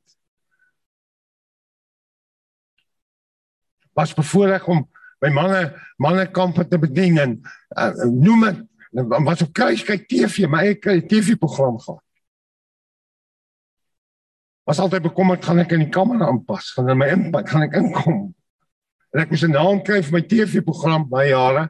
Was 4.01 4.15
bevoorreg 4.17 4.65
om 4.71 4.85
my 5.21 5.29
manne 5.29 5.61
mannekampe 6.01 6.65
te 6.67 6.79
bedien 6.81 7.19
en 7.21 7.35
uh, 7.77 7.91
noem 8.09 8.47
dit 8.47 8.61
wat 9.07 9.41
op 9.45 9.51
kruiskyk 9.55 10.07
TV, 10.09 10.47
my 10.49 10.65
eie 10.65 11.03
TV-program 11.07 11.77
gehad. 11.79 12.01
Was 14.67 14.81
altyd 14.83 15.05
bekommerd 15.05 15.45
gaan 15.45 15.61
ek 15.63 15.75
in 15.77 15.85
die 15.85 15.93
kamer 15.93 16.25
aanpas, 16.25 16.73
gaan 16.75 16.89
in 16.91 16.99
my 16.99 17.07
inpak, 17.13 17.47
gaan 17.49 17.65
ek 17.67 17.77
inkom. 17.79 18.25
En 19.11 19.23
ek 19.23 19.31
moes 19.31 19.45
'n 19.45 19.55
naam 19.55 19.79
kry 19.83 20.01
vir 20.03 20.17
my 20.17 20.23
TV-program 20.27 21.07
baie 21.09 21.31
jare. 21.31 21.69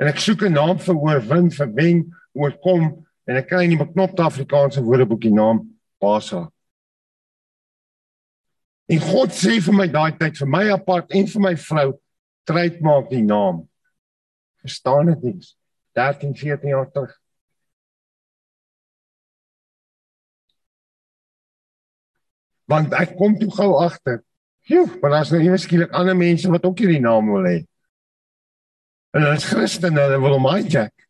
En 0.00 0.08
ek 0.08 0.18
soek 0.18 0.42
'n 0.48 0.56
naam 0.56 0.78
vir 0.78 0.96
oorwin, 0.96 1.50
vir 1.50 1.70
wen, 1.74 1.98
oorkom 2.32 3.06
en 3.26 3.36
ek 3.36 3.48
kry 3.48 3.64
in 3.64 3.76
die 3.76 3.84
beknopte 3.84 4.22
Afrikaanse 4.22 4.82
woordeboekie 4.82 5.32
naam 5.34 5.66
Basa. 6.00 6.48
En 8.90 8.98
God 8.98 9.30
sê 9.30 9.60
vir 9.62 9.76
my 9.76 9.86
daai 9.86 10.10
tyd 10.18 10.38
vir 10.40 10.48
my 10.50 10.64
apart 10.74 11.12
en 11.14 11.28
vir 11.30 11.42
my 11.44 11.52
vrou 11.64 11.90
tryd 12.50 12.80
maak 12.82 13.10
die 13.12 13.22
naam. 13.22 13.62
Verstaan 14.64 15.12
dit 15.12 15.26
nie? 15.28 15.50
13 15.94 16.34
14 16.34 16.72
jaar 16.72 16.88
terug. 16.90 17.12
Want 22.70 22.94
ek 22.98 23.14
kom 23.18 23.36
toe 23.38 23.50
gou 23.54 23.70
agter. 23.82 24.20
Joe, 24.70 24.86
maar 25.02 25.14
daar's 25.16 25.30
nou 25.34 25.40
iewers 25.42 25.66
skielik 25.66 25.94
ander 25.96 26.16
mense 26.18 26.50
wat 26.50 26.66
ook 26.66 26.82
hierdie 26.82 27.02
naam 27.02 27.30
wil 27.32 27.46
hê. 27.46 27.58
En 29.14 29.24
hulle 29.24 29.38
is 29.38 29.46
Christene, 29.50 30.02
hulle 30.02 30.18
wil 30.22 30.36
hom 30.36 30.50
hijack. 30.50 31.06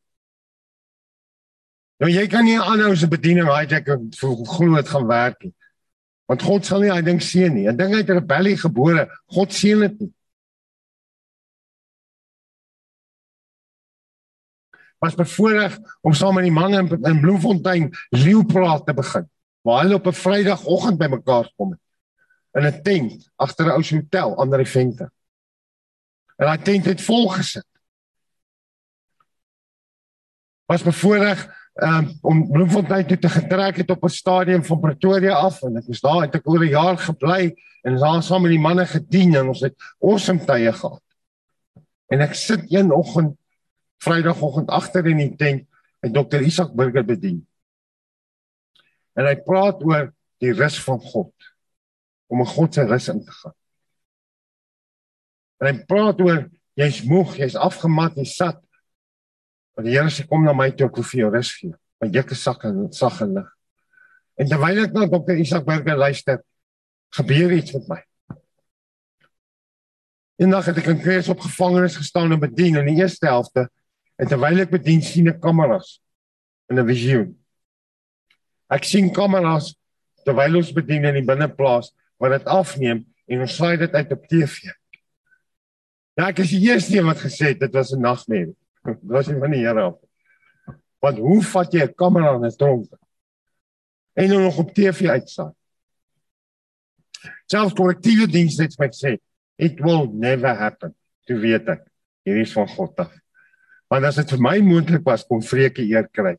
Nou 2.01 2.09
jy 2.13 2.25
kan 2.33 2.47
nie 2.49 2.61
aanhou 2.61 2.93
se 2.97 3.09
bediening 3.09 3.49
hijack 3.49 3.89
en 3.93 4.07
glo 4.13 4.77
dit 4.77 4.93
gaan 4.93 5.09
werk 5.09 5.45
nie. 5.45 5.55
Want 6.31 6.47
God 6.47 6.67
sal 6.67 6.85
nie 6.85 6.93
hy 6.95 7.03
ding 7.03 7.19
seën 7.19 7.51
nie. 7.51 7.67
'n 7.67 7.77
Ding 7.77 7.95
uit 7.95 8.11
rebellie 8.11 8.57
gebore, 8.57 9.09
God 9.35 9.53
seën 9.53 9.81
dit 9.87 10.01
nie. 10.01 10.13
was 15.01 15.15
bevoorreg 15.17 15.79
om 16.05 16.13
saam 16.13 16.35
met 16.37 16.45
die 16.45 16.53
manne 16.53 16.83
in, 16.83 16.89
in 17.09 17.21
Bloemfontein 17.21 17.89
leeupraat 18.13 18.85
te 18.87 18.95
begin. 18.95 19.25
Waar 19.65 19.83
hulle 19.83 19.97
op 19.97 20.07
'n 20.07 20.13
Vrydagoggend 20.13 20.99
bymekaar 20.99 21.49
kom 21.57 21.79
in 22.53 22.67
'n 22.67 22.83
tent 22.83 23.31
agter 23.37 23.67
'n 23.67 23.77
ou 23.77 23.83
hotel 23.83 24.41
aan 24.41 24.51
die 24.51 24.67
vente. 24.67 25.11
En 26.37 26.47
daai 26.47 26.63
tent 26.63 26.85
het 26.85 27.01
vol 27.01 27.29
gesit. 27.29 27.67
Was 30.67 30.83
bevoorreg 30.83 31.49
um, 31.83 32.19
om 32.23 32.51
Bloemfontein 32.51 33.07
toe 33.07 33.19
te 33.19 33.29
getrek 33.29 33.77
het 33.77 33.91
op 33.91 34.05
'n 34.05 34.09
stadium 34.09 34.65
van 34.65 34.81
Pretoria 34.81 35.35
af 35.35 35.63
en 35.63 35.77
ek 35.77 35.87
was 35.87 36.01
daar 36.01 36.23
het 36.23 36.35
ek 36.35 36.49
oor 36.49 36.65
'n 36.65 36.69
jaar 36.69 36.99
gebly 36.99 37.55
en 37.83 37.97
daar 37.97 38.23
saam 38.23 38.43
met 38.43 38.51
die 38.51 38.61
manne 38.61 38.87
gedien 38.87 39.35
en 39.35 39.49
ons 39.49 39.61
het 39.61 39.75
awesome 40.01 40.45
tye 40.45 40.73
gehad. 40.73 41.03
En 42.09 42.21
ek 42.21 42.35
sit 42.35 42.73
een 42.73 42.93
oggend 42.93 43.37
Vrydagoggend 44.01 44.69
agter 44.69 45.07
in 45.07 45.17
die 45.17 45.37
tent 45.37 45.67
en 46.01 46.13
Dr. 46.13 46.41
Isak 46.41 46.73
Burger 46.73 47.05
bedien. 47.05 47.47
En 49.13 49.27
hy 49.27 49.37
praat 49.45 49.83
oor 49.85 50.15
die 50.41 50.53
rus 50.53 50.81
van 50.81 51.01
God 51.01 51.33
om 52.27 52.41
'n 52.41 52.47
God 52.47 52.75
se 52.75 52.85
rus 52.87 53.09
in 53.09 53.25
te 53.25 53.31
gaan. 53.31 53.55
En 55.61 55.67
hy 55.67 55.85
praat 55.85 56.21
oor 56.21 56.49
jy's 56.75 57.03
moeg, 57.05 57.37
jy's 57.37 57.57
afgemat, 57.57 58.17
jy's 58.17 58.37
sat. 58.37 58.61
Want 59.81 59.89
die 59.89 59.97
Here 59.97 60.13
sê 60.13 60.27
kom 60.29 60.45
na 60.45 60.53
my 60.53 60.69
toe 60.77 60.91
ek 60.91 61.01
wil 61.01 61.09
vir 61.09 61.23
jou 61.23 61.33
rus 61.33 61.55
gee. 61.57 61.73
Want 62.01 62.15
jy 62.15 62.25
is 62.37 62.45
sak 62.45 62.69
en 62.69 62.93
sag 62.93 63.23
en 63.25 63.35
lig. 63.41 63.49
En 64.37 64.53
terwyl 64.53 64.85
ek 64.85 64.93
na 64.93 65.09
Dr. 65.09 65.41
Isak 65.41 65.65
Burger 65.65 65.97
luister, 65.97 66.41
gebeur 67.17 67.57
iets 67.57 67.73
met 67.79 67.89
my. 67.89 68.01
Eendag 70.41 70.69
het 70.69 70.79
ek 70.81 70.93
in 70.93 71.01
Kreis 71.01 71.33
op 71.33 71.41
gevangenes 71.41 71.97
gestaan 71.97 72.33
en 72.33 72.41
bedien 72.41 72.77
in 72.81 72.93
die 72.93 73.01
eerste 73.01 73.29
helfte 73.29 73.71
En 74.21 74.29
terwyl 74.29 74.61
ek 74.67 74.73
bedien 74.75 75.01
sien 75.05 75.31
ek 75.33 75.41
kameras 75.41 75.97
in 76.69 76.79
'n 76.79 76.87
visioen. 76.87 77.31
Ek 78.69 78.85
sien 78.85 79.09
kameras 79.13 79.75
terwyl 80.27 80.61
ons 80.61 80.73
bedien 80.77 81.09
in 81.09 81.17
die 81.17 81.25
binneplaas 81.25 81.91
wat 82.21 82.37
dit 82.37 82.45
afneem 82.45 83.07
en 83.27 83.41
ons 83.41 83.57
saai 83.57 83.79
dit 83.81 83.95
uit 83.95 84.13
op 84.13 84.27
TV. 84.29 84.69
Ja, 86.19 86.29
ek 86.29 86.45
is 86.45 86.53
die 86.53 86.69
eerste 86.69 86.99
een 86.99 87.09
wat 87.09 87.25
gesê 87.25 87.55
het 87.55 87.61
dit 87.61 87.73
was 87.73 87.93
'n 87.93 88.05
nagmerrie. 88.05 88.57
Dit 88.87 88.99
was 89.03 89.29
nie 89.29 89.39
van 89.39 89.55
die 89.55 89.65
Here 89.65 89.83
af. 89.91 89.99
Want 91.01 91.19
hoe 91.19 91.41
vat 91.43 91.73
jy 91.73 91.85
'n 91.85 91.95
kamera 91.95 92.35
in 92.37 92.45
'n 92.45 92.57
tronk 92.57 92.89
en 94.15 94.29
dan 94.29 94.43
nog 94.43 94.59
op 94.59 94.75
TV 94.75 95.09
uitsaai? 95.09 95.53
Selfs 97.47 97.75
kollektiewe 97.75 98.27
dienste 98.27 98.63
het 98.63 98.79
my 98.79 98.89
gesê, 98.89 99.19
it 99.57 99.81
will 99.81 100.09
never 100.13 100.55
happen. 100.57 100.95
Toe 101.27 101.39
weet 101.39 101.69
ek, 101.69 101.83
hier 102.25 102.41
is 102.41 102.53
van 102.53 102.69
God 102.69 102.97
af. 103.01 103.13
Want 103.89 104.05
as 104.05 104.17
dit 104.21 104.31
vir 104.31 104.41
my 104.41 104.59
moontlik 104.61 105.05
was 105.05 105.27
kon 105.27 105.43
vreke 105.43 105.83
eer 105.83 106.09
kry. 106.09 106.37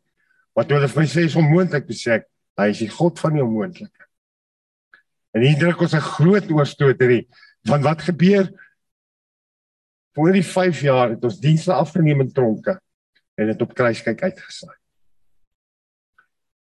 Wat 0.55 0.71
hulle 0.71 0.87
vir 0.87 1.01
my 1.01 1.07
sê 1.07 1.25
is 1.25 1.35
onmoontlik 1.35 1.89
sê, 1.93 2.21
hy 2.57 2.69
is 2.69 2.79
die 2.79 2.89
God 2.89 3.19
van 3.19 3.33
die 3.33 3.43
onmoontlike. 3.43 4.07
En 5.35 5.41
hier 5.41 5.57
druk 5.59 5.81
ons 5.81 5.93
'n 5.95 6.09
groot 6.17 6.51
oorstoterie 6.51 7.27
van 7.67 7.81
wat 7.81 8.01
gebeur 8.01 8.49
voor 10.15 10.31
die 10.35 10.45
5 10.45 10.81
jaar 10.81 11.13
het 11.13 11.23
ons 11.23 11.39
dienste 11.39 11.73
afgeneem 11.73 12.21
in 12.21 12.31
tronke 12.31 12.77
en 13.39 13.47
dit 13.47 13.61
op 13.61 13.73
kruiskyk 13.73 14.21
uitgesaai. 14.21 14.75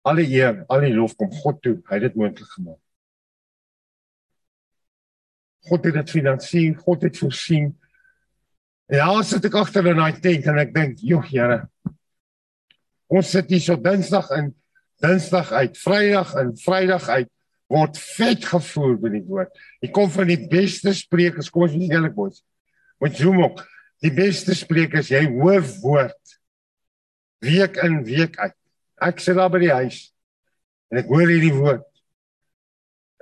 Alle 0.05 0.25
eer, 0.29 0.63
al 0.69 0.85
die 0.85 0.93
lof 0.93 1.15
kom 1.17 1.31
God 1.33 1.61
toe. 1.65 1.79
Hy 1.89 1.97
het 1.97 2.07
dit 2.07 2.17
moontlik 2.19 2.49
gemaak. 2.53 2.81
God 5.65 5.87
het 5.89 5.97
dit 5.97 6.11
finansier, 6.13 6.75
God 6.77 7.07
het 7.07 7.17
voorsien. 7.17 7.71
Ja, 8.93 9.09
sit 9.25 9.47
ek 9.49 9.57
agter 9.57 9.87
in 9.89 9.97
daai 9.97 10.19
tent 10.21 10.45
en 10.45 10.59
ek 10.61 10.73
dink, 10.75 10.99
"Joe, 11.01 11.23
Here. 11.25 11.69
Ons 13.07 13.31
sit 13.31 13.49
hier 13.49 13.59
so 13.59 13.75
Dinsdag 13.75 14.29
in, 14.37 14.53
Dinsdag 15.01 15.51
uit, 15.51 15.77
Vrydag 15.77 16.35
in, 16.35 16.55
Vrydag 16.57 17.09
uit 17.09 17.31
word 17.71 17.97
vet 17.97 18.45
gevoer 18.45 18.97
met 19.01 19.15
die 19.17 19.23
woord. 19.25 19.49
Hier 19.81 19.91
kom 19.91 20.09
van 20.13 20.29
die 20.29 20.47
beste 20.49 20.93
sprekers, 20.93 21.49
kom 21.49 21.65
ons 21.65 21.73
wees 21.73 21.89
eerlik 21.89 22.13
boys. 22.17 22.43
Met 23.03 23.17
Zoom 23.17 23.41
ook. 23.43 23.63
Die 24.03 24.13
beste 24.13 24.55
sprekers, 24.55 25.09
jy 25.09 25.23
hoor 25.31 25.63
woord 25.81 26.35
week 27.45 27.77
in, 27.83 28.01
week 28.07 28.37
uit. 28.39 28.55
Ek 29.05 29.19
sit 29.21 29.37
daar 29.37 29.51
by 29.53 29.61
die 29.63 29.73
huis 29.73 30.09
en 30.93 31.01
ek 31.01 31.09
hoor 31.11 31.27
hierdie 31.27 31.53
woord. 31.55 31.85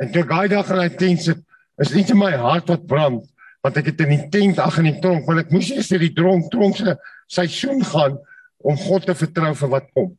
En 0.01 0.11
toe 0.13 0.23
gaai 0.27 0.47
dag 0.51 0.69
in 0.73 0.81
daai 0.81 0.97
tent 0.99 1.23
sit, 1.23 1.41
is 1.81 1.93
iets 1.95 2.13
in 2.13 2.19
my 2.19 2.33
hart 2.37 2.69
wat 2.69 2.85
brand 2.89 3.29
want 3.63 3.77
ek 3.79 3.93
het 3.93 4.01
in 4.03 4.11
die 4.11 4.25
tent 4.27 4.57
ag 4.59 4.75
in 4.81 4.89
die 4.89 4.99
tronk 4.99 5.27
want 5.29 5.45
ek 5.45 5.53
moes 5.55 5.69
eers 5.71 5.89
hierdie 5.93 6.11
dronk 6.15 6.49
tronk 6.51 6.75
se 6.75 6.97
seisoen 7.31 7.79
gaan 7.87 8.17
om 8.63 8.75
God 8.79 9.07
te 9.07 9.15
vertrou 9.15 9.53
vir 9.59 9.71
wat 9.71 9.87
kom. 9.95 10.11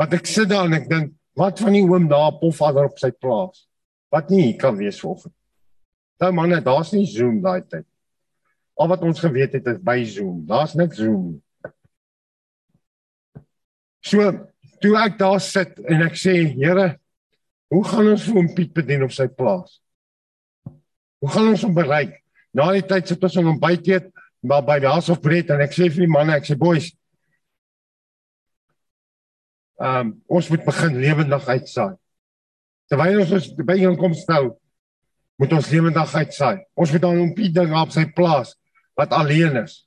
Want 0.00 0.16
ek 0.16 0.26
sit 0.28 0.48
daar 0.50 0.66
en 0.68 0.78
ek 0.80 0.88
dink 0.90 1.12
wat 1.38 1.60
van 1.60 1.76
die 1.76 1.84
oom 1.84 2.08
daar 2.10 2.34
Pofadder 2.40 2.88
op 2.88 2.98
sy 3.00 3.12
plaas. 3.12 3.66
Wat 4.12 4.32
nie 4.32 4.52
kan 4.60 4.76
wees 4.80 5.00
vanoggend. 5.00 5.32
Nou 6.22 6.30
manne, 6.34 6.60
daar's 6.62 6.92
nie 6.94 7.06
Zoom 7.10 7.40
daai 7.42 7.64
tyd. 7.66 7.86
Al 8.78 8.90
wat 8.92 9.02
ons 9.02 9.20
geweet 9.20 9.56
het 9.58 9.66
is 9.72 9.80
by 9.82 9.98
Zoom. 10.06 10.44
Daar's 10.46 10.76
net 10.78 10.94
Zoom. 10.94 11.40
So, 14.02 14.30
toe 14.82 14.92
ek 15.02 15.18
daar 15.18 15.40
sit 15.42 15.80
en 15.82 16.04
ek 16.06 16.14
sê, 16.18 16.36
Here, 16.54 16.92
hoe 17.74 17.82
gaan 17.88 18.12
ons 18.14 18.26
vir 18.28 18.38
hom 18.38 18.50
Piet 18.54 18.72
bedien 18.76 19.02
op 19.06 19.14
sy 19.14 19.26
plaas? 19.30 19.80
Hoe 21.22 21.30
gaan 21.30 21.52
ons 21.52 21.66
hom 21.66 21.74
bereik? 21.74 22.20
Na 22.54 22.70
die 22.74 22.86
tyd 22.86 23.10
sit 23.10 23.22
ons 23.26 23.38
in 23.40 23.48
hom 23.48 23.60
byteet 23.62 24.10
maar 24.42 24.64
by 24.66 24.80
House 24.82 25.10
of 25.10 25.20
Bread 25.22 25.50
en 25.54 25.62
ek 25.62 25.74
sê 25.74 25.86
vir 25.86 26.04
die 26.04 26.10
manne, 26.10 26.34
ek 26.34 26.48
sê 26.48 26.56
boys, 26.58 26.90
ehm 29.82 30.08
um, 30.08 30.10
ons 30.38 30.48
moet 30.50 30.64
begin 30.66 30.98
lewendig 31.02 31.46
uitsaai. 31.46 31.94
Terwyl 32.90 33.22
ons 33.22 33.34
ons 33.38 33.46
by 33.62 33.78
hom 33.84 33.94
kom 33.98 34.14
stel, 34.18 34.50
moet 35.42 35.54
ons 35.56 35.70
lewendig 35.74 36.14
uitsaai. 36.14 36.62
Ons 36.78 36.92
moet 36.94 37.02
dan 37.02 37.18
hom 37.18 37.32
Piet 37.34 37.54
ding 37.56 37.72
op 37.74 37.90
sy 37.94 38.06
plaas 38.14 38.54
wat 38.98 39.14
alleen 39.16 39.58
is. 39.64 39.80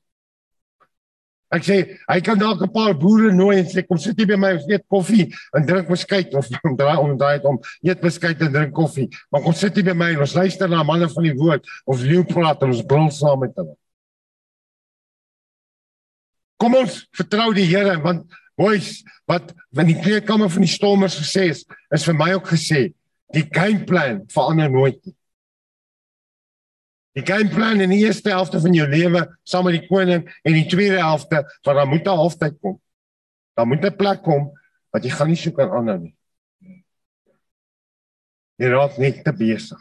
Ek 1.56 1.64
sê 1.64 1.78
hy 2.10 2.18
kan 2.26 2.40
dalk 2.40 2.64
'n 2.66 2.74
paar 2.74 2.96
boere 2.98 3.32
nooi 3.32 3.60
en 3.62 3.68
sê 3.70 3.86
kom 3.86 3.98
sit 4.02 4.18
hier 4.18 4.28
by 4.28 4.36
my 4.36 4.52
ons 4.58 4.68
eet 4.68 4.84
koffie 4.92 5.30
en 5.56 5.66
drink 5.66 5.88
beskuit 5.88 6.34
of 6.40 6.50
om 6.64 6.76
draai 6.76 6.98
om 6.98 7.18
draai 7.18 7.40
om 7.46 7.60
eet 7.86 8.02
beskuit 8.02 8.42
en 8.42 8.52
drink 8.52 8.74
koffie. 8.74 9.08
Maar 9.32 9.42
kom 9.46 9.54
sit 9.54 9.76
hier 9.76 9.86
by 9.86 9.94
my 9.94 10.12
ons 10.20 10.36
luister 10.36 10.68
na 10.68 10.84
manne 10.84 11.08
van 11.08 11.24
die 11.24 11.38
woord 11.38 11.64
of 11.86 12.02
leeu 12.02 12.26
praat 12.26 12.64
en 12.64 12.74
ons 12.74 12.84
brul 12.84 13.12
saam 13.12 13.40
met 13.40 13.56
hulle. 13.56 13.76
Kom 16.60 16.76
ons 16.76 17.06
vertrou 17.16 17.54
die 17.54 17.68
Here 17.70 17.96
want 18.02 18.26
boys 18.58 19.04
wat 19.28 19.54
van 19.76 19.88
die 19.88 20.00
kleerkamer 20.00 20.50
van 20.50 20.64
die 20.64 20.72
stormers 20.72 21.20
gesê 21.20 21.52
is, 21.52 21.66
is 21.94 22.04
vir 22.08 22.16
my 22.16 22.34
ook 22.34 22.48
gesê 22.52 22.90
die 23.36 23.46
gameplan 23.52 24.26
verander 24.34 24.72
nooit 24.72 25.00
nie. 25.06 25.16
Die 27.16 27.24
gameplan 27.24 27.80
in 27.80 27.94
die 27.94 28.02
eerste 28.04 28.34
helfte 28.34 28.60
van 28.60 28.74
jou 28.76 28.88
lewe 28.92 29.22
saam 29.48 29.64
met 29.70 29.78
die 29.78 29.88
koning 29.88 30.26
en 30.44 30.56
die 30.56 30.68
tweede 30.68 31.00
helfte 31.00 31.46
waar 31.64 31.80
daar 31.80 31.88
moet 31.88 32.08
'n 32.08 32.20
halftyd 32.22 32.60
kom. 32.60 32.82
Daar 33.56 33.68
moet 33.68 33.86
'n 33.86 33.96
plek 33.96 34.22
kom 34.24 34.52
wat 34.92 35.04
jy 35.04 35.10
gaan 35.10 35.28
nie 35.28 35.40
soek 35.40 35.60
aan 35.60 35.72
ander 35.72 36.00
nie. 36.00 36.16
Jy 38.58 38.68
raak 38.68 38.98
net 38.98 39.24
te 39.24 39.34
besig. 39.34 39.80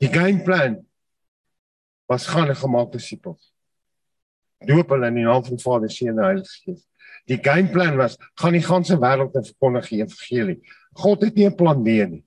Die 0.00 0.08
gameplan 0.08 0.86
was 2.08 2.26
gaan 2.26 2.50
'n 2.50 2.56
gemaakte 2.56 2.98
disipels. 2.98 3.52
Doop 4.58 4.88
hulle 4.88 5.06
in 5.06 5.14
die 5.14 5.24
naam 5.24 5.44
van 5.44 5.58
Vader, 5.58 5.90
Seun 5.90 6.18
en 6.18 6.24
Heilige 6.24 6.60
Gees. 6.64 6.88
Die 7.24 7.38
gameplan 7.38 7.96
was 7.96 8.16
gaan 8.34 8.52
die 8.52 8.64
ganse 8.64 8.96
wêreld 8.96 9.32
te 9.32 9.42
verkondig 9.42 9.88
die 9.88 10.02
evangelie. 10.02 10.60
God 10.92 11.22
het 11.22 11.34
nie 11.34 11.46
'n 11.46 11.54
plan 11.54 11.82
B 11.82 11.86
nie. 11.86 12.24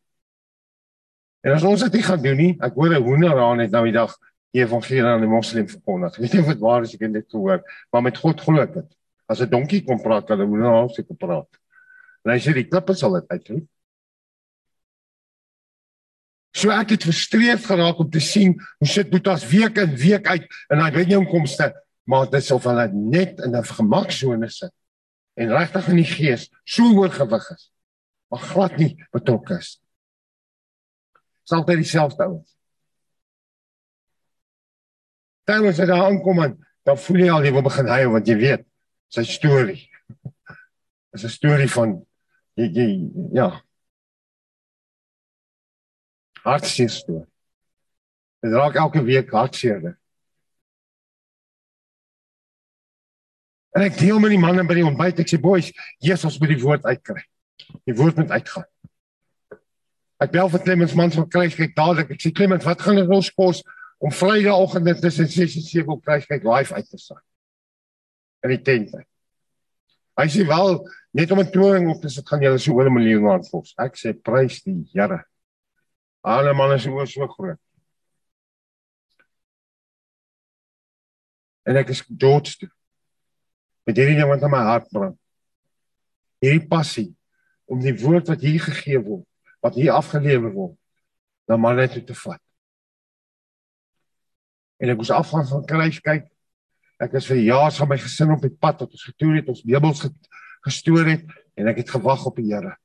En 1.43 1.53
as 1.53 1.63
ons 1.63 1.81
dit 1.83 1.93
nie 1.93 2.03
gaan 2.03 2.21
doen 2.21 2.37
nie, 2.37 2.57
ek 2.61 2.73
hoor 2.73 2.93
'n 2.93 3.03
hoender 3.03 3.39
aan 3.39 3.59
het 3.59 3.71
nou 3.71 3.83
die 3.83 3.93
dag 3.93 4.15
die 4.53 4.61
evangelie 4.61 5.03
aan 5.03 5.21
die 5.21 5.29
moslim 5.29 5.67
verkondig. 5.67 6.15
Weet 6.17 6.39
of 6.39 6.45
dit 6.45 6.59
waar 6.59 6.83
is 6.83 6.93
ek 6.93 7.01
het 7.01 7.13
dit 7.13 7.29
gehoor, 7.29 7.63
maar 7.91 8.01
met 8.01 8.17
God 8.17 8.41
glo 8.41 8.61
ek 8.61 8.73
dit. 8.73 8.97
As 9.27 9.41
'n 9.41 9.49
donkie 9.49 9.83
kom 9.83 10.01
praat, 10.01 10.25
kan 10.25 10.39
'n 10.39 10.47
hoender 10.47 10.71
al 10.71 10.89
seker 10.89 11.15
praat. 11.15 11.49
En 12.23 12.31
hy 12.31 12.39
sê 12.39 12.53
die 12.53 12.67
klippe 12.67 12.93
sal 12.93 13.13
dit 13.13 13.27
uitroep. 13.27 13.67
So 16.55 16.69
ek 16.69 16.89
het 16.89 17.03
frustreerd 17.03 17.65
geraak 17.65 17.99
om 17.99 18.09
te 18.09 18.19
sien 18.19 18.53
hoe 18.77 18.87
sit 18.87 19.09
Boetas 19.09 19.47
week 19.49 19.77
in 19.77 19.95
week 19.95 20.27
uit 20.27 20.45
in 20.69 20.79
hy 20.79 20.89
nie 21.03 21.17
inkomste 21.17 21.73
maar 22.03 22.29
dit 22.29 22.51
of 22.51 22.63
hulle 22.63 22.87
net 22.93 23.39
in 23.39 23.55
'n 23.55 23.63
gemaksone 23.63 24.49
sit 24.49 24.71
en 25.33 25.49
regtig 25.49 25.87
in 25.87 25.95
die 25.95 26.11
gees 26.15 26.49
so 26.63 26.83
oorgewig 26.83 27.49
is 27.55 27.71
maar 28.33 28.41
glad 28.49 28.77
nie 28.81 28.93
betrokke 29.13 29.59
is. 29.61 29.75
Sal 31.45 31.65
dit 31.67 31.83
dieselfde 31.83 32.25
ouens. 32.25 32.49
Dan 35.45 35.67
as 35.69 35.77
jy 35.77 35.85
daar 35.85 36.07
aankom 36.07 36.39
en 36.41 36.55
dan 36.87 36.97
voel 36.97 37.21
jy 37.21 37.27
al 37.29 37.45
jy 37.45 37.51
wil 37.53 37.65
begin 37.67 37.91
huil 37.91 38.13
want 38.15 38.31
jy 38.31 38.35
weet 38.39 38.63
sy 39.13 39.25
storie. 39.29 39.83
is 41.13 41.25
'n 41.27 41.29
storie 41.29 41.69
van 41.69 41.99
jy, 42.57 42.69
jy 42.73 42.87
ja. 43.37 43.49
Hartseer 46.41 46.89
storie. 46.89 47.29
Dit 48.41 48.51
raak 48.51 48.75
elke 48.75 49.03
week 49.03 49.29
hartseer. 49.31 49.93
En 53.73 53.85
ek 53.85 53.97
deel 53.97 54.19
met 54.19 54.33
die 54.33 54.41
manne 54.41 54.65
by 54.65 54.79
die 54.81 54.89
ontbyt 54.89 55.21
ek 55.21 55.29
sê 55.29 55.39
boys, 55.39 55.69
Jesus 56.01 56.39
moet 56.39 56.55
die 56.55 56.63
woord 56.63 56.89
uitkry. 56.89 57.21
Die 57.83 57.95
woord 57.95 58.15
moet 58.15 58.31
uitgaan. 58.31 58.67
Ek 60.23 60.31
bel 60.31 60.49
vir 60.49 60.61
Clemens 60.63 60.93
man 60.95 61.11
van 61.11 61.27
Kruiskyk 61.27 61.73
dadelik. 61.75 62.13
Ek 62.15 62.21
sê 62.23 62.31
Clemens, 62.31 62.65
wat 62.67 62.81
gaan 62.81 62.99
dit 63.01 63.09
ons 63.11 63.29
kos 63.35 63.63
om 64.03 64.11
Vrydagoggend 64.13 65.01
tussen 65.03 65.27
6 65.27 65.57
en 65.59 65.65
7 65.67 65.95
op 65.95 66.03
Kruiskyk 66.05 66.45
live 66.47 66.75
uit 66.75 66.89
te 66.89 66.99
saai? 67.01 67.21
In 68.43 68.53
die 68.53 68.61
tent. 68.63 68.93
Hy 70.19 70.27
sê 70.29 70.45
wel 70.47 70.77
net 71.17 71.31
om 71.31 71.39
'n 71.39 71.51
toring 71.51 71.89
op 71.89 72.01
te 72.01 72.09
sit 72.09 72.27
gaan 72.27 72.41
julle 72.41 72.59
so 72.59 72.73
oor 72.73 72.87
'n 72.87 72.93
miljoen 72.93 73.25
rand 73.25 73.49
kos. 73.49 73.73
Ek 73.77 73.95
sê 73.97 74.13
prys 74.13 74.61
die 74.63 74.85
Here. 74.93 75.23
Alle 76.23 76.53
manne 76.53 76.75
is 76.75 76.85
oor 76.87 77.07
so 77.07 77.27
groot. 77.27 77.59
En 81.65 81.75
ek 81.77 81.89
is 81.89 82.03
doodstoe 82.07 82.69
met 83.85 83.97
hierdie 83.97 84.15
ding 84.15 84.29
wat 84.29 84.41
in 84.41 84.51
my 84.51 84.63
hart 84.63 84.89
brand. 84.91 85.17
Hierdie 86.39 86.67
passie 86.67 87.15
om 87.71 87.81
die 87.83 87.95
woord 88.01 88.29
wat 88.31 88.43
hier 88.43 88.61
gegee 88.61 88.99
word, 89.03 89.25
wat 89.63 89.77
hier 89.79 89.95
afgelewer 89.95 90.51
word, 90.53 90.75
na 91.47 91.57
maar 91.57 91.77
net 91.77 91.95
te 92.07 92.15
vat. 92.23 92.41
En 94.83 94.91
ek 94.91 94.99
moes 94.99 95.13
afgaan 95.13 95.47
van 95.47 95.65
kruis 95.67 95.99
kyk. 96.03 96.27
Ek 97.03 97.15
is 97.19 97.27
vir 97.27 97.39
jare 97.43 97.71
saam 97.71 97.89
met 97.91 97.99
my 97.99 98.03
gesin 98.03 98.33
op 98.35 98.43
die 98.43 98.51
pad 98.51 98.83
wat 98.83 98.91
ons 98.91 99.07
getoer 99.07 99.39
het, 99.39 99.49
ons 99.51 99.63
meubels 99.67 100.05
gestoor 100.63 101.07
het 101.07 101.23
en 101.59 101.69
ek 101.71 101.83
het 101.83 101.93
gewag 101.95 102.25
op 102.27 102.39
die 102.39 102.49
Here. 102.51 102.75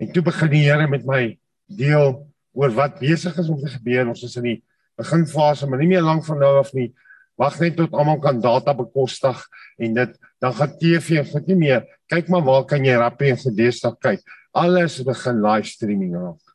En 0.00 0.12
toe 0.12 0.22
begin 0.24 0.52
die 0.52 0.64
Here 0.66 0.88
met 0.88 1.04
my 1.08 1.22
deel 1.66 2.18
oor 2.56 2.72
wat 2.76 3.00
besig 3.00 3.36
is 3.40 3.48
om 3.52 3.58
te 3.60 3.70
gebeur. 3.72 4.08
Ons 4.08 4.24
is 4.26 4.36
in 4.40 4.48
die 4.50 4.58
beginfase, 4.96 5.68
maar 5.68 5.80
nie 5.80 5.90
meer 5.90 6.04
lank 6.04 6.24
van 6.24 6.40
nou 6.40 6.54
af 6.60 6.72
nie 6.76 6.90
wag 7.36 7.58
net 7.60 7.76
tot 7.76 7.92
almal 7.92 8.18
kan 8.20 8.40
data 8.40 8.74
bekostig 8.76 9.42
en 9.78 9.94
dit 9.94 10.16
dan 10.40 10.54
gaan 10.56 10.74
TV 10.80 11.22
vir 11.28 11.44
nie 11.46 11.58
meer. 11.60 11.82
Kyk 12.12 12.28
maar 12.32 12.44
waar 12.46 12.64
kan 12.68 12.84
jy 12.84 12.96
rappie 12.96 13.32
en 13.32 13.40
gedeesdag 13.40 13.98
kyk. 14.00 14.22
Alles 14.56 15.02
begin 15.04 15.42
live 15.44 15.68
streaming 15.68 16.14
raak. 16.16 16.54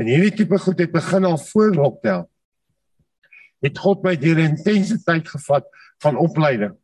En 0.00 0.08
hierdie 0.10 0.32
tipe 0.34 0.58
goed 0.58 0.80
het 0.80 0.92
begin 0.92 1.28
al 1.28 1.38
voor 1.38 1.74
lockdown. 1.74 2.24
Het 3.64 3.78
God 3.78 4.02
my 4.04 4.16
deur 4.16 4.40
'n 4.40 4.56
intense 4.56 4.98
tyd 5.04 5.28
gevat 5.28 5.64
van 6.02 6.16
opleiding. 6.16 6.74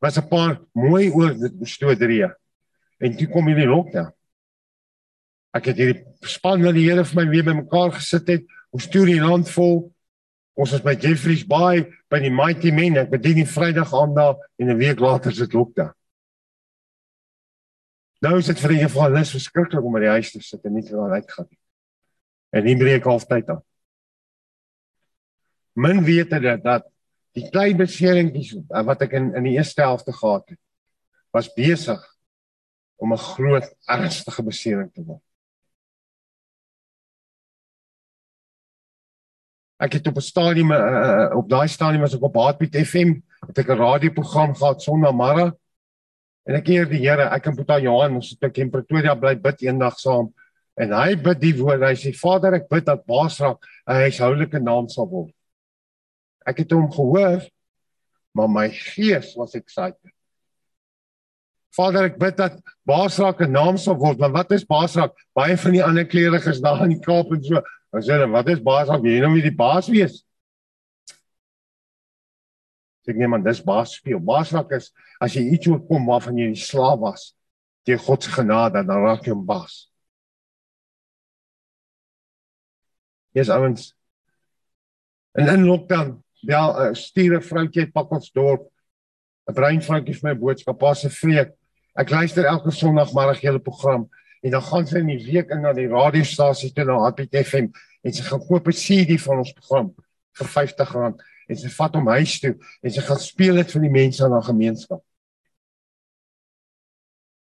Was 0.00 0.18
'n 0.18 0.28
paar 0.28 0.60
mooi 0.72 1.10
oor 1.10 1.34
dit 1.34 1.58
bestoordrie. 1.58 2.30
En 2.98 3.16
toe 3.16 3.28
kom 3.28 3.46
hierdie 3.46 3.66
lockdown. 3.66 4.12
Ek 5.54 5.64
het 5.64 5.76
hierdie 5.76 6.04
span 6.20 6.62
wat 6.62 6.74
die 6.74 6.90
Here 6.90 7.04
vir 7.04 7.16
my 7.24 7.30
weer 7.30 7.44
bymekaar 7.44 7.92
gesit 7.92 8.28
het. 8.28 8.44
Ons 8.70 8.84
stuur 8.84 9.06
die 9.06 9.20
land 9.20 9.48
vol 9.50 9.94
Ons 10.58 10.74
is 10.74 10.82
by 10.82 10.96
Jeffreys 10.98 11.44
Bay 11.46 11.84
by 12.10 12.18
die 12.18 12.32
Mighty 12.34 12.72
Men. 12.74 12.98
Ek 12.98 13.12
bedien 13.12 13.38
die 13.38 13.46
Vrydag 13.46 13.92
aand 13.94 14.16
daar 14.16 14.36
en 14.58 14.70
'n 14.70 14.78
week 14.80 14.98
later 14.98 15.30
is 15.30 15.38
dit 15.38 15.54
lockdown. 15.54 15.94
Nou 18.20 18.38
is 18.38 18.46
dit 18.46 18.58
vir 18.58 18.74
die 18.74 18.82
evangelis 18.82 19.30
verskriklik 19.30 19.84
om 19.84 19.92
by 19.92 20.00
die 20.00 20.14
huis 20.16 20.32
te 20.32 20.42
sit 20.42 20.64
en 20.64 20.74
nie 20.74 20.82
te 20.82 20.96
gaan 20.96 21.14
uitgaan 21.14 21.46
nie. 21.50 21.58
En 22.50 22.64
nie 22.64 22.76
breek 22.76 23.04
halftyd 23.04 23.48
aan. 23.48 23.62
Men 25.78 26.02
weet 26.04 26.30
dat 26.30 26.62
dat 26.64 26.88
die 27.38 27.50
klein 27.50 27.76
beseringkies 27.76 28.56
wat 28.68 29.02
ek 29.02 29.12
in 29.12 29.34
in 29.38 29.44
die 29.44 29.54
eerste 29.54 29.82
helfte 29.82 30.12
gehad 30.12 30.48
het 30.48 30.58
was 31.30 31.54
besig 31.54 32.02
om 32.96 33.12
'n 33.12 33.26
groot 33.36 33.68
ernstige 33.86 34.42
besering 34.42 34.90
te 34.92 35.04
word. 35.04 35.27
Ek 39.78 39.92
het 39.92 40.06
op 40.10 40.16
'n 40.16 40.20
stadium 40.20 40.72
uh, 40.72 41.30
op 41.36 41.48
daai 41.48 41.68
stadium 41.68 42.02
as 42.02 42.14
ek 42.14 42.22
op 42.22 42.34
Heartbeat 42.34 42.76
FM 42.86 43.20
het 43.46 43.58
ek 43.58 43.68
'n 43.70 43.78
radioprogram 43.78 44.54
gehad 44.54 44.82
Sondagmiddag. 44.82 45.54
En 46.48 46.54
ek 46.54 46.68
eer 46.68 46.88
die 46.88 47.04
Here, 47.04 47.28
ek 47.30 47.46
en 47.46 47.54
Boeta 47.54 47.78
Johan 47.78 48.14
ons 48.14 48.36
het 48.40 48.58
in 48.58 48.70
Pretoria 48.70 49.14
bly 49.14 49.36
bid 49.36 49.62
eendag 49.62 49.98
saam. 49.98 50.32
En 50.76 50.92
hy 50.92 51.14
bid 51.14 51.40
die 51.40 51.54
woord. 51.58 51.82
Hy 51.82 51.94
sê 51.94 52.12
Vader, 52.14 52.54
ek 52.54 52.68
bid 52.68 52.86
dat 52.86 53.06
Baasrak 53.06 53.64
'n 53.86 54.02
huishoudlike 54.02 54.58
naam 54.58 54.88
sal 54.88 55.08
word. 55.08 55.34
Ek 56.46 56.58
het 56.58 56.70
hom 56.72 56.90
gehoor, 56.90 57.42
maar 58.34 58.48
my 58.48 58.68
gees 58.70 59.34
was 59.36 59.54
excited. 59.54 60.12
Vader, 61.76 62.04
ek 62.04 62.18
bid 62.18 62.36
dat 62.36 62.58
Baasrak 62.86 63.42
'n 63.42 63.52
naam 63.52 63.76
sal 63.76 63.94
word, 63.94 64.18
maar 64.18 64.32
wat 64.32 64.52
is 64.52 64.64
Baasrak? 64.64 65.14
Baie 65.34 65.56
van 65.56 65.72
die 65.72 65.84
ander 65.84 66.06
kleriges 66.06 66.60
daar 66.60 66.82
in 66.82 66.96
die 66.96 67.04
Kaap 67.04 67.30
en 67.32 67.42
so, 67.42 67.62
Dan 67.90 68.02
sê 68.02 68.30
wat 68.30 68.48
is 68.48 68.62
baas 68.62 68.88
af? 68.88 69.02
Jy 69.02 69.20
nou 69.22 69.32
wie 69.34 69.44
die 69.44 69.54
baas 69.54 69.88
wees? 69.88 70.20
Sê 73.06 73.14
nee 73.16 73.28
man, 73.30 73.44
dis 73.44 73.62
baas 73.64 73.96
speel. 73.96 74.20
Baasrak 74.20 74.74
is 74.76 74.90
as 75.20 75.36
jy 75.36 75.46
iets 75.54 75.70
oorkom 75.70 76.08
waarvan 76.10 76.36
jy 76.36 76.48
'n 76.50 76.56
slaaf 76.56 76.98
was, 77.00 77.34
deur 77.86 77.98
God 77.98 78.22
se 78.22 78.30
genade, 78.30 78.84
dan 78.84 79.04
raak 79.04 79.24
jy 79.24 79.32
'n 79.32 79.46
baas. 79.46 79.88
Yes, 83.32 83.48
ouens. 83.48 83.94
En 85.32 85.48
in 85.48 85.64
lockdown, 85.64 86.22
ja, 86.40 86.92
stuur 86.92 87.36
'n 87.36 87.42
vroutjie 87.42 87.82
uit 87.82 87.92
Pakkersdorp, 87.92 88.68
'n 89.48 89.54
bruin 89.54 89.80
vroutjie 89.80 90.14
vir 90.14 90.28
my 90.28 90.34
boodskap, 90.34 90.78
pas 90.78 91.00
se 91.00 91.08
vreek. 91.08 91.56
Ek 91.96 92.10
luister 92.10 92.44
elke 92.44 92.70
Sondagmiddag 92.70 93.40
julle 93.40 93.58
program 93.58 94.10
en 94.42 94.54
dan 94.54 94.62
gaan 94.62 94.86
sy 94.86 95.00
in 95.02 95.10
die 95.12 95.24
week 95.24 95.50
in 95.54 95.64
na 95.66 95.72
die 95.76 95.88
radiostasie 95.90 96.72
toe 96.74 96.84
na 96.88 97.00
Happy 97.04 97.28
FM 97.32 97.72
en 98.04 98.14
sy 98.14 98.26
gaan 98.26 98.44
koop 98.44 98.68
'n 98.68 98.76
CD 98.76 99.18
van 99.18 99.42
ons 99.44 99.52
program 99.52 99.94
vir 100.38 100.46
R50 100.46 100.94
en 101.48 101.56
sy 101.56 101.68
vat 101.68 101.94
hom 101.94 102.08
huis 102.08 102.40
toe 102.40 102.54
en 102.82 102.90
sy 102.90 103.00
gaan 103.00 103.18
speel 103.18 103.54
dit 103.62 103.72
vir 103.72 103.82
die 103.82 103.96
mense 103.96 104.24
in 104.24 104.32
haar 104.32 104.48
gemeenskap. 104.52 105.02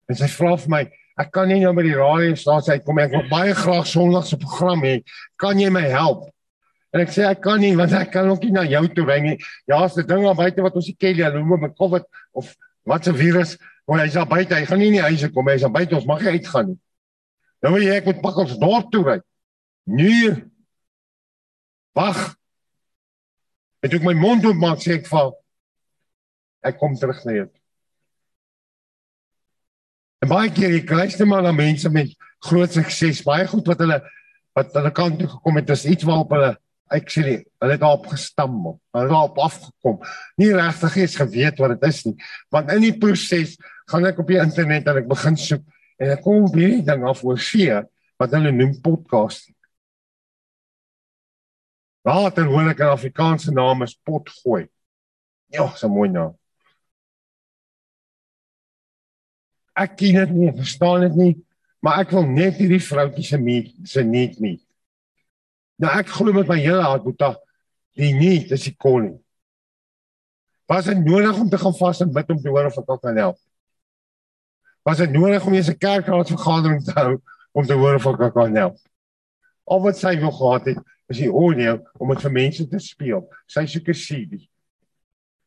En 0.07 0.15
sy 0.15 0.27
vra 0.27 0.55
vir 0.55 0.69
my, 0.69 0.83
Ek 1.17 1.31
kan 1.33 1.49
nie 1.49 1.57
nou 1.63 1.71
by 1.73 1.81
die 1.81 1.95
radio 1.97 2.35
stasie 2.38 2.75
uitkom 2.77 2.99
ek 3.01 3.13
wil 3.15 3.23
baie 3.31 3.53
graag 3.57 3.88
Sondag 3.89 4.27
se 4.29 4.38
program 4.38 4.83
hê. 4.85 4.99
Kan 5.41 5.57
jy 5.57 5.71
my 5.73 5.81
help? 5.89 6.27
En 6.93 7.01
ek 7.01 7.09
sê 7.13 7.25
ek 7.25 7.41
kan 7.41 7.57
nie 7.61 7.73
want 7.77 7.95
ek 7.97 8.11
kan 8.13 8.29
ook 8.29 8.45
nie 8.45 8.53
na 8.53 8.63
jou 8.69 8.83
toe 8.93 9.05
ry 9.07 9.17
nie. 9.23 9.33
Ja, 9.65 9.81
as 9.81 9.97
dit 9.97 10.05
ding 10.07 10.21
daar 10.23 10.38
buite 10.38 10.61
wat 10.65 10.77
ons 10.77 10.89
nie 10.91 10.95
ken 11.01 11.17
nie, 11.17 11.25
hulle 11.25 11.41
noem 11.41 11.65
met 11.65 11.73
COVID 11.79 12.05
of 12.38 12.53
wat 12.88 13.09
se 13.09 13.15
virus, 13.17 13.55
want 13.88 14.03
hy's 14.03 14.17
daar 14.17 14.27
buite, 14.27 14.55
hy 14.55 14.65
gaan 14.67 14.81
nie 14.81 14.91
in 14.91 14.97
die 14.97 15.05
huis 15.05 15.23
kom, 15.31 15.47
hy's 15.47 15.63
daar 15.63 15.73
buite, 15.73 15.95
ons 15.95 16.07
mag 16.09 16.23
nie 16.23 16.35
uitgaan 16.35 16.73
nie. 16.73 16.79
Nou 17.63 17.73
wil 17.73 17.85
jy 17.88 17.95
ek 17.97 18.09
moet 18.09 18.19
pak 18.21 18.41
ons 18.43 18.57
dorp 18.61 18.91
toe 18.93 19.03
ry. 19.05 19.17
Nee. 19.88 20.33
Wag. 21.97 22.19
Ek 23.81 23.93
doen 23.93 24.05
my 24.05 24.13
mond 24.17 24.45
oop 24.45 24.59
maak 24.59 24.83
sê 24.83 24.97
ek 24.99 25.07
val. 25.09 25.31
Ek 26.67 26.77
kom 26.81 26.97
terug 26.99 27.23
na 27.25 27.38
jou. 27.39 27.47
En 30.21 30.31
baie 30.31 30.51
keer 30.53 30.75
jy 30.75 30.83
luister 30.85 31.29
maar 31.29 31.45
na 31.45 31.53
mense 31.55 31.89
met 31.93 32.13
groot 32.45 32.73
sukses, 32.73 33.23
baie 33.25 33.47
goed 33.49 33.67
wat 33.69 33.81
hulle 33.85 33.99
wat 34.57 34.73
hulle 34.73 34.89
kant 34.95 35.19
toe 35.21 35.27
gekom 35.29 35.59
het, 35.59 35.69
is 35.69 35.85
iets 35.85 36.05
waarop 36.07 36.31
hulle 36.33 36.55
ek 36.93 37.11
sê 37.11 37.23
nie, 37.25 37.39
hulle 37.61 37.75
het 37.75 37.81
daarop 37.83 38.07
gestamel. 38.09 38.77
Hulle 38.95 39.05
het 39.05 39.13
daarop 39.13 39.41
afgekom. 39.43 39.97
Nie 40.41 40.53
regtig 40.55 40.95
eens 41.03 41.17
geweet 41.19 41.59
wat 41.61 41.75
dit 41.75 41.88
is 41.89 41.99
nie. 42.07 42.15
Want 42.53 42.71
in 42.73 42.85
die 42.85 42.95
proses 42.97 43.57
gaan 43.88 44.07
ek 44.09 44.19
op 44.19 44.31
die 44.31 44.39
internet 44.41 44.88
en 44.88 45.01
ek 45.03 45.09
begin 45.09 45.38
soek 45.39 45.63
en 45.97 46.15
ek 46.15 46.23
kom 46.25 46.47
weer 46.53 46.77
die 46.77 46.88
ding 46.88 47.05
af 47.07 47.23
oor 47.25 47.39
see 47.41 47.73
wat 48.17 48.33
hulle 48.33 48.51
noem 48.51 48.75
podcast. 48.81 49.49
Later 52.07 52.47
hoor 52.47 52.71
ek 52.71 52.79
'n 52.79 52.95
Afrikaanse 52.95 53.51
naam 53.51 53.83
is 53.83 53.95
potgooi. 53.95 54.67
Ja, 55.51 55.67
so 55.75 55.88
mooi 55.88 56.09
naam. 56.09 56.35
ek 59.77 59.97
ken 59.99 60.17
dit 60.23 60.33
nie, 60.33 60.53
verstaan 60.57 61.05
dit 61.05 61.17
nie, 61.17 61.33
maar 61.85 62.01
ek 62.01 62.13
wil 62.15 62.25
net 62.29 62.57
hierdie 62.57 62.81
vroutjie 62.81 63.25
se 63.25 63.39
meet 63.41 63.73
se 63.88 64.03
net 64.05 64.39
nie. 64.43 64.57
Nou 65.81 65.91
ek 65.93 66.09
glo 66.15 66.33
met 66.33 66.49
my 66.49 66.57
hele 66.57 66.81
hart 66.81 67.05
boeta, 67.05 67.35
die 67.97 68.13
nie, 68.17 68.39
dis 68.49 68.67
die 68.69 68.75
koning. 68.81 69.15
Was 70.67 70.89
dit 70.89 70.99
nodig 71.05 71.38
om 71.39 71.49
te 71.49 71.59
gaan 71.61 71.75
vas 71.77 72.01
en 72.03 72.13
bid 72.13 72.33
om 72.33 72.39
te 72.41 72.51
hoor 72.51 72.71
of 72.71 72.79
ek 72.81 72.89
kan 73.03 73.21
help? 73.21 73.38
Was 74.88 74.97
dit 74.97 75.11
nodig 75.11 75.45
om 75.45 75.53
eens 75.53 75.69
'n 75.69 75.77
kerkraadsvergadering 75.77 76.83
te 76.83 76.91
hou 76.91 77.21
om 77.51 77.65
te 77.65 77.73
hoor 77.73 77.95
of 77.95 78.05
ek 78.05 78.33
kan 78.33 78.55
help? 78.55 78.77
Of 79.63 79.81
wat 79.81 79.97
sy 79.97 80.19
wil 80.19 80.31
gehad 80.31 80.65
het, 80.65 80.79
is 81.07 81.17
die 81.17 81.31
audio 81.31 81.81
om 81.97 82.09
dit 82.09 82.21
vir 82.21 82.31
mense 82.31 82.67
te 82.67 82.79
speel. 82.79 83.27
Sy 83.45 83.65
soek 83.65 83.88
'n 83.88 83.93
CD. 83.93 84.47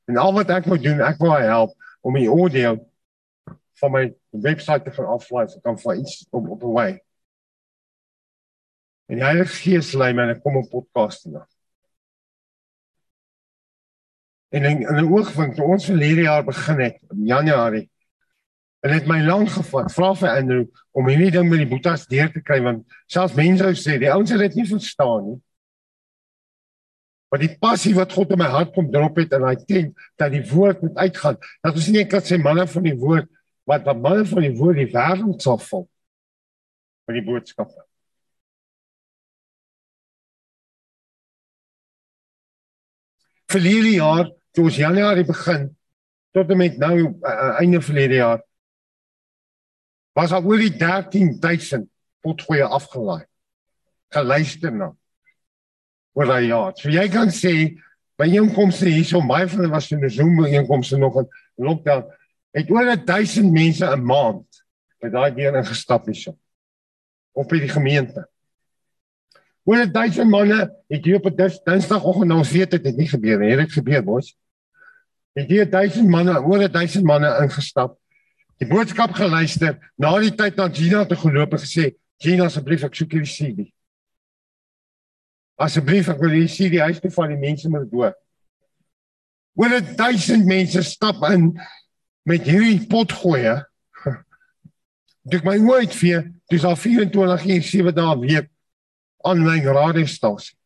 En 0.05 0.17
al 0.17 0.33
wat 0.33 0.51
ek 0.51 0.67
moet 0.67 0.83
doen, 0.83 1.01
ek 1.01 1.19
wil 1.19 1.33
help 1.33 1.73
om 2.01 2.15
die 2.15 2.29
audio 2.29 2.87
van 3.81 3.93
my 3.93 4.15
webwerf 4.31 4.83
te 4.83 4.91
gaan 4.91 5.07
aflaai, 5.07 5.49
so 5.49 5.61
kan 5.61 5.79
vir 5.79 5.95
iets 5.95 6.27
op 6.31 6.49
op 6.49 6.63
'n 6.63 6.75
wy. 6.75 7.01
En 9.09 9.17
die 9.17 9.25
Heilige 9.25 9.57
Gees 9.57 9.95
lei 9.95 10.13
my 10.13 10.23
en 10.23 10.37
ek 10.37 10.43
kom 10.43 10.57
op 10.57 10.69
podcast 10.69 11.23
toe. 11.23 11.47
En 14.51 14.65
in 14.65 14.85
'n 14.85 15.13
oogwink 15.13 15.55
toe 15.55 15.65
ons 15.65 15.85
verlede 15.85 16.23
jaar 16.23 16.45
begin 16.45 16.81
het, 16.81 17.01
in 17.11 17.25
Januarie, 17.25 17.90
en 18.81 18.95
dit 18.95 19.09
my 19.09 19.21
lank 19.27 19.51
gevat, 19.53 19.93
vra 19.93 20.15
vir 20.17 20.31
Andrew 20.31 20.65
om 20.97 21.09
hierdie 21.11 21.35
ding 21.35 21.49
met 21.51 21.63
die 21.63 21.69
boetas 21.69 22.07
deur 22.09 22.31
te 22.33 22.41
kry 22.45 22.61
want 22.65 22.87
selfs 23.13 23.37
mense 23.37 23.75
sê 23.83 23.99
die 24.01 24.09
ouens 24.13 24.33
het 24.33 24.41
dit 24.47 24.61
nie 24.61 24.69
verstaan 24.69 25.27
nie. 25.27 25.39
Maar 27.31 27.45
die 27.45 27.53
passie 27.63 27.93
wat 27.95 28.15
God 28.17 28.33
in 28.35 28.41
my 28.41 28.49
hart 28.51 28.73
kom 28.75 28.89
drop 28.91 29.21
het 29.21 29.37
en 29.37 29.45
hy 29.47 29.55
teen 29.63 29.93
dat 30.19 30.33
die 30.33 30.43
woord 30.51 30.81
moet 30.83 30.97
uitgaan. 30.99 31.37
Dat 31.63 31.77
ons 31.79 31.87
nie 31.87 32.01
net 32.01 32.27
sê 32.27 32.41
manne 32.43 32.67
van 32.73 32.89
die 32.89 32.97
woord 32.99 33.29
wat 33.71 33.87
wat 33.87 34.03
baie 34.03 34.25
van 34.27 34.47
die 34.49 34.57
woord 34.57 34.81
die 34.81 34.91
wêreld 34.91 35.45
sal 35.45 35.61
vol 35.63 35.87
met 37.07 37.21
die 37.21 37.27
boodskappe. 37.27 37.85
Verlede 43.51 43.97
jaar, 43.97 44.29
toe 44.55 44.69
ons 44.71 44.79
Januarie 44.79 45.27
begin 45.27 45.69
tot 46.35 46.51
en 46.55 46.59
met 46.59 46.77
nou 46.79 46.95
uh, 47.03 47.57
einde 47.59 47.81
verlede 47.83 48.21
jaar 48.21 48.43
was 50.13 50.33
al 50.33 50.45
oor 50.45 50.59
die 50.59 50.77
13000 50.77 51.89
potgoeie 52.21 52.65
afgelaai. 52.65 53.25
Geluister 54.11 54.73
na. 54.75 54.91
Oor 56.19 56.27
daai 56.27 56.49
jaar. 56.49 56.75
So 56.77 56.91
jy 56.91 57.07
kan 57.13 57.31
sê 57.35 57.55
by 58.21 58.29
inkomste 58.37 58.91
hierso 58.91 59.23
baie 59.25 59.49
van 59.49 59.63
hulle 59.63 59.73
was 59.73 59.91
in 59.93 60.05
'n 60.05 60.11
Zoom 60.11 60.45
inkomste 60.45 60.99
nog 60.99 61.17
'n 61.17 61.29
lockdown 61.57 62.05
het 62.53 62.71
oor 62.71 62.97
1000 62.97 63.53
mense 63.53 63.87
'n 63.87 64.05
maand 64.05 64.65
by 65.01 65.09
daai 65.09 65.35
deur 65.35 65.57
ingestap 65.57 66.07
hierso 66.07 66.37
op 67.33 67.49
by 67.49 67.61
die 67.61 67.69
gemeente. 67.69 68.27
Oor 69.65 69.87
1000 69.87 70.29
manne 70.31 70.71
het 70.89 71.05
hier 71.05 71.17
op 71.17 71.27
'n 71.31 71.37
Dinsdagoggend 71.65 72.29
nou 72.29 72.43
weet 72.43 72.71
dit 72.71 72.85
het 72.85 72.97
nie 72.97 73.09
gebeur 73.09 73.39
nie. 73.39 73.51
Het 73.51 73.59
dit 73.59 73.73
gebeur 73.73 74.05
mos? 74.05 74.37
Het 75.33 75.49
hier 75.49 75.71
1000 75.71 76.09
manne 76.09 76.41
oor 76.43 76.69
1000 76.71 77.05
manne 77.05 77.39
ingestap. 77.43 78.00
Die 78.61 78.69
boodskap 78.69 79.15
geluister, 79.17 79.79
na 79.97 80.13
die 80.21 80.35
tyd 80.37 80.59
na 80.61 80.69
Gina 80.69 81.07
te 81.09 81.17
geloop 81.17 81.55
en 81.57 81.63
gesê, 81.63 81.95
"Gina 82.21 82.45
asseblief, 82.45 82.85
ek 82.85 82.95
soek 82.95 83.13
hierdie 83.13 83.33
CD." 83.33 83.73
Asseblief, 85.59 86.09
ek 86.09 86.21
wil 86.21 86.31
hierdie 86.31 86.57
CD 86.57 86.79
huis 86.79 87.01
toe 87.01 87.11
van 87.11 87.29
die 87.29 87.39
mense 87.39 87.69
moet 87.69 87.91
dood. 87.91 88.15
Oor 89.57 89.81
1000 89.97 90.45
mense 90.47 90.83
stap 90.83 91.23
in 91.31 91.59
met 92.25 92.43
hierdie 92.43 92.87
potgoeie 92.87 93.65
dit 95.33 95.45
my 95.45 95.57
nooit 95.57 95.93
vir 95.95 96.33
dis 96.51 96.65
al 96.65 96.77
24 96.77 97.47
uur 97.47 97.63
7 97.63 97.95
dae 97.95 98.19
week 98.19 98.51
aanlyn 99.25 99.65
radiostasie. 99.65 100.60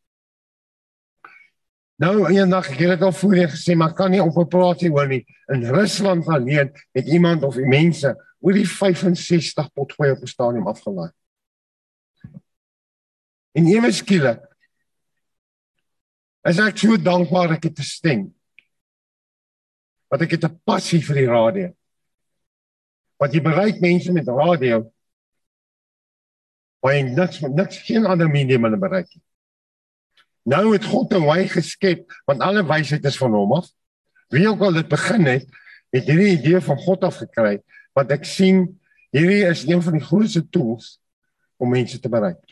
Nou 2.02 2.26
eendag 2.26 2.72
ek 2.72 2.80
het 2.82 2.96
dit 2.96 3.02
al 3.06 3.12
voorheen 3.14 3.50
gesê 3.52 3.76
maar 3.78 3.94
kan 3.94 4.10
nie 4.10 4.22
op 4.22 4.36
'n 4.36 4.48
praatie 4.48 4.90
hoor 4.90 5.06
nie. 5.08 5.24
In 5.46 5.62
Rusland 5.62 6.26
alleen 6.26 6.72
het 6.92 7.06
iemand 7.06 7.42
of 7.42 7.56
mense 7.56 8.16
oor 8.40 8.52
die 8.52 8.68
65 8.68 9.72
potgoeie 9.72 10.12
op 10.12 10.18
die 10.18 10.28
stadium 10.28 10.66
afgelaai. 10.66 11.10
En 13.52 13.66
ewe 13.66 13.92
skielik 13.92 14.42
is 16.42 16.58
ek 16.58 16.78
so 16.78 16.96
dankbaar 16.96 17.52
ek 17.52 17.70
het 17.70 17.76
te 17.76 17.82
stem 17.82 18.34
wat 20.10 20.22
ek 20.22 20.30
het 20.30 20.44
'n 20.44 20.60
passie 20.64 21.00
vir 21.00 21.14
die 21.14 21.30
radio. 21.30 21.74
Wat 23.18 23.32
jy 23.32 23.40
bereik 23.40 23.80
mense 23.80 24.12
met 24.12 24.28
radio. 24.28 24.90
Jy 26.82 27.02
niks 27.02 27.40
niks 27.40 27.78
geen 27.86 28.06
ander 28.06 28.28
medium 28.28 28.64
hulle 28.64 28.76
bereik 28.76 29.08
nie. 29.14 29.22
Nou 30.44 30.72
het 30.72 30.84
God 30.84 31.14
'n 31.14 31.24
wy 31.24 31.46
geskep 31.48 32.12
want 32.24 32.40
alle 32.40 32.64
wysheid 32.66 33.04
is 33.04 33.16
van 33.16 33.32
hom 33.32 33.52
af. 33.52 33.68
Wie 34.28 34.48
ook 34.48 34.60
al 34.60 34.72
dit 34.72 34.88
begin 34.88 35.24
het, 35.24 35.46
het 35.90 36.04
hierdie 36.04 36.38
idee 36.38 36.60
van 36.60 36.78
God 36.78 37.04
af 37.04 37.16
gekry 37.16 37.62
want 37.92 38.10
ek 38.10 38.24
sien 38.24 38.80
hierdie 39.10 39.44
is 39.46 39.66
een 39.66 39.82
van 39.82 39.92
die 39.92 40.04
grootste 40.04 40.48
tools 40.48 40.98
om 41.56 41.70
mense 41.70 42.00
te 42.00 42.08
bereik. 42.08 42.42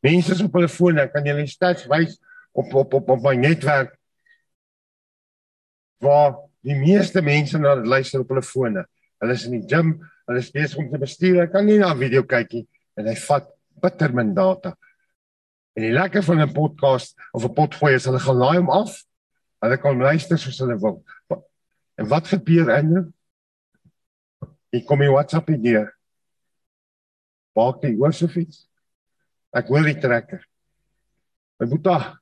Mense 0.00 0.44
op 0.44 0.54
hulle 0.54 0.68
fone 0.68 1.08
kan 1.10 1.26
jy 1.26 1.34
net 1.36 1.50
stats 1.50 1.86
wys 1.90 2.18
op 2.52 2.74
op 2.74 2.94
op 2.94 3.08
op 3.08 3.22
my 3.22 3.34
netwerk 3.34 3.96
waar 6.02 6.34
die 6.62 6.78
meeste 6.78 7.22
mense 7.22 7.58
na 7.58 7.74
dit 7.74 7.86
luister 7.86 8.22
op 8.22 8.28
hulle 8.28 8.42
fone. 8.42 8.86
Hulle 9.22 9.32
is 9.32 9.44
in 9.46 9.58
die 9.60 9.66
gym, 9.68 9.98
hulle 10.26 10.38
is 10.38 10.50
besig 10.50 10.78
om 10.78 10.90
te 10.90 10.98
bestuur. 10.98 11.36
Hulle 11.36 11.50
kan 11.50 11.66
nie 11.66 11.78
na 11.78 11.92
'n 11.92 11.98
video 11.98 12.22
kyk 12.22 12.52
nie 12.52 12.66
en 12.96 13.06
hy 13.06 13.14
vat 13.14 13.48
bitter 13.82 14.14
min 14.14 14.34
data. 14.34 14.76
En 15.72 15.86
die 15.86 15.92
lekker 15.92 16.22
van 16.22 16.40
'n 16.40 16.52
podcast 16.52 17.14
of 17.32 17.44
'n 17.44 17.52
potgooi 17.52 17.94
is 17.94 18.04
hulle 18.04 18.18
gaan 18.18 18.36
laai 18.36 18.58
hom 18.58 18.70
af. 18.70 19.04
Hulle 19.60 19.78
kan 19.78 19.98
luister 19.98 20.38
soos 20.38 20.58
hulle 20.58 20.78
wil. 20.78 21.04
En 21.94 22.08
wat 22.08 22.26
gebeur 22.26 22.66
dan? 22.66 23.14
Ek 24.72 24.86
kom 24.86 25.02
in 25.02 25.12
WhatsApp 25.12 25.48
idee. 25.50 25.86
Baak 27.52 27.80
die 27.80 27.96
oor 27.98 28.12
so 28.12 28.26
fiets. 28.26 28.68
Ek 29.52 29.66
hoor 29.66 29.82
die 29.82 29.98
trekker. 29.98 30.44
My 31.58 31.66
boetie. 31.66 32.18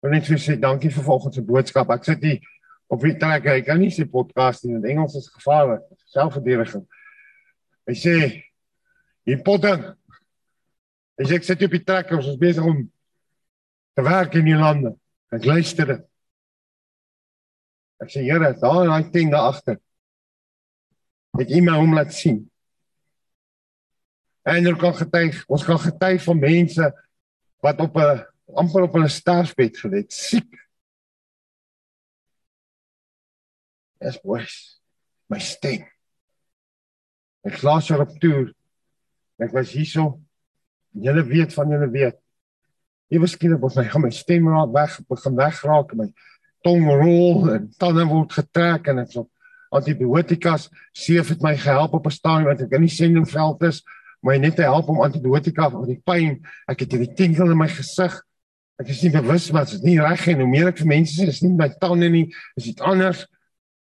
Wil 0.00 0.10
net 0.10 0.24
sê 0.24 0.58
dankie 0.60 0.90
vir 0.90 1.02
vanoggend 1.02 1.34
se 1.34 1.42
boodskap. 1.42 1.90
Ek 1.90 2.04
sit 2.04 2.22
hier 2.22 2.40
op 2.86 3.02
die 3.04 3.16
trek 3.18 3.46
hy 3.48 3.60
kan 3.64 3.80
nie 3.80 3.92
sy 3.92 4.04
podcast 4.10 4.66
in 4.68 4.84
Engels 4.84 5.16
is 5.18 5.30
gevaarlik 5.32 5.84
selfverdediging 6.12 6.84
hy 7.88 7.94
sê 7.98 8.16
die 9.28 9.38
potter 9.44 9.94
sê 11.22 11.38
ek 11.38 11.46
sit 11.46 11.62
op 11.62 11.76
die 11.76 11.84
trek 11.86 12.10
ons 12.16 12.26
is 12.26 12.40
besig 12.40 12.66
om 12.66 12.82
te 13.94 14.02
werk 14.02 14.34
in 14.34 14.48
die 14.48 14.58
lande. 14.58 14.96
Ek 15.30 15.46
luister. 15.46 15.86
Dit 15.86 16.02
ek 18.02 18.10
sê 18.10 18.24
Here 18.26 18.50
daar 18.58 18.82
in 18.84 18.90
daai 18.90 19.10
tent 19.14 19.32
daar 19.32 19.52
agter 19.52 19.78
het 21.38 21.50
jy 21.50 21.62
my 21.64 21.78
hom 21.78 21.94
laat 21.96 22.12
sien. 22.14 22.42
En 24.46 24.66
er 24.68 24.76
kan 24.78 24.94
getuig 24.94 25.40
ons 25.50 25.64
kan 25.66 25.80
getuig 25.80 26.22
van 26.26 26.42
mense 26.42 26.90
wat 27.64 27.80
op 27.80 27.96
'n 27.96 28.26
amper 28.60 28.82
op 28.82 28.96
'n 28.96 29.08
sterfbed 29.08 29.78
gelê 29.78 30.04
siek. 30.08 30.52
Is 34.00 34.20
boys 34.20 34.80
my 35.28 35.38
stem. 35.38 35.88
Ek 37.44 37.62
laas 37.62 37.88
jaar 37.88 38.00
op 38.00 38.18
toer. 38.20 38.52
Ek 39.38 39.52
was 39.52 39.72
hierso. 39.72 40.20
Julle 40.94 41.24
weet 41.26 41.54
van 41.54 41.70
julle 41.74 41.90
weet. 41.90 42.18
Ewe 43.12 43.28
skielik 43.30 43.60
word 43.62 43.76
my 43.76 44.06
my 44.06 44.10
stem 44.14 44.48
raak 44.48 44.72
weg, 44.72 44.98
begin 45.08 45.36
wegraak, 45.36 45.94
my 45.94 46.08
tong 46.64 46.86
rol 46.88 47.50
en 47.52 47.68
tande 47.78 48.06
word 48.08 48.32
getrek 48.32 48.88
en 48.88 49.02
ek 49.02 49.12
so 49.12 49.28
antibiotikas 49.74 50.68
seef 50.94 51.32
het 51.34 51.42
my 51.42 51.56
gehelp 51.58 51.94
op 51.98 52.06
'n 52.06 52.14
stadium 52.14 52.48
wat 52.48 52.62
ek 52.62 52.72
in 52.72 52.86
die 52.86 52.96
sendingveld 52.96 53.62
is, 53.62 53.82
maar 54.22 54.38
net 54.38 54.56
te 54.56 54.62
help 54.62 54.88
om 54.88 55.02
antibiotika 55.02 55.70
vir 55.70 55.86
die 55.86 56.02
pyn. 56.04 56.46
Ek 56.68 56.80
het 56.80 56.92
hierdie 56.92 57.14
tingle 57.14 57.50
in 57.50 57.58
my 57.58 57.68
gesig. 57.68 58.22
Ek 58.78 58.88
is 58.88 59.02
nie 59.02 59.10
bewus 59.10 59.50
wat 59.50 59.70
dit 59.70 59.82
nie 59.82 60.00
reg 60.00 60.26
en 60.28 60.40
hoe 60.40 60.48
meer 60.48 60.68
ek 60.68 60.78
vir 60.78 60.86
mense 60.86 61.14
sê, 61.14 61.28
is 61.28 61.42
nie 61.42 61.52
my 61.52 61.68
tande 61.68 62.08
nie, 62.10 62.32
is 62.56 62.64
dit 62.64 62.80
anders. 62.80 63.26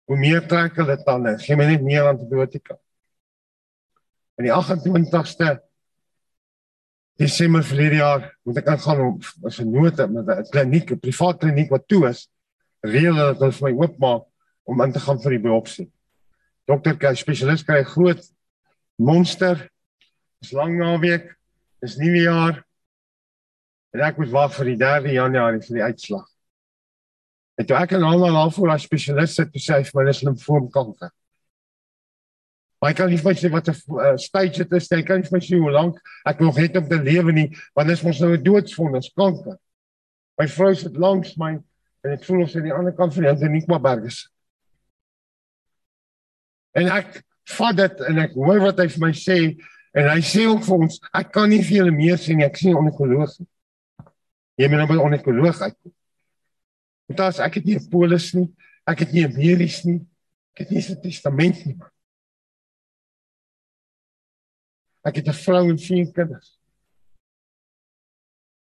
Hoe 0.07 0.17
meer 0.17 0.47
trek 0.47 0.75
hulle 0.75 0.97
tande, 1.03 1.37
gee 1.37 1.55
my 1.55 1.65
net 1.65 1.83
meer 1.83 2.07
antibiotika. 2.07 2.77
En 4.37 4.45
die 4.45 4.53
28ste 4.53 5.59
Desember 7.19 7.63
verlede 7.63 7.95
jaar 7.99 8.27
moet 8.43 8.57
ek 8.61 8.79
gaan 8.81 9.01
op 9.05 9.23
'n 9.43 9.71
note 9.71 10.07
met 10.07 10.27
'n 10.27 10.49
kliniek, 10.51 10.91
'n 10.91 10.99
privaat 10.99 11.39
kliniek 11.39 11.69
wat 11.69 11.87
toe 11.87 12.07
is, 12.09 12.29
reël 12.81 13.15
dat 13.15 13.39
hulle 13.39 13.51
vir 13.51 13.69
my 13.69 13.73
oopmaak 13.83 14.23
om 14.63 14.81
in 14.81 14.91
te 14.91 14.99
gaan 14.99 15.19
vir 15.21 15.31
die 15.31 15.43
biopsie. 15.43 15.91
Dokter 16.67 16.97
kry 16.97 17.15
spesialis 17.15 17.63
kry 17.63 17.83
groot 17.83 18.21
monster. 18.97 19.69
Dis 20.41 20.51
lang 20.51 20.77
naweek. 20.77 21.35
Dis 21.81 21.97
nuwe 21.97 22.21
jaar. 22.21 22.63
En 23.93 24.01
ek 24.01 24.17
moet 24.17 24.29
wag 24.29 24.53
vir 24.55 24.65
die 24.65 24.77
3 24.77 25.13
Januarie 25.13 25.61
vir 25.61 25.75
die 25.75 25.83
uitslag. 25.83 26.27
En 27.59 27.65
toe 27.65 27.77
ek 27.77 27.91
en 27.97 28.03
almal 28.07 28.37
al 28.37 28.51
voor 28.51 28.71
as 28.73 28.85
spesialis 28.87 29.35
sit, 29.35 29.49
sê 29.59 29.79
hy 29.79 29.83
vir 29.83 29.99
my 29.99 30.05
dis 30.07 30.23
limfoomkanker. 30.23 31.11
Maar 32.81 32.95
ek 32.95 32.97
kan 32.97 33.11
nie 33.13 33.17
vir 33.21 33.29
my 33.29 33.37
sê 33.37 33.49
wat 33.53 33.67
'n 33.69 33.75
uh, 33.93 34.15
stage 34.17 34.57
dit 34.57 34.71
is, 34.73 34.87
ek 34.91 35.05
kan 35.05 35.19
nie 35.21 35.27
vir 35.29 35.37
my 35.37 35.41
sê 35.45 35.57
hoe 35.61 35.71
lank 35.71 35.97
ek 36.25 36.39
nog 36.41 36.57
het 36.57 36.77
om 36.77 36.87
te 36.89 36.97
lewe 36.97 37.31
nie, 37.31 37.49
want 37.77 37.87
dit 37.87 37.97
is 37.97 38.01
mos 38.03 38.19
nou 38.19 38.31
'n 38.33 38.43
doodsvonnis, 38.43 39.11
kanker. 39.13 39.57
My 40.39 40.47
vrou 40.47 40.73
sit 40.73 40.97
langs 40.97 41.37
my 41.37 41.59
en 42.01 42.11
ek 42.11 42.25
voel 42.25 42.41
of 42.41 42.49
sy 42.49 42.57
aan 42.57 42.65
die 42.65 42.73
ander 42.73 42.95
kant 42.97 43.13
van 43.13 43.23
die 43.23 43.29
Hendrikwaarberg 43.29 44.07
is. 44.09 44.31
En 46.73 46.89
ek 46.89 47.21
vat 47.53 47.77
dit 47.77 48.01
en 48.09 48.17
ek 48.17 48.33
hoor 48.33 48.59
wat 48.65 48.79
hy 48.79 48.87
vir 48.87 49.05
my 49.05 49.13
sê 49.13 49.37
en 49.93 50.09
hy 50.09 50.21
sê 50.25 50.47
ook 50.49 50.65
vir 50.65 50.77
ons, 50.87 50.99
ek 51.13 51.31
kan 51.31 51.49
nie 51.49 51.61
vir 51.61 51.77
julle 51.83 51.93
meer 51.93 52.17
sê 52.17 52.33
nie, 52.33 52.45
ek 52.49 52.57
sien 52.57 52.73
onekoloog. 52.73 53.37
Jy 54.57 54.67
moet 54.67 54.81
nou 54.81 54.87
by 54.87 54.97
onekoloog 54.97 55.61
uitkom. 55.61 55.93
Want 57.11 57.19
as 57.29 57.39
ek 57.39 57.61
het 57.61 57.65
nie 57.65 57.77
'n 57.77 57.89
polis 57.91 58.33
nie, 58.33 58.49
ek 58.87 59.05
het 59.05 59.13
nie 59.13 59.27
'n 59.27 59.37
medies 59.37 59.85
nie, 59.85 60.01
ek 60.57 60.65
het 60.65 60.71
nie 60.71 60.81
'n 60.81 61.01
testament 61.01 61.65
nie. 61.65 61.77
Man. 61.77 61.91
Ek 65.03 65.15
het 65.17 65.27
'n 65.27 65.33
vrou 65.33 65.69
en 65.69 65.77
vier 65.77 66.11
kinders. 66.13 66.57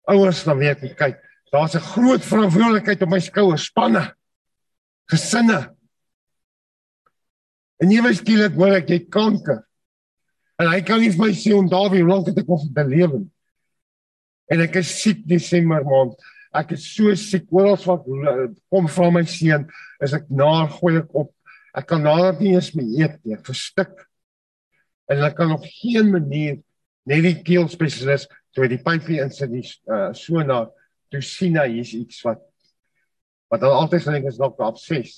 Ouers 0.08 0.44
dan 0.44 0.58
weet 0.58 0.84
ek 0.84 0.98
kyk, 0.98 1.18
daar's 1.52 1.76
'n 1.76 1.90
groot 1.94 2.24
verantwoordelikheid 2.24 3.02
op 3.02 3.10
my 3.10 3.20
skouers, 3.20 3.66
spanne. 3.66 4.16
Gesinne. 5.10 5.76
En 7.78 7.88
weet 7.88 8.18
skielik 8.18 8.54
hoor 8.54 8.76
ek 8.76 8.90
jy 8.90 9.00
kanker. 9.10 9.68
En 10.58 10.68
hy 10.72 10.82
kan 10.82 11.00
nie 11.00 11.12
vir 11.12 11.26
my 11.26 11.34
sê 11.34 11.54
om 11.54 11.70
daar 11.70 11.92
weer 11.92 12.06
lank 12.06 12.26
te 12.26 12.44
kom 12.44 12.58
te 12.74 12.84
lewe. 12.84 13.28
En 14.48 14.62
ek 14.62 14.76
is 14.76 15.02
siek 15.02 15.28
Desember 15.28 15.84
maand. 15.84 16.16
Ek 16.54 16.72
is 16.72 16.96
so 16.96 17.14
siek 17.16 17.52
oral 17.52 17.76
wat 17.76 18.06
kom 18.70 18.88
van 18.88 19.14
my 19.14 19.26
seun, 19.26 19.70
is 20.02 20.14
ek 20.14 20.30
na 20.30 20.68
goeie 20.68 21.02
kop. 21.02 21.34
Ek 21.76 21.88
kan 21.88 22.02
nader 22.02 22.40
nie 22.40 22.54
eens 22.56 22.72
meer 22.74 23.04
eet 23.04 23.26
nie, 23.26 23.38
verstik 23.44 24.08
en 25.10 25.20
hulle 25.20 25.34
kan 25.38 25.52
op 25.56 25.66
geen 25.82 26.12
manier 26.12 26.58
net 27.06 27.24
die 27.26 27.38
keel 27.46 27.68
spesialis 27.70 28.28
toe 28.56 28.68
die 28.72 28.82
pypie 28.82 29.22
insit 29.24 29.52
die 29.52 29.66
uh, 29.92 30.12
so 30.18 30.42
na 30.42 30.66
toe 31.14 31.22
sien 31.22 31.58
hy 31.60 31.68
hier's 31.78 31.94
iets 31.98 32.24
wat 32.26 32.42
wat 33.54 33.62
hulle 33.62 33.78
altyd 33.84 34.08
gedink 34.08 34.32
is 34.32 34.40
dalk 34.42 34.60
op 34.64 34.80
6. 34.82 35.14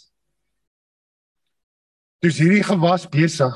Dus 2.26 2.40
hierdie 2.42 2.66
gewas 2.66 3.06
besig 3.10 3.56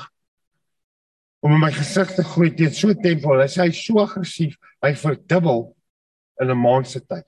om 1.41 1.57
my 1.57 1.71
gesig 1.73 2.13
te 2.15 2.23
groei 2.23 2.51
teen 2.55 2.73
so 2.73 2.93
tempo. 2.93 3.33
Hy 3.39 3.47
sê 3.49 3.65
hy 3.65 3.73
so 3.75 3.99
aggressief, 4.03 4.55
hy 4.85 4.93
verdubbel 4.97 5.65
in 6.41 6.51
'n 6.53 6.57
maand 6.57 6.87
se 6.87 7.01
tyd. 7.01 7.25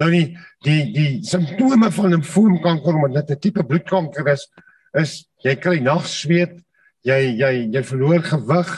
Nou 0.00 0.10
die 0.10 0.36
die 0.64 0.92
die 0.92 1.10
simptome 1.24 1.90
van 1.90 2.06
'n 2.06 2.14
limfoomkanker 2.16 2.94
omdat 2.94 3.26
dit 3.26 3.36
'n 3.36 3.40
tipe 3.40 3.64
bloedkanker 3.64 4.28
is, 4.28 4.48
is 4.94 5.26
jy 5.44 5.56
kry 5.56 5.78
nagsweet, 5.80 6.60
jy 7.06 7.18
jy 7.38 7.52
jy 7.74 7.82
verloor 7.84 8.22
gewig 8.22 8.70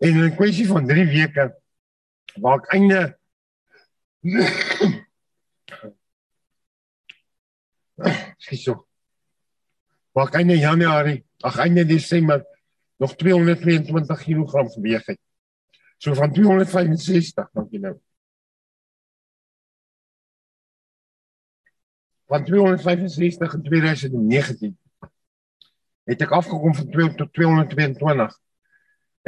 en 0.00 0.08
in 0.08 0.24
'n 0.24 0.36
kwessie 0.36 0.66
van 0.66 0.86
3 0.86 1.04
weke 1.04 1.54
waar 2.42 2.58
ek 2.58 2.72
einde 2.74 3.18
Skiso. 8.38 8.86
Waar 10.12 10.28
ek 10.28 10.34
einde 10.40 10.58
Januarie, 10.58 11.24
ag 11.42 11.58
einde 11.58 11.84
Desember 11.86 12.44
nog 12.98 13.16
222 13.16 14.22
kg 14.24 14.52
geweg 14.74 15.06
het. 15.06 15.20
So 15.98 16.14
van 16.14 16.32
265, 16.32 17.50
dankie 17.54 17.80
nou. 17.82 17.96
Van 22.28 22.44
265 22.44 23.54
in 23.54 23.62
2019 23.62 24.78
het 26.08 26.24
ek 26.24 26.32
afgekom 26.32 26.74
van 26.74 26.88
2 26.90 27.14
tot 27.20 27.32
222. 27.36 28.36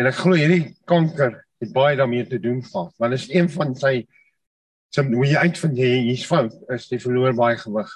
En 0.01 0.09
ek 0.09 0.21
glo 0.23 0.39
hierdie 0.39 0.73
kanker 0.89 1.35
het 1.61 1.73
baie 1.77 1.99
daarmee 1.99 2.25
te 2.27 2.41
doen 2.41 2.63
gehad. 2.65 2.95
Want 2.97 3.13
dit 3.13 3.21
is 3.21 3.33
een 3.35 3.51
van 3.53 3.75
sy 3.77 3.95
some 4.95 5.13
hoe 5.15 5.27
jy 5.29 5.43
uitvind 5.45 5.77
jy 5.79 5.91
hier's 6.09 6.25
fout 6.27 6.57
is 6.73 6.89
jy 6.91 6.99
verloor 7.03 7.37
baie 7.37 7.59
gewig. 7.61 7.91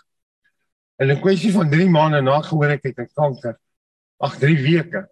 En 1.01 1.11
'n 1.11 1.20
kwessie 1.20 1.53
van 1.53 1.70
3 1.70 1.89
maande 1.91 2.20
na 2.20 2.41
gehoor 2.43 2.76
ek 2.76 2.85
het 2.85 2.99
'n 2.99 3.09
kanker. 3.14 3.57
Ag 4.20 4.37
3 4.39 4.61
weke. 4.62 5.09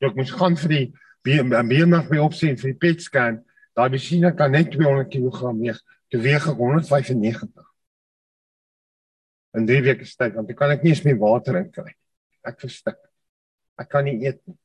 So 0.00 0.10
ek 0.10 0.16
moes 0.16 0.30
gaan 0.30 0.56
vir 0.56 0.68
die 0.68 0.92
beenmerg 1.22 2.10
by 2.10 2.18
opsien 2.18 2.58
vir 2.58 2.72
die 2.72 2.78
PET 2.78 3.02
scan. 3.02 3.44
Daai 3.74 3.90
masjiene 3.90 4.34
kan 4.34 4.50
net 4.50 4.70
200 4.72 5.08
kg 5.08 5.54
weeg. 5.58 5.80
Toe 6.10 6.20
weeg 6.20 6.48
ek 6.48 6.56
195. 6.56 7.64
In 9.54 9.66
3 9.66 9.82
weke 9.82 10.04
se 10.04 10.16
tyd 10.16 10.34
want 10.34 10.50
ek 10.50 10.56
kan 10.56 10.70
ek 10.70 10.82
nie 10.82 10.90
eens 10.90 11.04
meer 11.04 11.18
water 11.18 11.56
in 11.56 11.70
kry 11.70 11.94
ek 12.46 12.60
verstik. 12.60 12.98
Ek 13.80 13.88
kan 13.88 14.04
nie 14.04 14.18
eet 14.24 14.40
nie. 14.46 14.56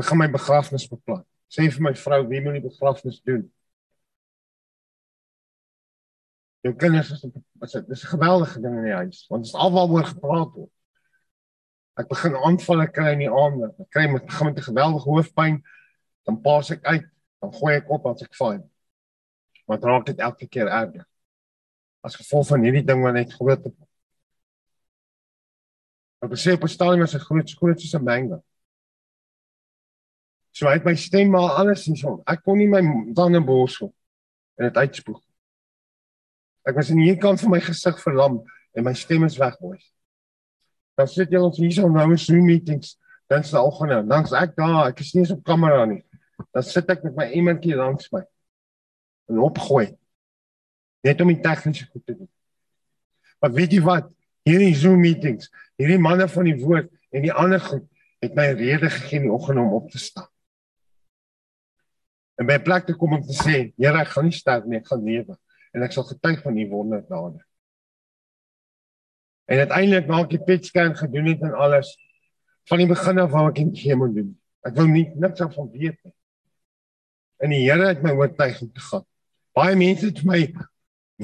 Gaan 0.00 0.16
my 0.16 0.30
begrafnis 0.32 0.86
beplan. 0.88 1.24
Sê 1.52 1.66
vir 1.68 1.82
my 1.84 1.92
vrou 1.98 2.22
wie 2.30 2.40
moet 2.40 2.56
die 2.56 2.68
begrafnis 2.68 3.18
doen? 3.26 3.42
Jou 6.64 6.72
kinders 6.76 7.10
is 7.12 7.24
wat 7.60 7.72
dit 7.72 7.90
is 7.96 8.04
'n 8.04 8.12
geweldige 8.16 8.60
ding 8.60 8.76
in 8.76 8.84
die 8.84 8.98
huis 9.02 9.26
want 9.28 9.44
dit 9.44 9.52
is 9.52 9.60
alwaaroor 9.60 10.04
gepraat 10.04 10.52
word. 10.54 10.72
Ek 11.98 12.08
begin 12.08 12.36
aanvalle 12.36 12.86
kry 12.88 13.12
in 13.12 13.24
die 13.24 13.30
aande. 13.30 13.74
Ek 13.78 13.90
kry 13.90 14.06
met 14.08 14.26
begin 14.26 14.46
met 14.46 14.58
'n 14.58 14.68
geweldige 14.70 15.10
hoofpyn. 15.10 15.62
Dan 16.24 16.40
pas 16.40 16.70
ek 16.70 16.84
uit, 16.84 17.06
dan 17.40 17.52
gooi 17.52 17.74
ek 17.76 17.90
op 17.90 18.06
as 18.06 18.22
ek 18.22 18.34
val. 18.34 18.70
Maar 19.66 19.80
raak 19.80 20.06
dit 20.06 20.18
elke 20.18 20.46
keer 20.46 20.68
erger. 20.68 21.06
As 22.02 22.16
gevolg 22.16 22.46
van 22.46 22.62
hierdie 22.62 22.84
ding 22.84 23.02
wat 23.02 23.14
net 23.14 23.32
groot 23.32 23.64
het. 23.64 23.74
Ek 26.20 26.36
sê 26.36 26.52
op 26.52 26.64
'n 26.64 26.68
stadium 26.68 27.02
is 27.02 27.14
'n 27.14 27.26
groot 27.26 27.50
groot 27.58 27.80
soos 27.80 27.94
'n 27.94 28.04
mango. 28.04 28.44
So 30.52 30.66
hy 30.66 30.74
het 30.74 30.84
my 30.84 30.94
stem 30.94 31.30
maar 31.30 31.56
alles 31.56 31.86
in 31.88 31.96
son. 31.96 32.22
Ek 32.26 32.42
kon 32.42 32.58
nie 32.58 32.68
my 32.68 32.82
tande 33.14 33.40
borsel 33.40 33.94
en 34.58 34.66
dit 34.68 34.76
uitspoeg. 34.76 35.20
Ek 36.68 36.76
was 36.76 36.90
in 36.90 37.00
die 37.00 37.16
kant 37.16 37.40
van 37.40 37.50
my 37.50 37.60
gesig 37.60 38.00
verlam 38.02 38.42
en 38.76 38.84
my 38.84 38.92
stem 38.92 39.24
is 39.24 39.38
weg, 39.38 39.56
boys. 39.58 39.92
Dan 40.98 41.08
sit 41.08 41.30
jy 41.32 41.40
ons 41.40 41.56
hier 41.56 41.72
so 41.72 41.88
nou 41.88 42.10
in 42.10 42.18
Zoom 42.18 42.44
meetings, 42.44 42.98
dan 43.30 43.44
se 43.44 43.56
al 43.56 43.70
gaan 43.70 44.08
dan 44.08 44.26
s 44.26 44.32
ek 44.36 44.56
daar, 44.56 44.90
ek 44.90 45.00
is 45.00 45.14
nie 45.14 45.22
eens 45.22 45.32
op 45.32 45.44
kamera 45.44 45.86
nie. 45.86 46.02
Dan 46.52 46.62
sit 46.62 46.90
ek 46.90 47.04
met 47.04 47.16
my 47.16 47.30
emmertjie 47.32 47.76
langs 47.78 48.10
my 48.12 48.22
en 49.30 49.38
opgooi. 49.38 49.96
Net 51.06 51.20
om 51.20 51.30
die 51.32 51.40
tegniese 51.40 51.86
goed 51.86 52.04
te 52.04 52.16
doen. 52.16 52.28
Maar 53.40 53.52
weet 53.56 53.72
jy 53.72 53.80
wat? 53.86 54.10
Hierdie 54.48 54.74
Zoom 54.74 55.02
meetings 55.04 55.50
hierdie 55.80 56.00
manne 56.00 56.28
van 56.28 56.48
die 56.48 56.58
woord 56.60 56.90
en 57.14 57.24
die 57.24 57.32
ander 57.32 57.62
goed 57.64 57.86
het 58.20 58.36
my 58.36 58.50
rede 58.52 58.90
gegee 58.92 59.20
in 59.20 59.28
die 59.28 59.32
oggend 59.32 59.62
om 59.62 59.72
op 59.78 59.88
te 59.90 59.98
staan. 60.00 60.28
En 62.40 62.48
by 62.48 62.58
plek 62.64 62.86
te 62.88 62.96
kom 62.96 63.16
om 63.16 63.22
te 63.24 63.36
sê, 63.36 63.70
Here, 63.80 64.00
ek 64.00 64.12
gaan 64.14 64.28
nie 64.28 64.36
sterf 64.36 64.66
nie, 64.68 64.80
ek 64.80 64.88
gaan 64.88 65.04
lewe 65.04 65.36
en 65.76 65.84
ek 65.86 65.94
sal 65.94 66.06
getuig 66.08 66.40
van 66.44 66.58
u 66.58 66.66
wonderdade. 66.68 67.40
En 69.50 69.62
uiteindelik 69.64 70.08
na 70.08 70.22
ek 70.24 70.32
die 70.34 70.42
PET 70.46 70.68
scan 70.68 70.96
gedoen 70.98 71.30
het 71.32 71.44
en 71.46 71.56
alles 71.58 71.92
van 72.70 72.82
die 72.82 72.88
begin 72.90 73.22
af 73.22 73.32
wou 73.32 73.44
ek 73.48 73.60
nie 73.64 73.76
chemo 73.78 74.08
doen. 74.12 74.32
Ek 74.66 74.76
wou 74.76 74.86
nie 74.90 75.06
niks 75.20 75.40
van 75.40 75.70
weet 75.72 75.96
nie. 76.04 76.14
En 77.40 77.54
die 77.54 77.62
Here 77.64 77.88
het 77.88 78.02
my 78.04 78.12
oortuiging 78.18 78.72
te 78.74 78.84
gaan. 78.90 79.06
Baie 79.56 79.76
mense 79.78 80.10
het 80.10 80.20
my 80.28 80.42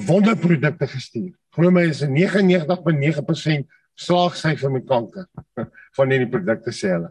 wonderprodukte 0.07 0.89
gestuur. 0.91 1.35
Glo 1.57 1.71
my 1.73 1.87
is 1.89 2.03
99.9% 2.05 3.65
slaagsyfer 3.97 4.71
met 4.71 4.85
kanker 4.85 5.25
van 5.97 6.11
hierdie 6.13 6.29
produkte 6.29 6.73
sê 6.77 6.91
hulle. 6.93 7.09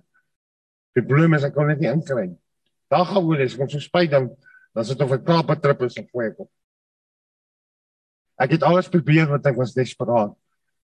Die 0.93 1.01
probleem 1.01 1.33
is 1.33 1.47
ek 1.47 1.55
kon 1.55 1.71
dit 1.71 1.81
nie 1.81 1.89
inkry 1.89 2.27
nie. 2.27 2.37
Daar 2.93 3.07
gaan 3.09 3.25
oor 3.25 3.41
is, 3.41 3.55
kom 3.57 3.69
so 3.71 3.81
spyt 3.81 4.13
dan 4.13 4.29
dan 4.75 4.85
sit 4.85 5.01
of 5.01 5.11
'n 5.15 5.23
kaper 5.23 5.57
trip 5.63 5.81
is 5.81 5.97
op 5.97 6.09
voor 6.11 6.33
kom. 6.35 6.49
Ek 8.37 8.51
het 8.51 8.63
alles 8.63 8.89
probeer 8.91 9.25
wat 9.31 9.45
ek 9.47 9.55
was 9.55 9.73
desperaat. 9.73 10.35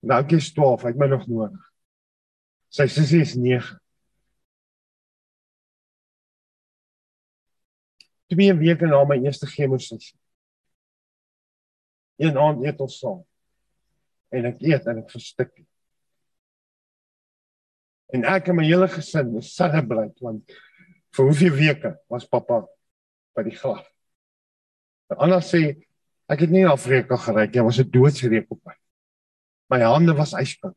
Nou 0.03 0.18
ek 0.24 0.32
is 0.32 0.53
12, 0.53 0.84
ek 0.84 0.97
het 0.97 1.01
my 1.01 1.07
nog 1.07 1.26
nodig. 1.28 1.72
Sy 2.72 2.86
sussie 2.88 3.20
is 3.20 3.36
9. 3.36 3.78
Twee 8.26 8.53
weke 8.59 8.86
na 8.86 9.05
my 9.05 9.20
eerste 9.22 9.47
chemosessie. 9.47 10.18
Een 12.18 12.38
aand 12.38 12.64
eet 12.64 12.80
ons 12.80 12.99
saam. 12.99 13.22
En 14.34 14.46
ek 14.50 14.62
eet 14.64 14.86
en 14.86 15.02
ek 15.02 15.10
verstik. 15.10 15.52
En 18.14 18.24
ek 18.24 18.48
en 18.50 18.58
my 18.58 18.64
hele 18.66 18.88
gesin 18.90 19.34
is 19.40 19.54
celebrate 19.54 20.22
want 20.24 20.56
vir 21.16 21.28
hoeveel 21.28 21.54
weke 21.56 21.92
was 22.12 22.28
pappa 22.28 22.62
by 23.36 23.44
die 23.46 23.56
graf. 23.56 23.84
Anna 25.14 25.38
sê 25.44 25.62
ek 26.30 26.42
het 26.44 26.50
nie 26.50 26.66
Afrika 26.66 27.16
gery 27.22 27.46
nie, 27.46 27.62
was 27.62 27.78
'n 27.78 27.90
doodsreek 27.90 28.50
op 28.50 28.60
my. 28.64 28.74
My 29.70 29.80
hande 29.82 30.14
was 30.14 30.34
yskoud. 30.34 30.76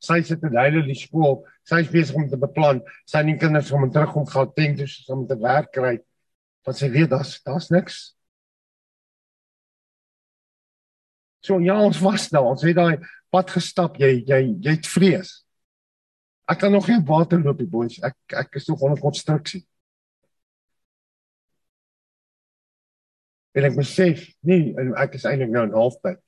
Sy 0.00 0.22
sit 0.22 0.42
in 0.42 0.56
hulle 0.56 0.82
die 0.86 0.96
skool, 0.96 1.44
sy 1.64 1.80
is 1.80 1.90
besig 1.92 2.16
om 2.16 2.28
te 2.28 2.36
beplan, 2.40 2.80
sy 3.04 3.20
en 3.20 3.26
die 3.26 3.38
kinders 3.38 3.72
om 3.72 3.90
terug 3.92 4.16
om 4.16 4.26
Gauteng 4.26 4.76
toe 4.78 4.88
om 5.12 5.26
te 5.28 5.36
werk 5.36 5.72
kry. 5.72 5.98
Want 6.64 6.76
sy 6.76 6.88
weet 6.88 7.10
daar's 7.10 7.42
daar's 7.44 7.68
niks. 7.70 8.14
So 11.40 11.58
ja, 11.60 11.78
ons 11.80 12.00
was 12.00 12.28
daar. 12.28 12.50
Ons 12.52 12.64
het 12.66 12.76
daai 12.76 13.00
pad 13.32 13.50
gestap. 13.54 13.96
Jy 14.00 14.20
jy 14.28 14.40
jy 14.60 14.76
het 14.76 14.88
vrees. 14.88 15.40
Ek 16.50 16.60
kan 16.60 16.72
nog 16.74 16.88
nie 16.90 17.00
water 17.06 17.40
loop 17.40 17.60
die 17.60 17.70
boys. 17.70 18.00
Ek 18.04 18.16
ek 18.42 18.60
is 18.60 18.68
nog 18.68 18.82
onder 18.84 19.00
konstruksie. 19.00 19.62
En 23.56 23.66
ek 23.66 23.78
besef, 23.80 24.28
nee, 24.46 24.70
ek 25.00 25.16
is 25.18 25.24
eintlik 25.26 25.50
nou 25.50 25.64
in 25.66 25.74
halfpad. 25.74 26.20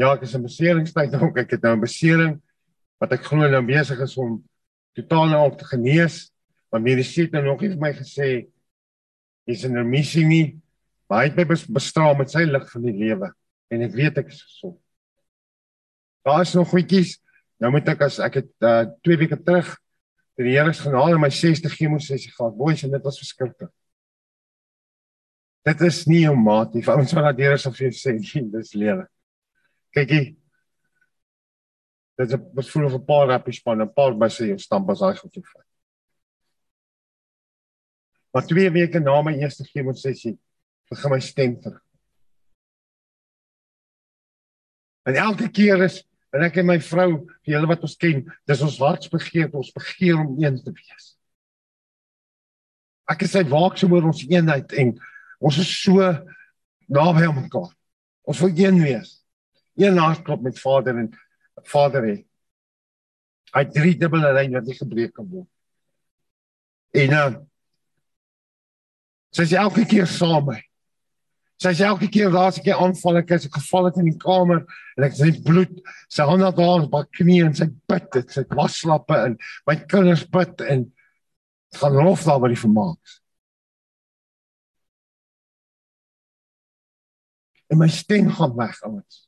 Ja, 0.00 0.10
ek 0.16 0.24
is 0.26 0.32
in 0.34 0.46
beseringstyd 0.46 1.14
ook. 1.20 1.38
Ek 1.44 1.54
het 1.54 1.62
nou 1.62 1.76
'n 1.76 1.84
besering 1.84 2.40
wat 3.02 3.12
ek 3.12 3.26
glo 3.26 3.46
nou 3.50 3.62
besig 3.66 4.00
is 4.00 4.16
om 4.16 4.40
totaal 4.96 5.28
nou 5.34 5.44
op 5.50 5.58
te 5.58 5.68
genees. 5.68 6.30
Maar 6.70 6.80
mediese 6.80 7.26
het 7.26 7.36
nou 7.36 7.44
nog 7.44 7.60
nie 7.60 7.70
vir 7.74 7.82
my 7.82 7.92
gesê 7.92 8.28
is 9.46 9.64
'n 9.66 9.76
remissie 9.76 10.24
nie. 10.26 10.58
Maar 11.08 11.22
hy 11.22 11.28
het 11.28 11.36
my 11.36 11.46
bestraal 11.68 12.14
met 12.14 12.30
sy 12.30 12.46
lig 12.48 12.70
van 12.70 12.82
die 12.82 12.96
lewe 12.96 13.34
en 13.72 13.84
ek 13.88 13.94
weet 13.96 14.18
ek 14.20 14.32
is 14.32 14.42
gesond. 14.44 14.78
Daar 16.26 16.44
is 16.44 16.54
nog 16.54 16.70
goedjies. 16.70 17.16
Nou 17.62 17.72
moet 17.72 17.88
ek 17.88 18.04
as 18.06 18.18
ek 18.22 18.42
het 18.42 18.52
uh 18.66 18.84
2 19.06 19.22
weke 19.24 19.38
terug 19.42 19.72
die 20.42 20.56
Here 20.56 20.72
se 20.72 20.82
genade 20.82 21.18
my 21.20 21.30
60 21.30 21.72
chemosessie 21.76 22.32
gehad. 22.32 22.56
Boys, 22.56 22.82
en 22.82 22.90
dit 22.90 23.04
was 23.04 23.18
verskriklik. 23.20 23.70
Dit 25.62 25.80
is 25.86 26.04
nie 26.10 26.24
jou 26.24 26.34
maat 26.36 26.74
nie. 26.74 26.82
Ons 26.82 27.12
wat 27.14 27.28
daardeur 27.28 27.54
is 27.54 27.66
of 27.68 27.78
jy 27.78 27.92
sê 27.94 28.16
dis 28.56 28.72
lewe. 28.74 29.04
Kykie. 29.94 30.36
Dit 32.18 32.28
is 32.28 32.34
'n 32.34 32.54
bevoel 32.54 32.86
of 32.86 32.94
'n 32.94 33.06
paar 33.06 33.28
rappies 33.28 33.60
span, 33.60 33.82
'n 33.82 33.92
paar 33.92 34.14
busse 34.14 34.46
jou 34.46 34.58
stamp 34.58 34.90
as 34.90 35.00
hy 35.00 35.14
goed 35.14 35.34
vat. 35.34 35.68
Maar 38.32 38.46
2 38.46 38.70
weke 38.70 39.00
na 39.00 39.22
my 39.22 39.34
eerste 39.36 39.64
chemosessie 39.64 40.38
begin 40.90 41.10
my 41.10 41.20
stem 41.20 41.60
terug. 41.60 41.82
En 45.08 45.18
elke 45.18 45.48
keer 45.50 45.82
is 45.84 46.00
en 46.32 46.44
ek 46.46 46.60
en 46.62 46.68
my 46.70 46.78
vrou, 46.80 47.10
die 47.44 47.52
hele 47.52 47.68
wat 47.68 47.82
ons 47.84 47.98
ken, 48.00 48.22
dis 48.48 48.62
ons 48.64 48.78
hartsbegeerte, 48.80 49.58
ons 49.58 49.74
begeer 49.74 50.20
om 50.22 50.38
een 50.40 50.56
te 50.64 50.72
wees. 50.72 51.10
Ek 53.10 53.26
is 53.26 53.34
hy 53.36 53.42
waaksaam 53.50 53.92
oor 53.92 54.08
ons 54.08 54.22
eenheid 54.24 54.72
en 54.80 54.94
ons 55.42 55.58
is 55.60 55.72
so 55.82 56.00
naby 56.92 57.26
aan 57.26 57.36
mekaar. 57.42 57.70
Ons 58.24 58.40
wil 58.44 58.54
een 58.56 58.80
wees. 58.80 59.18
Een 59.76 59.98
hartklop 59.98 60.44
met 60.44 60.60
Vader 60.60 61.02
en 61.02 61.10
Vader 61.68 62.06
hê. 62.06 62.18
Hy 63.52 63.64
drie 63.68 63.96
dubbele 64.00 64.32
lyn 64.32 64.56
wat 64.56 64.68
nie 64.68 64.78
gebreek 64.78 65.12
kan 65.16 65.28
word. 65.28 65.48
En 66.96 67.12
dan 67.12 67.36
uh, 67.36 67.40
sy 69.32 69.46
sê 69.48 69.56
elke 69.60 69.84
keer 69.88 70.08
saam 70.08 70.50
met 70.50 70.71
Sy 71.62 71.70
sê 71.78 71.86
elke 71.86 72.08
keer 72.10 72.34
as 72.40 72.58
ek 72.58 72.72
aanval 72.74 73.20
ek 73.20 73.36
is 73.36 73.46
geval 73.46 73.86
het 73.86 73.98
in 74.00 74.08
die 74.08 74.18
kamer 74.18 74.64
en 74.96 75.04
ek 75.06 75.14
sien 75.14 75.36
bloed. 75.46 75.76
Sy 76.10 76.26
hande 76.26 76.48
daar 76.58 76.86
op 76.88 76.96
haar 76.96 77.06
knie 77.14 77.42
en 77.46 77.54
sy 77.54 77.68
bid 77.90 78.08
dit. 78.16 78.32
Sy 78.34 78.42
was 78.56 78.80
slappe 78.82 79.18
in. 79.28 79.36
My 79.68 79.76
kinders 79.86 80.24
bid 80.26 80.64
en 80.66 80.88
gaan 81.78 81.98
lof 82.00 82.24
daar 82.26 82.40
by 82.42 82.50
die 82.52 82.58
vermaak. 82.58 83.14
En 87.70 87.78
my 87.80 87.88
stem 87.94 88.32
gaan 88.34 88.56
weg 88.58 88.80
ouens. 88.88 89.22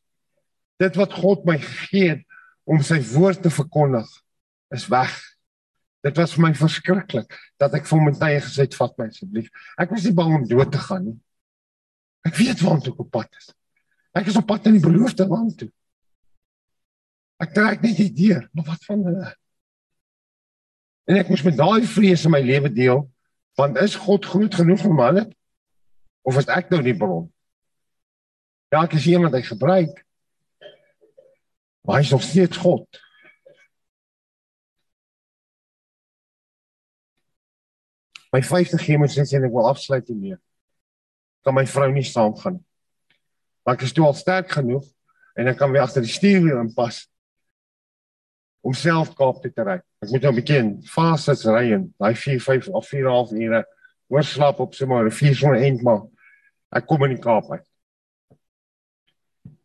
Dit 0.83 0.99
wat 0.99 1.15
God 1.15 1.47
my 1.47 1.57
gegee 1.63 2.17
het 2.17 2.25
om 2.67 2.83
sy 2.83 2.99
woord 3.13 3.45
te 3.45 3.53
verkondig 3.53 4.11
is 4.75 4.89
weg. 4.91 5.15
Dit 6.05 6.19
was 6.19 6.35
vir 6.35 6.49
my 6.49 6.51
verskriklik 6.59 7.39
dat 7.63 7.79
ek 7.79 7.87
vir 7.89 8.03
my 8.03 8.13
tye 8.19 8.43
gesê 8.43 8.67
het 8.67 8.75
vat 8.77 8.99
my 8.99 9.07
asseblief. 9.13 9.49
Ek 9.81 9.95
was 9.95 10.05
nie 10.05 10.17
bang 10.19 10.35
om 10.41 10.51
dood 10.51 10.75
te 10.75 10.83
gaan 10.83 11.07
nie. 11.13 11.17
Ek 12.25 12.37
weet 12.41 12.61
waar 12.65 12.81
ek 12.81 13.01
op 13.01 13.11
pad 13.13 13.29
is. 13.39 13.51
Ek 14.17 14.29
is 14.31 14.39
op 14.41 14.47
pad 14.49 14.69
in 14.71 14.79
die 14.79 14.85
beloofde 14.85 15.27
land 15.29 15.57
toe. 15.61 15.71
Ek 17.43 17.53
trek 17.53 17.83
net 17.85 17.99
die 17.99 18.13
deur, 18.15 18.47
maar 18.55 18.71
wat 18.71 18.87
van 18.89 19.03
hulle? 19.05 19.33
En 21.11 21.19
ek 21.21 21.29
moet 21.29 21.45
met 21.51 21.59
daai 21.59 21.89
vrees 21.91 22.25
in 22.25 22.33
my 22.33 22.41
lewe 22.41 22.71
deel, 22.73 23.03
want 23.59 23.77
is 23.83 23.99
God 24.01 24.25
groot 24.25 24.55
genoeg 24.57 24.81
vir 24.81 24.95
my? 24.97 25.25
Of 26.25 26.39
is 26.41 26.49
ek 26.49 26.71
nou 26.73 26.81
die 26.85 26.97
bron? 26.97 27.27
Ja, 28.73 28.87
ek 28.87 28.97
is 28.97 29.11
iemand 29.11 29.35
wat 29.35 29.43
hy 29.43 29.49
gebruik. 29.51 30.01
Maar 31.85 32.01
hy 32.01 32.07
is 32.07 32.15
nog 32.15 32.25
steeds 32.25 32.63
God. 32.63 33.03
My 38.33 38.41
50 38.43 38.81
gee 38.83 38.99
moet 38.99 39.13
sê 39.13 39.23
ek 39.23 39.53
wil 39.53 39.69
afsluit 39.69 40.09
hiermee 40.09 40.41
kan 41.45 41.55
my 41.55 41.67
vrou 41.69 41.91
nie 41.93 42.07
saamgaan. 42.07 42.59
Maar 43.65 43.77
ek 43.77 43.87
is 43.87 43.93
toe 43.97 44.07
al 44.07 44.17
sterk 44.17 44.51
genoeg 44.53 44.85
en 45.37 45.51
ek 45.51 45.59
kan 45.61 45.73
weer 45.73 45.85
agter 45.85 46.05
die 46.05 46.13
stuurwiel 46.13 46.61
inpas 46.63 47.05
om 48.65 48.73
self 48.77 49.13
Kaap 49.17 49.43
toe 49.43 49.53
te 49.53 49.65
ry. 49.67 49.77
Ek 50.01 50.11
moet 50.11 50.25
nou 50.25 50.33
'n 50.33 50.41
bietjie 50.41 50.89
fases 50.89 51.45
ry 51.45 51.73
en 51.77 51.93
daai 52.01 52.15
4 52.17 52.41
5 52.41 52.69
of 52.69 52.89
4 52.89 53.09
half 53.09 53.33
ure 53.33 53.65
oorslaap 54.09 54.61
op 54.61 54.75
so 54.75 54.87
'n 54.87 55.05
rivier 55.05 55.35
so 55.35 55.53
'n 55.53 55.63
end 55.63 55.83
maar 55.83 56.03
ek 56.73 56.87
kom 56.87 57.05
in 57.05 57.17
die 57.17 57.23
Kaap 57.23 57.51
uit. 57.53 57.67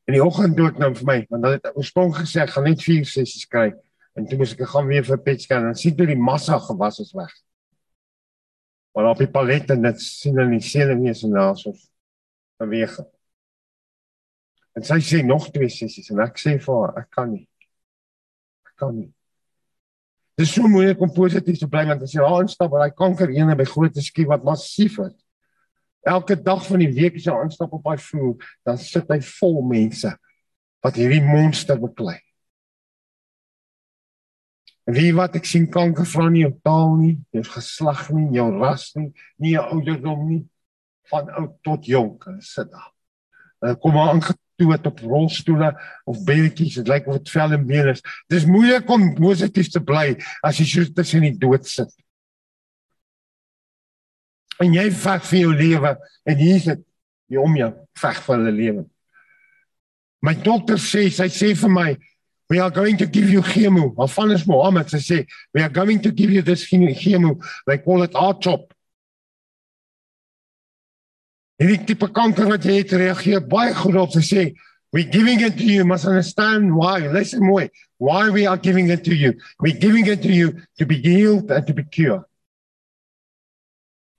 In 0.07 0.13
die 0.13 0.23
oggend 0.23 0.57
doen 0.57 0.67
ek 0.67 0.79
nou 0.79 0.93
vir 0.93 1.05
my 1.05 1.25
want 1.29 1.43
hulle 1.43 1.59
het 1.61 1.75
oorspronklik 1.75 2.25
gesê 2.25 2.41
ek 2.41 2.49
gaan 2.49 2.63
net 2.63 2.81
4 2.81 3.05
sessies 3.05 3.47
kry 3.47 3.73
en 4.15 4.27
toe 4.27 4.37
moet 4.37 4.51
ek 4.59 4.67
gaan 4.67 4.87
weer 4.87 5.03
vir 5.03 5.17
petscan 5.17 5.67
en 5.67 5.75
sien 5.75 5.95
toe 5.95 6.05
die 6.05 6.15
massa 6.15 6.59
gewas 6.59 6.99
is 6.99 7.13
weg. 7.13 7.31
Maar 8.95 9.11
op 9.11 9.21
die 9.21 9.29
palet 9.31 9.69
en 9.69 9.85
dit 9.85 10.01
sien 10.01 10.35
hulle 10.37 10.49
nie 10.49 10.63
sien 10.65 10.91
nie 11.01 11.13
so 11.13 11.29
naas 11.31 11.65
of 11.69 11.77
beweeg. 12.59 12.97
En 14.77 14.85
sy 14.85 14.99
sê 15.03 15.21
nog 15.25 15.49
twee 15.53 15.69
sessies 15.71 16.09
en 16.13 16.21
ek 16.23 16.39
sê 16.41 16.57
vir 16.61 16.75
haar 16.75 17.01
ek 17.03 17.09
kan 17.15 17.31
nie. 17.31 17.45
Ek 18.67 18.75
kan 18.79 18.95
nie. 18.95 19.09
Dit 20.39 20.47
is 20.47 20.53
so 20.55 20.69
moeilik 20.71 21.01
om 21.03 21.11
positief 21.11 21.59
te 21.59 21.67
bly 21.67 21.83
want 21.89 22.03
as 22.05 22.13
jy 22.15 22.23
haar 22.23 22.45
instap 22.45 22.71
by 22.71 22.85
daai 22.85 22.95
kanker 22.95 23.33
ene 23.35 23.57
by 23.59 23.67
groot 23.67 23.97
skiet 23.99 24.29
wat 24.29 24.45
massief 24.47 24.95
is. 25.03 25.17
Elke 26.07 26.37
dag 26.39 26.63
van 26.63 26.79
die 26.79 26.93
week 26.95 27.17
as 27.19 27.25
jy 27.27 27.35
aanstap 27.35 27.73
op 27.75 27.83
daai 27.83 27.99
vloer, 27.99 28.37
dan 28.63 28.79
sit 28.79 29.09
hy 29.11 29.19
vol 29.41 29.59
mense 29.67 30.13
wat 30.79 30.95
hierdie 30.95 31.19
monster 31.25 31.75
beklei. 31.81 32.15
Wie 34.89 35.11
wat 35.13 35.35
ek 35.37 35.45
sien 35.45 35.67
kanker 35.69 36.07
van 36.09 36.31
nie 36.33 36.45
jou 36.47 36.53
taal 36.65 36.95
nie, 36.97 37.15
jou 37.35 37.43
geslag 37.45 38.07
nie, 38.15 38.29
jou 38.37 38.47
ras 38.57 38.89
nie, 38.97 39.11
nie 39.37 39.53
jou 39.53 39.65
ouderdom 39.75 40.23
nie, 40.25 40.43
van 41.11 41.29
oud 41.41 41.57
tot 41.65 41.89
jonk 41.89 42.25
sit 42.45 42.71
daar. 42.71 42.91
Hulle 43.59 43.77
kom 43.83 43.93
maar 43.93 44.13
aangetoot 44.15 44.89
op 44.89 45.01
rolstoele 45.03 45.71
of 46.09 46.21
bedjies, 46.25 46.79
dit 46.79 46.89
lyk 46.89 47.07
of 47.09 47.19
dit 47.19 47.33
vel 47.35 47.55
en 47.57 47.65
been 47.69 47.89
is. 47.93 48.03
Dis 48.31 48.47
moeilik 48.49 48.89
om 48.89 49.11
positief 49.17 49.71
te 49.73 49.81
bly 49.83 50.13
as 50.45 50.61
jy 50.61 50.67
so 50.69 50.93
tussen 50.95 51.25
die 51.27 51.35
dood 51.37 51.67
sit. 51.69 51.91
En 54.59 54.73
jy 54.75 54.89
veg 54.91 55.27
vir 55.31 55.39
jou 55.43 55.51
lewe 55.55 55.95
en 56.27 56.39
hier 56.39 56.63
sit 56.63 56.85
jy 57.29 57.41
om 57.41 57.59
jou 57.59 57.69
veg 58.01 58.23
vir 58.25 58.35
hulle 58.35 58.55
lewe. 58.55 58.85
My 60.25 60.33
dokter 60.35 60.79
sê, 60.81 61.05
sy 61.13 61.29
sê 61.31 61.53
vir 61.55 61.71
my, 61.71 61.89
We 62.49 62.59
are 62.59 62.71
going 62.71 62.97
to 62.97 63.05
give 63.05 63.29
you 63.29 63.41
chemo. 63.41 63.93
Waarvan 63.95 64.33
is 64.33 64.47
Mohammed? 64.47 64.89
Sy 64.89 64.97
sê, 64.97 65.27
we 65.53 65.61
are 65.61 65.69
going 65.69 66.01
to 66.01 66.11
give 66.11 66.31
you 66.31 66.41
this 66.41 66.65
chemo. 66.69 67.37
They 67.67 67.77
call 67.77 68.03
it 68.03 68.15
R-CHOP. 68.15 68.73
Hierdie 71.59 71.85
tipe 71.85 72.07
kanker 72.15 72.47
wat 72.49 72.65
jy 72.65 72.79
het 72.79 72.95
reageer 72.95 73.43
baie 73.45 73.75
goed 73.75 73.99
op. 73.99 74.15
Sy 74.15 74.25
sê, 74.25 74.43
We're 74.91 75.09
giving 75.09 75.39
it 75.41 75.57
to 75.57 75.63
you. 75.63 75.85
Must 75.85 76.05
understand 76.05 76.75
why. 76.75 77.07
Listen 77.07 77.41
mooi. 77.41 77.69
Why 77.97 78.29
we 78.29 78.47
are 78.47 78.57
giving 78.57 78.89
it 78.89 79.03
to 79.03 79.15
you. 79.15 79.39
We're 79.59 79.77
giving 79.77 80.07
it 80.07 80.21
to 80.23 80.31
you 80.31 80.61
to 80.77 80.85
be 80.85 80.95
healed 80.95 81.51
and 81.51 81.67
to 81.67 81.73
be 81.73 81.83
cured. 81.83 82.23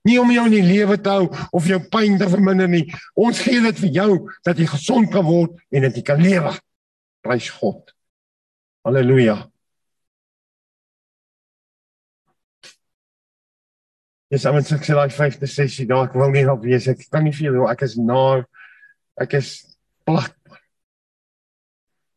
Nie 0.07 0.17
om 0.17 0.31
jou 0.33 0.47
in 0.47 0.55
die 0.55 0.65
lewe 0.65 0.95
te 0.97 1.11
hou 1.13 1.27
of 1.53 1.67
jou 1.69 1.77
pyn 1.93 2.15
te 2.17 2.25
verminder 2.29 2.69
nie. 2.71 2.87
Ons 3.13 3.43
gee 3.45 3.59
dit 3.61 3.81
vir 3.83 3.91
jou 3.99 4.13
dat 4.47 4.57
jy 4.57 4.65
gesond 4.71 5.11
kan 5.13 5.27
word 5.27 5.59
en 5.69 5.85
dat 5.85 5.99
jy 5.99 6.01
kan 6.07 6.23
lewe. 6.23 6.55
Prys 7.21 7.51
God. 7.59 7.91
Halleluja. 8.85 9.35
Dis 14.31 14.45
amper 14.47 14.63
sê 14.63 14.77
sy 14.79 14.95
daai 14.95 15.11
vyfde 15.11 15.47
sessie 15.49 15.85
daar 15.89 16.07
ek 16.07 16.15
wil 16.15 16.31
nie 16.31 16.45
op 16.49 16.63
wees 16.63 16.87
ek 16.87 17.03
kan 17.11 17.25
nie 17.27 17.35
veel 17.35 17.65
ek 17.67 17.83
is 17.85 17.97
na 17.99 18.41
ek 19.21 19.35
is 19.41 19.49
plat 20.07 20.37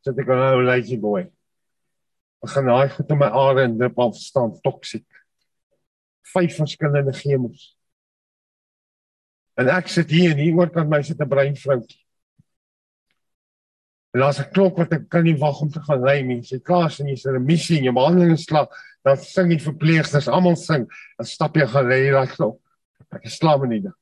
sit 0.04 0.20
ek 0.20 0.30
nou 0.30 0.62
lazy 0.62 0.96
boy. 1.00 1.24
Ek 2.44 2.52
gaan 2.52 2.70
daai 2.70 2.92
goed 2.92 3.12
in 3.12 3.20
my 3.20 3.30
are 3.42 3.64
en 3.64 3.76
dip 3.80 3.98
af 4.00 4.16
staan 4.20 4.54
toksiek. 4.64 5.06
Vyf 6.34 6.58
verskillende 6.60 7.12
chemos. 7.16 7.72
En 9.60 9.68
ek 9.72 9.88
sit 9.92 10.12
hier 10.12 10.32
en 10.32 10.40
hier 10.40 10.56
oor 10.60 10.72
kan 10.72 10.88
my 10.88 11.02
sit 11.02 11.20
'n 11.20 11.28
breinvroukie. 11.28 12.03
En 14.14 14.22
as 14.22 14.38
'n 14.38 14.50
klok 14.54 14.78
wat 14.78 14.92
ek 14.92 15.08
kan 15.10 15.24
nie 15.24 15.36
wag 15.36 15.60
om 15.60 15.70
te 15.70 15.80
gaan 15.80 16.00
lê 16.00 16.22
nie. 16.22 16.42
Sy 16.42 16.58
kaas 16.58 17.00
en 17.00 17.08
jy's 17.08 17.26
'n 17.26 17.44
missie 17.44 17.78
en 17.78 17.84
jy 17.84 17.92
behandeling 17.92 18.38
slaap, 18.38 18.70
dan 19.04 19.16
sing 19.16 19.48
die 19.48 19.58
verpleegsters 19.58 20.28
almal 20.28 20.56
sing. 20.56 20.86
Dan 21.18 21.26
stap 21.26 21.56
jy 21.56 21.66
gaan 21.66 21.88
lê 21.88 22.10
daai 22.10 22.26
klok. 22.26 22.60
Ek 23.12 23.26
slaap 23.26 23.66
nie 23.66 23.80
dan. 23.80 23.94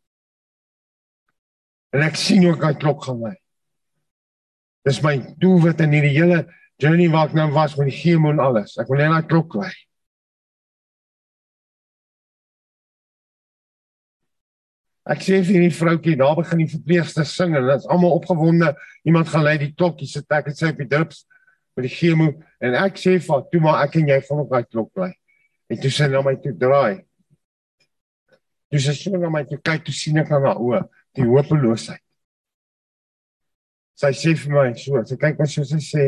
En 1.93 2.03
ek 2.03 2.17
sien 2.17 2.45
hoe 2.45 2.57
daai 2.57 2.75
klok 2.75 3.05
gaan 3.05 3.21
lê. 3.21 3.35
Dis 4.85 5.03
my 5.03 5.17
doelwit 5.39 5.81
in 5.81 5.93
hierdie 5.93 6.17
hele 6.17 6.47
journey 6.77 7.09
waar 7.09 7.29
ek 7.29 7.35
nou 7.35 7.51
was 7.53 7.77
met 7.77 7.89
die 7.89 7.97
chemo 7.97 8.31
en 8.31 8.41
alles. 8.41 8.79
Ek 8.79 8.89
wil 8.89 8.99
net 8.99 9.11
daai 9.11 9.29
klok 9.29 9.51
kry. 9.51 9.73
Ek 15.03 15.23
sê 15.25 15.41
vir 15.43 15.65
die 15.65 15.75
vroutjie, 15.75 16.15
daar 16.19 16.37
begin 16.39 16.61
die 16.63 16.71
verpleegster 16.71 17.27
sing 17.27 17.57
en 17.59 17.67
dit's 17.67 17.89
almal 17.91 18.15
opgewonde. 18.21 18.69
Iemand 19.09 19.31
gaan 19.33 19.43
lei 19.43 19.57
die 19.59 19.73
klokkie 19.75 20.07
sit 20.07 20.31
ek 20.31 20.53
en 20.53 20.59
sê 20.59 20.71
op 20.71 20.79
die 20.79 20.87
dips 20.87 21.25
met 21.75 21.89
die 21.89 21.91
chemo 21.91 22.29
en 22.63 22.77
ek 22.79 23.01
sê 23.01 23.17
vir 23.25 23.43
toe 23.51 23.63
maar 23.65 23.83
ek 23.87 23.99
en 23.99 24.13
jy 24.13 24.21
gaan 24.29 24.45
op 24.45 24.53
daai 24.53 24.69
klok 24.69 24.93
bly. 24.95 25.11
En 25.73 25.81
toe 25.83 25.91
sê 25.91 26.07
nou 26.13 26.23
my 26.23 26.37
toe 26.39 26.55
draai. 26.59 27.03
Dis 28.71 28.87
as 28.89 29.03
jy 29.03 29.11
nou 29.17 29.33
my 29.33 29.43
toe 29.49 29.59
kyk 29.59 29.89
toe 29.89 29.97
sien 29.97 30.23
ek 30.23 30.31
aan 30.31 30.47
haar 30.47 30.63
oë 30.63 30.85
die 31.19 31.27
hopeloosheid. 31.27 32.01
Sy 33.99 34.15
sê 34.17 34.37
vir 34.39 34.55
my 34.55 34.69
so, 34.79 35.03
sy 35.07 35.19
kyk 35.19 35.43
wat 35.43 35.51
sy 35.51 35.67
sê. 35.83 36.07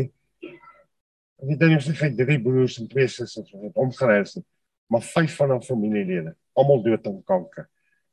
Ek 1.43 1.51
weet 1.51 1.67
nie 1.67 1.77
of 1.77 1.85
sy 1.85 1.99
het 1.99 2.17
drie 2.17 2.39
broers 2.41 2.79
en 2.81 2.87
twee 2.89 3.11
susters 3.11 3.51
wat 3.59 3.83
omgereis 3.83 4.39
het, 4.39 4.47
maar 4.89 5.03
vyf 5.05 5.35
van 5.41 5.53
haar 5.53 5.67
familielede, 5.67 6.33
almal 6.57 6.83
dood 6.87 7.07
aan 7.11 7.21
kanker. 7.27 7.67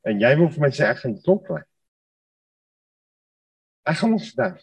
En 0.07 0.21
jy 0.21 0.31
wil 0.39 0.49
vir 0.49 0.63
my 0.65 0.71
sê 0.73 0.87
ek 0.89 1.03
gaan 1.03 1.17
klop 1.21 1.45
kry. 1.47 1.61
Ek 3.87 3.97
gaan 4.01 4.15
ons 4.17 4.29
sterf. 4.33 4.61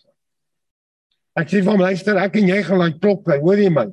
Ek 1.39 1.51
sê 1.51 1.63
van 1.63 1.79
luister, 1.79 2.19
ek 2.19 2.39
en 2.41 2.51
jy 2.51 2.59
gaan 2.67 2.83
daai 2.83 2.99
klop 2.99 3.25
kry, 3.27 3.39
hoor 3.43 3.61
jy 3.61 3.71
my? 3.71 3.87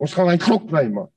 Ons 0.00 0.14
gaan 0.16 0.30
daai 0.30 0.40
klop 0.40 0.68
kry 0.70 0.86
man. 0.88 1.10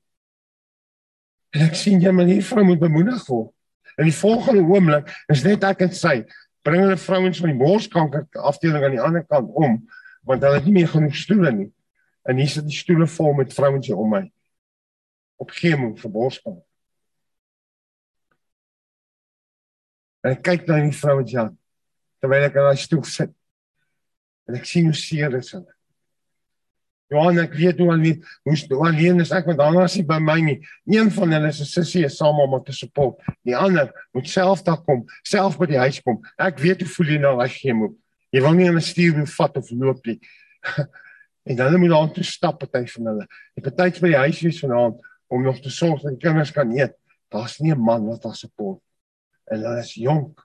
En 1.54 1.64
ek 1.68 1.76
sien 1.78 2.02
jy 2.02 2.12
maar 2.12 2.28
hier 2.28 2.44
vrou 2.44 2.64
moet 2.66 2.82
bemoedig 2.82 3.22
word. 3.30 3.52
En 3.94 4.08
die 4.08 4.16
volgende 4.16 4.64
oomblik 4.66 5.12
is 5.30 5.44
net 5.46 5.64
ek 5.64 5.84
en 5.86 5.92
sy 5.94 6.16
bring 6.66 6.82
hulle 6.82 6.98
vrouens 6.98 7.40
van 7.40 7.52
die 7.52 7.60
borskanker 7.60 8.26
afdeling 8.50 8.84
aan 8.84 8.96
die 8.96 9.04
ander 9.04 9.24
kant 9.28 9.52
om 9.54 9.78
want 10.24 10.44
hulle 10.44 10.56
het 10.56 10.66
nie 10.66 10.78
meer 10.78 10.88
genoeg 10.88 11.16
stoele 11.20 11.52
nie. 11.52 11.70
En 12.24 12.40
hier 12.40 12.48
sit 12.48 12.64
die 12.64 12.76
stoele 12.76 13.06
vol 13.12 13.34
met 13.36 13.52
vrouens 13.52 13.86
hier 13.86 14.00
om 14.00 14.14
my. 14.16 14.22
Op 15.40 15.52
chemo 15.52 15.92
vir 16.00 16.12
borskanker. 16.12 16.64
En 20.24 20.32
ek 20.32 20.42
kyk 20.42 20.66
na 20.68 20.80
die 20.80 20.96
vrouens 20.96 21.32
ja 21.34 21.50
terwyl 22.24 22.46
ek 22.46 22.54
aan 22.56 22.72
die 22.72 22.80
stoel 22.80 23.04
sit. 23.04 23.32
En 24.48 24.56
ek 24.56 24.64
sien 24.68 24.86
hoe 24.88 24.96
seer 24.96 25.34
is. 25.36 25.50
Johan, 27.12 27.38
ek 27.42 27.52
weet 27.58 27.82
hoe 27.82 27.90
alleen 27.92 28.22
hoe 28.48 28.78
alleen 28.88 29.20
is 29.20 29.32
ek 29.36 29.50
want 29.50 29.60
dan 29.60 29.76
as 29.82 29.96
jy 29.98 30.06
by 30.08 30.16
my 30.24 30.38
nie. 30.40 30.56
Een 30.88 31.10
van 31.12 31.36
hulle 31.36 31.50
is 31.52 31.60
'n 31.60 31.68
sussie 31.68 32.04
is 32.08 32.16
saam 32.16 32.40
om 32.40 32.56
te 32.64 32.72
support. 32.72 33.20
Die 33.44 33.56
ander 33.56 33.92
moet 34.12 34.28
self 34.28 34.64
daar 34.64 34.80
kom, 34.82 35.04
self 35.22 35.58
by 35.58 35.66
die 35.66 35.78
huis 35.78 36.00
kom. 36.00 36.22
Ek 36.38 36.58
weet 36.58 36.80
hoe 36.80 36.88
voel 36.88 37.12
jy 37.12 37.18
nou 37.18 37.40
as 37.44 37.60
jy 37.60 37.72
moet. 37.72 37.94
Jy 38.32 38.40
wil 38.40 38.54
nie 38.54 38.70
'n 38.70 38.80
stuur 38.80 39.14
wil 39.16 39.26
vat 39.26 39.56
of 39.56 39.70
loop 39.70 40.06
nie. 40.06 40.20
en 41.48 41.56
dan 41.56 41.80
moet 41.80 41.92
aan 41.92 42.12
toe 42.12 42.24
stap 42.24 42.58
party 42.58 42.86
van 42.96 43.06
hulle. 43.06 43.26
Het 43.54 43.76
tyd 43.76 44.00
by 44.00 44.08
die 44.08 44.22
huis 44.24 44.40
wees 44.40 44.60
vanaand 44.60 44.96
om 45.28 45.42
nog 45.42 45.60
te 45.60 45.70
sorg 45.70 46.00
dat 46.02 46.16
die 46.16 46.24
kinders 46.24 46.52
kan 46.52 46.72
eet. 46.72 46.96
Daar's 47.28 47.60
nie 47.60 47.74
'n 47.74 47.80
man 47.80 48.06
wat 48.06 48.22
daar 48.22 48.34
support. 48.34 48.80
En 49.50 49.60
hulle 49.60 49.80
is 49.82 49.94
jonk. 50.00 50.40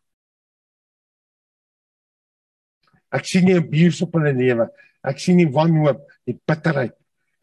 Ek 3.16 3.26
sien 3.26 3.46
nie 3.48 3.58
abuse 3.58 4.06
op 4.06 4.18
hulle 4.20 4.34
lewe. 4.38 4.68
Ek 5.08 5.22
sien 5.22 5.40
nie 5.40 5.50
wanhoop, 5.50 6.02
die 6.28 6.38
bitterheid. 6.48 6.96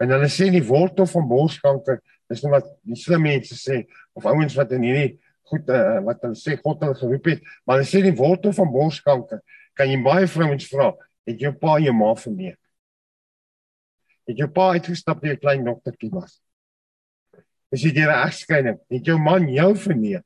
En 0.02 0.12
hulle 0.12 0.28
sê 0.30 0.50
die 0.52 0.64
wortel 0.64 1.08
van 1.08 1.28
borskanker, 1.30 2.02
dis 2.30 2.42
net 2.44 2.52
wat 2.52 2.68
die 2.84 2.98
slim 3.00 3.24
mense 3.24 3.56
sê 3.56 3.84
of 4.18 4.26
ouens 4.28 4.56
wat 4.58 4.74
in 4.76 4.84
hierdie 4.84 5.16
goed 5.46 5.68
uh, 5.70 6.02
wat 6.06 6.24
hulle 6.26 6.38
sê 6.38 6.56
God 6.60 6.82
hulle 6.82 6.98
geroep 6.98 7.30
het, 7.30 7.42
maar 7.64 7.78
hulle 7.78 7.88
sê 7.88 8.02
die 8.04 8.14
wortel 8.18 8.54
van 8.56 8.72
borskanker, 8.74 9.42
kan 9.78 9.90
jy 9.90 9.98
baie 10.04 10.28
vrouens 10.30 10.66
vra, 10.70 10.90
het 11.28 11.42
jou 11.42 11.52
pa 11.60 11.76
jou 11.82 11.94
ma 11.96 12.12
verneek? 12.18 12.58
Het 14.26 14.42
jou 14.42 14.48
pa 14.50 14.72
uitgestap 14.74 15.22
by 15.22 15.34
'n 15.34 15.42
klein 15.42 15.64
doktertjie 15.64 16.10
was? 16.10 16.40
Is 17.70 17.82
jy 17.82 17.92
deur 17.94 18.10
'n 18.10 18.26
egskeiding? 18.26 18.78
Het 18.90 19.06
jou 19.06 19.18
man 19.18 19.48
jou 19.48 19.74
verneek? 19.76 20.24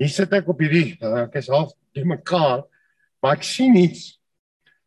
Hier 0.00 0.08
sit 0.08 0.32
ek 0.32 0.48
op 0.48 0.62
hierdie, 0.64 0.94
uh, 1.04 1.26
ek 1.26 1.36
is 1.42 1.50
half 1.52 1.74
die 1.96 2.06
mekaar, 2.08 2.64
maar 3.20 3.36
ek 3.36 3.44
sien 3.44 3.76
iets 3.76 4.14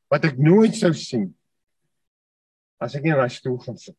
wat 0.10 0.26
ek 0.26 0.40
nooit 0.42 0.74
sou 0.74 0.90
sien 0.98 1.28
as 2.82 2.96
ek 2.98 3.06
nie 3.06 3.14
in 3.14 3.22
daai 3.22 3.32
stoel 3.32 3.60
gaan 3.62 3.78
sit. 3.78 3.96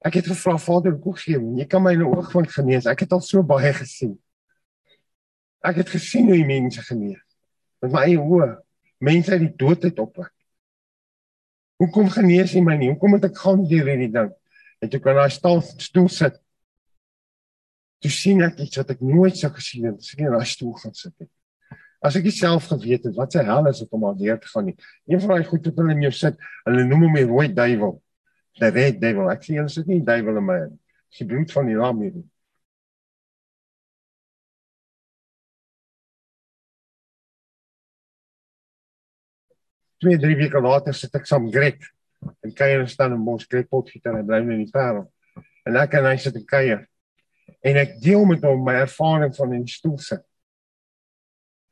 Ek 0.00 0.16
het 0.16 0.30
gevra 0.32 0.56
Vader, 0.56 0.96
hoe 1.04 1.12
gee 1.20 1.36
jy? 1.36 1.40
Jy 1.60 1.66
kan 1.68 1.84
my 1.84 1.92
in 1.92 2.00
die 2.00 2.08
oog 2.08 2.30
van 2.32 2.48
genees. 2.48 2.88
Ek 2.88 3.04
het 3.04 3.12
al 3.12 3.20
so 3.20 3.44
baie 3.44 3.72
gesien. 3.76 4.14
Ek 5.60 5.82
het 5.82 5.92
gesien 5.92 6.30
hoe 6.30 6.38
die 6.40 6.48
mense 6.48 6.80
genees. 6.86 7.20
Met 7.84 7.92
my 7.92 8.06
eie 8.08 8.20
oë, 8.20 8.54
mense 9.04 9.34
uit 9.36 9.44
die 9.44 9.56
dood 9.60 9.84
uit 9.84 10.00
opwek. 10.00 10.32
Hoekom 11.80 12.08
genees 12.12 12.56
jy 12.56 12.64
my 12.64 12.78
nie? 12.80 12.88
Hoekom 12.94 13.12
moet 13.16 13.28
ek 13.28 13.36
gaan 13.40 13.66
deur 13.68 13.92
hierdie 13.92 14.12
ding? 14.12 14.32
En 14.80 14.92
toe 14.92 15.00
kan 15.04 15.20
daai 15.20 15.28
stoel 15.32 16.08
sit. 16.08 16.40
Toe 18.00 18.10
sien 18.10 18.40
ek 18.44 18.62
iets 18.64 18.80
wat 18.80 18.94
ek 18.94 19.02
nooit 19.04 19.36
sou 19.36 19.50
gesien 19.52 19.90
het 19.90 20.00
as 20.00 20.14
ek 20.14 20.22
in 20.24 20.32
daai 20.32 20.48
stoel 20.48 20.72
gaan 20.80 20.94
sit 20.96 21.12
het. 21.20 21.28
As 22.00 22.16
ek 22.16 22.30
self 22.32 22.70
geweet 22.70 23.04
het 23.04 23.16
wat 23.18 23.34
se 23.36 23.42
hel 23.44 23.66
is 23.68 23.82
dit 23.82 23.90
om 23.96 24.06
al 24.08 24.16
deur 24.16 24.38
te 24.40 24.48
gaan 24.48 24.70
nie. 24.70 24.76
Een 25.04 25.20
van 25.20 25.34
daai 25.34 25.44
goed 25.44 25.66
wat 25.68 25.80
hulle 25.82 25.96
in 25.96 26.06
jou 26.06 26.12
sit, 26.16 26.38
hulle 26.64 26.86
noem 26.88 27.04
hom 27.06 27.18
die 27.18 27.26
rooi 27.28 27.48
duiwel. 27.52 27.98
Die 28.60 28.70
red 28.72 29.00
duiwel. 29.02 29.28
Ek 29.34 29.44
sê 29.44 29.58
hulle 29.58 29.72
sit 29.72 29.90
nie 29.90 30.00
duiwel 30.04 30.40
in 30.40 30.46
my 30.48 30.56
in. 30.64 30.76
Dis 31.10 31.20
die 31.20 31.28
bloed 31.28 31.52
van 31.52 31.68
die 31.68 31.76
lam 31.76 32.00
hier. 32.00 32.16
Twee 40.00 40.16
drie 40.16 40.38
weke 40.38 40.60
later 40.64 40.96
sit 40.96 41.12
ek 41.18 41.28
saam 41.28 41.50
Greg 41.52 41.84
en 42.40 42.54
kuier 42.56 42.86
staan 42.88 43.12
in 43.12 43.20
Mos 43.20 43.44
Greg 43.44 43.68
potgieter 43.68 44.16
en 44.16 44.24
bly 44.28 44.40
in 44.46 44.62
die 44.64 44.72
parel. 44.72 45.04
En 45.68 45.76
ek 45.76 45.98
en 46.00 46.08
hy 46.08 46.16
sit 46.16 46.40
en 46.40 46.48
kuier. 46.48 46.86
En 47.60 47.76
ek 47.76 47.98
deel 48.00 48.24
met 48.24 48.44
hom 48.44 48.62
my 48.64 48.78
ervaring 48.86 49.34
van 49.36 49.52
in 49.52 49.66
stoel 49.68 49.98
sit 49.98 50.24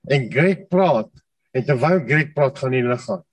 en 0.08 0.28
Greg 0.32 0.66
praat 0.72 1.10
en 1.52 1.64
terwyl 1.64 2.00
Greg 2.06 2.32
praat 2.36 2.58
gaan 2.60 2.76
die 2.76 2.84
lig 2.84 3.06
aan. 3.12 3.24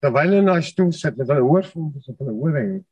Terwyl 0.00 0.36
hy 0.36 0.40
na 0.44 0.56
stoel 0.64 0.92
sit 0.96 1.16
met 1.20 1.28
hulle 1.28 1.44
hoor 1.44 1.66
dis 1.68 2.08
op 2.12 2.22
hulle 2.22 2.36
hore 2.36 2.64
het. 2.64 2.86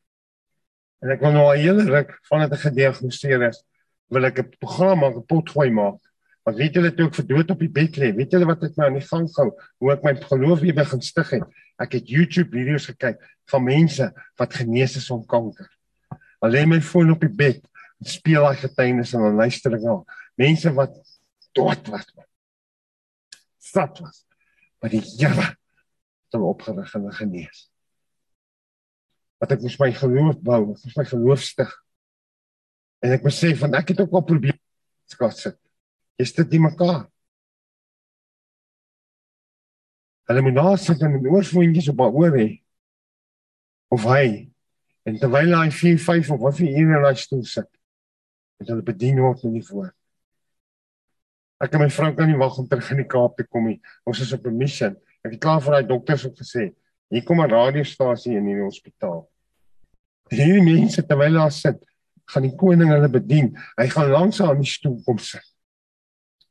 En 1.04 1.14
ek 1.14 1.22
wil 1.22 1.32
nou 1.32 1.46
'n 1.52 1.60
hele 1.62 1.84
ruk 1.88 2.18
van 2.28 2.48
dit 2.48 2.58
gediagnoseer 2.58 3.42
is, 3.48 3.64
wil 4.10 4.24
ek 4.24 4.38
'n 4.38 4.52
program 4.58 4.98
maak, 4.98 5.16
'n 5.16 5.26
potgooi 5.26 5.70
maak. 5.70 6.00
Want 6.44 6.56
weet 6.56 6.74
julle 6.74 6.94
toe 6.94 7.06
ek 7.06 7.14
vir 7.14 7.26
dood 7.26 7.50
op 7.50 7.58
die 7.60 7.68
bed 7.68 7.96
lê, 7.96 8.12
weet 8.16 8.32
julle 8.32 8.46
wat 8.46 8.62
ek 8.64 8.76
nou 8.76 8.86
aan 8.86 8.98
die 8.98 9.08
gang 9.08 9.28
gehou, 9.28 9.52
hoe 9.78 9.92
ek 9.92 10.02
my 10.02 10.14
geloof 10.14 10.60
weer 10.60 10.74
begin 10.74 11.00
stig 11.00 11.30
het. 11.30 11.44
Ek 11.78 11.92
het 11.92 12.08
YouTube 12.08 12.50
video's 12.50 12.86
gekyk 12.86 13.20
van 13.50 13.64
mense 13.64 14.12
wat 14.36 14.54
genees 14.54 14.96
is 14.96 15.06
van 15.06 15.26
kanker. 15.26 15.68
Alleen 16.40 16.68
my 16.68 16.80
foon 16.80 17.10
op 17.10 17.20
die 17.20 17.28
bed, 17.28 17.60
speel 18.06 18.44
daai 18.46 18.60
getuienis 18.60 19.12
en 19.14 19.26
dan 19.26 19.40
luister 19.40 19.74
ek 19.74 19.82
na 19.82 19.96
mense 20.38 20.72
wat 20.76 20.94
dood 21.56 21.90
was. 21.90 22.06
Sat 23.58 23.98
was. 23.98 24.24
Maar 24.78 24.94
die 24.94 25.02
Here 25.02 25.48
het 26.28 26.36
hom 26.36 26.46
opgerig 26.46 26.94
en 26.94 27.10
genees. 27.12 27.66
Wat 29.42 29.54
ek 29.54 29.62
moes 29.62 29.78
my 29.80 29.90
geloof 29.94 30.38
bou, 30.44 30.60
ek 30.74 30.84
moes 30.84 30.98
my 30.98 31.06
geloof 31.08 31.44
stig. 31.46 31.72
En 33.02 33.14
ek 33.14 33.24
besef 33.26 33.60
van 33.62 33.74
ek 33.78 33.94
het 33.94 34.02
ook 34.04 34.18
al 34.18 34.26
probeer 34.26 34.58
skat 35.08 35.38
sit. 35.38 35.58
Is 36.18 36.34
dit 36.34 36.54
nie 36.54 36.62
mekaar? 36.62 37.06
Hulle 40.28 40.42
moet 40.44 40.58
daar 40.58 40.78
sit 40.78 41.02
en 41.02 41.16
oorvoetjies 41.24 41.88
op 41.94 42.02
haar 42.04 42.16
oor 42.20 42.34
hê. 42.36 42.48
Of 43.94 44.04
hy 44.10 44.48
en 45.08 45.16
terwyl 45.16 45.54
hy 45.56 45.70
4, 45.72 46.00
5 46.04 46.30
of 46.34 46.42
wat 46.42 46.58
vir 46.58 46.68
ure 46.68 46.98
in 46.98 47.04
daai 47.06 47.16
stoel 47.16 47.44
sit, 47.48 47.68
het 48.58 48.68
hulle 48.68 48.82
bedien 48.82 49.20
word 49.22 49.44
in 49.46 49.54
die 49.58 49.64
voor. 49.66 49.92
Ek 51.58 51.74
en 51.74 51.82
my 51.82 51.88
vrou 51.90 52.12
kan 52.14 52.30
nie 52.30 52.38
wag 52.38 52.58
om 52.60 52.68
terug 52.70 52.90
in 52.94 53.02
die 53.02 53.08
Kaap 53.10 53.36
te 53.38 53.46
kom 53.46 53.66
nie. 53.66 53.80
Ons 54.06 54.20
is 54.22 54.32
op 54.32 54.46
'n 54.46 54.56
missie. 54.56 54.94
Ek 55.24 55.32
het 55.32 55.40
klaar 55.40 55.60
vir 55.60 55.72
daai 55.72 55.86
dokters 55.86 56.26
ook 56.26 56.36
gesê, 56.38 56.74
hier 57.10 57.24
kom 57.24 57.40
'n 57.40 57.50
radiostasie 57.50 58.36
in 58.36 58.46
die 58.46 58.60
hospitaal. 58.62 59.28
Hierdie 60.30 60.62
mense 60.62 61.02
terwyl 61.02 61.34
hulle 61.34 61.50
sit, 61.50 61.82
gaan 62.26 62.42
die 62.42 62.56
koning 62.56 62.90
hulle 62.90 63.08
bedien. 63.08 63.56
Hy 63.76 63.88
gaan 63.88 64.10
langs 64.10 64.40
aan 64.40 64.60
die 64.60 64.68
stoel 64.68 65.02
kom 65.04 65.18
sit. 65.18 65.44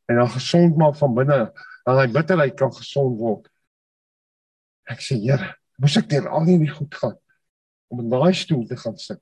En 0.09 0.15
dan 0.15 0.29
gesond 0.29 0.77
maak 0.77 0.95
van 0.95 1.13
binne, 1.13 1.53
dat 1.85 1.99
hy 1.99 2.07
bitterheid 2.11 2.55
kan 2.55 2.71
gesond 2.73 3.17
word. 3.17 3.47
Ek 4.87 4.99
sê, 4.99 5.15
Here, 5.15 5.55
moes 5.77 5.97
ek 5.97 6.09
deur 6.09 6.27
al 6.27 6.45
hierdie 6.45 6.71
goed 6.71 6.95
gaan 6.95 7.17
om 7.87 7.99
in 7.99 8.09
daai 8.09 8.33
stoel 8.33 8.65
te 8.67 8.75
gaan 8.75 8.97
sit 8.97 9.21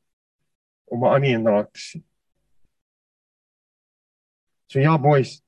om 0.85 1.03
'n 1.03 1.13
ander 1.13 1.29
een 1.29 1.47
raak 1.47 1.73
te 1.73 1.79
sien. 1.79 2.05
So 4.67 4.79
ja, 4.79 4.97
boys. 4.97 5.39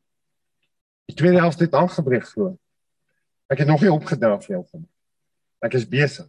Die 1.08 1.16
tweede 1.16 1.40
helfte 1.40 1.64
het 1.64 1.76
aangebreek 1.76 2.26
glo. 2.28 2.58
Ek 3.48 3.64
het 3.64 3.70
nog 3.70 3.82
nie 3.82 3.92
opgedra 3.92 4.36
vir 4.44 4.58
jou 4.58 4.64
van. 4.72 4.84
Ek 5.64 5.78
is 5.80 5.88
besig. 5.88 6.28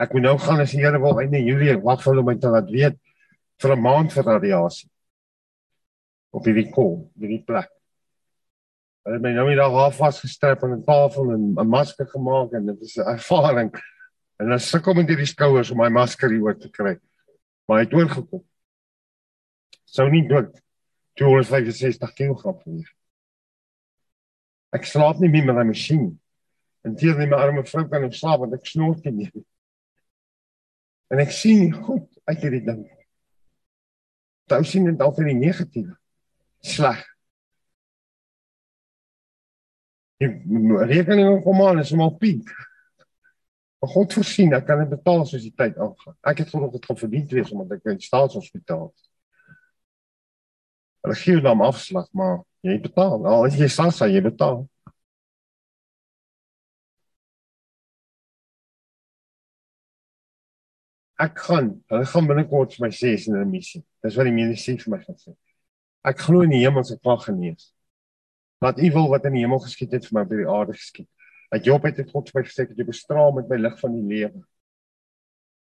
Ek 0.00 0.14
moet 0.14 0.24
nou 0.24 0.34
gaan 0.42 0.62
as 0.64 0.72
die 0.74 0.80
Here 0.82 0.98
wil 0.98 1.20
einde 1.22 1.42
Julie 1.44 1.76
wag 1.84 2.02
vir 2.02 2.14
hulle 2.14 2.24
om 2.24 2.40
te 2.40 2.50
laat 2.50 2.70
weet 2.72 2.96
vir 3.62 3.76
'n 3.76 3.82
maand 3.82 4.12
vir 4.12 4.24
radiasie. 4.24 4.90
Op 6.32 6.44
hierdie 6.44 6.70
kom, 6.72 7.10
hierdie 7.14 7.44
plek. 7.44 7.70
Hulle 9.04 9.20
het 9.20 9.22
my 9.22 9.32
nou 9.36 9.48
die 9.48 9.60
dag 9.60 9.70
half 9.70 9.96
vasgestrap 9.96 10.64
aan 10.64 10.78
'n 10.78 10.84
tafel 10.84 11.30
en 11.30 11.54
'n 11.54 11.68
masker 11.68 12.06
gemaak 12.06 12.52
en 12.52 12.66
dit 12.66 12.80
is 12.82 12.96
'n 12.96 13.06
ervaring. 13.06 13.70
En 14.40 14.48
dan 14.48 14.58
sukkel 14.58 14.94
met 14.94 15.08
hierdie 15.08 15.26
skouers 15.26 15.70
om 15.70 15.78
my 15.78 15.88
masker 15.88 16.30
hier 16.30 16.42
oor 16.42 16.58
te 16.58 16.70
kry. 16.70 16.98
Maar 17.68 17.78
hy 17.78 17.84
het 17.84 17.94
oorgekom. 17.94 18.44
Sou 19.84 20.10
nie 20.10 20.26
dood 20.26 20.63
265 21.20 22.12
kg 22.18 22.54
weeg. 22.64 22.90
Ek 24.74 24.86
slaap 24.90 25.20
nie 25.22 25.30
meer 25.30 25.46
met 25.46 25.60
my 25.60 25.68
masjien. 25.70 26.08
En 26.84 26.96
teer 26.98 27.16
nie 27.18 27.30
my 27.30 27.38
arme 27.40 27.62
vrou 27.68 27.86
kan 27.88 28.04
ek 28.08 28.16
slaap 28.18 28.42
want 28.42 28.56
ek 28.56 28.66
snork 28.68 29.06
nie. 29.08 29.30
En 31.12 31.22
ek 31.22 31.32
sien 31.32 31.70
goed 31.72 32.08
uit 32.26 32.42
hierdie 32.42 32.64
ding. 32.66 32.84
Daar 34.50 34.64
sien 34.66 34.88
dit 34.88 35.00
altyd 35.00 35.30
die 35.30 35.40
negatiewe. 35.40 35.94
Sleg. 36.64 37.00
Die 40.20 40.30
rekening 40.90 41.40
kom 41.44 41.62
aan, 41.64 41.80
is 41.82 41.92
maar 41.96 42.14
piek. 42.20 42.50
Maar 43.80 43.92
God 43.92 44.14
voorsien, 44.16 44.54
ek 44.56 44.66
kan 44.68 44.80
dit 44.80 44.92
betaal 44.94 45.24
soos 45.28 45.44
die 45.44 45.54
tyd 45.56 45.76
aangaan. 45.76 46.16
Ek 46.24 46.42
het 46.42 46.52
voorop 46.52 46.72
dit 46.76 46.86
gaan 46.88 47.00
verdien 47.00 47.26
wees 47.30 47.50
omdat 47.52 47.78
ek 47.78 47.90
in 47.92 48.00
staatshospitaal 48.00 48.86
is. 48.88 49.08
Hulle 51.04 51.16
gee 51.20 51.40
dan 51.44 51.60
afslag, 51.60 52.08
maar 52.12 52.38
jy 52.64 52.78
betaal. 52.80 53.26
Al 53.28 53.46
as 53.48 53.58
jy 53.60 53.68
SASSA, 53.68 54.08
jy 54.08 54.22
betaal. 54.24 54.62
Ek 61.20 61.38
gaan, 61.46 61.68
hulle 61.92 62.06
gaan 62.10 62.26
binnekort 62.30 62.74
vir 62.74 62.86
my 62.86 62.90
sê 62.92 63.14
is 63.14 63.28
in 63.28 63.36
'n 63.36 63.50
missie. 63.50 63.84
Dis 64.02 64.16
wat 64.16 64.26
die 64.26 64.34
mediese 64.34 64.76
vir 64.80 64.96
my 64.96 65.00
gaan 65.04 65.16
sê. 65.20 65.36
Ek 66.04 66.18
glo 66.18 66.42
in 66.42 66.50
die 66.50 66.64
hemel 66.64 66.84
se 66.84 66.98
krag 66.98 67.24
genees 67.28 67.70
wat 68.64 68.80
u 68.80 68.90
wil 68.92 69.08
wat 69.12 69.24
in 69.28 69.36
die 69.36 69.44
hemel 69.44 69.60
geskied 69.60 69.92
het 69.92 70.06
vir 70.08 70.16
my 70.16 70.22
op 70.24 70.30
die 70.32 70.48
aarde 70.48 70.72
geskied. 70.72 71.08
Dat 71.52 71.64
Job 71.68 71.84
het 71.84 71.96
dit 72.00 72.10
God 72.10 72.30
vir 72.30 72.40
my 72.40 72.44
gesê 72.48 72.64
dat 72.68 72.78
jy 72.78 72.86
bestraal 72.88 73.34
met 73.36 73.48
my 73.50 73.58
lig 73.60 73.80
van 73.80 73.92
die 73.92 74.06
lewe. 74.12 74.44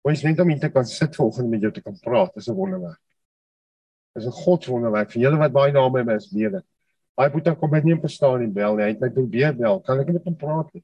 Ons 0.05 0.23
net 0.23 0.39
om 0.39 0.49
hier 0.49 0.59
te 0.61 0.69
kan 0.69 0.85
sit 0.85 1.15
vanoggend 1.17 1.49
met 1.49 1.65
jou 1.65 1.71
te 1.73 1.81
kan 1.81 1.97
praat, 2.05 2.37
is 2.37 2.49
'n 2.49 2.57
wonderwerk. 2.57 3.01
Is 4.15 4.25
'n 4.25 4.31
God 4.43 4.65
wonderwerk 4.67 5.11
vir 5.11 5.21
julle 5.21 5.37
wat 5.37 5.53
baie 5.53 5.71
na 5.71 5.87
my 5.89 6.15
is 6.15 6.31
lewe. 6.31 6.63
Hy 7.17 7.27
moet 7.33 7.45
dan 7.45 7.57
kom 7.59 7.71
net 7.71 7.83
nie 7.83 7.99
verstaan 7.99 8.39
nie 8.39 8.47
bel 8.47 8.75
nie. 8.75 8.83
Hy 8.83 8.89
het 8.93 9.01
my 9.01 9.09
probeer 9.09 9.55
bel. 9.55 9.79
Kan 9.85 9.99
ek 9.99 10.07
net 10.07 10.19
met 10.19 10.29
hom 10.29 10.35
praat 10.35 10.73
nie? 10.73 10.83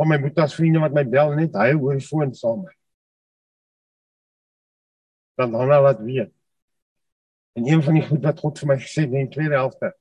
Van 0.00 0.08
my 0.08 0.18
boetas 0.18 0.54
vriende 0.54 0.80
wat 0.82 0.94
my 0.96 1.04
bel 1.04 1.34
net 1.38 1.54
hy 1.54 1.72
hoor 1.72 1.98
die 1.98 2.06
foon 2.06 2.34
saam 2.34 2.62
met. 2.64 2.76
Dan 5.38 5.52
dan 5.52 5.68
laat 5.68 6.00
weet. 6.00 6.32
En 7.52 7.68
een 7.68 7.82
van 7.82 7.94
die 7.94 8.06
goed 8.06 8.24
wat 8.24 8.40
God 8.40 8.58
vir 8.58 8.68
my 8.68 8.78
gesê 8.80 9.04
het 9.04 9.12
in 9.12 9.28
die 9.28 9.34
tweede 9.34 9.60
helfte. 9.60 9.92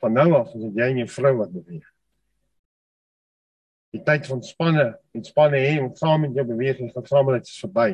Van 0.00 0.12
nou 0.12 0.32
af 0.36 0.52
is 0.54 0.62
dit 0.68 0.76
jy 0.80 0.90
en 0.92 1.00
jou 1.02 1.08
vrou 1.08 1.34
wat 1.40 1.52
beweeg. 1.52 1.88
Die 3.90 4.02
tyd 4.06 4.28
van 4.30 4.42
spanne 4.46 4.86
en 5.16 5.24
spanne 5.26 5.60
hê 5.60 5.80
om 5.82 5.90
saam 5.96 6.22
met 6.24 6.36
jou 6.36 6.44
beweging 6.46 6.92
van 6.94 7.06
saam 7.08 7.26
met 7.26 7.40
dit 7.40 7.50
is 7.50 7.62
verby. 7.64 7.88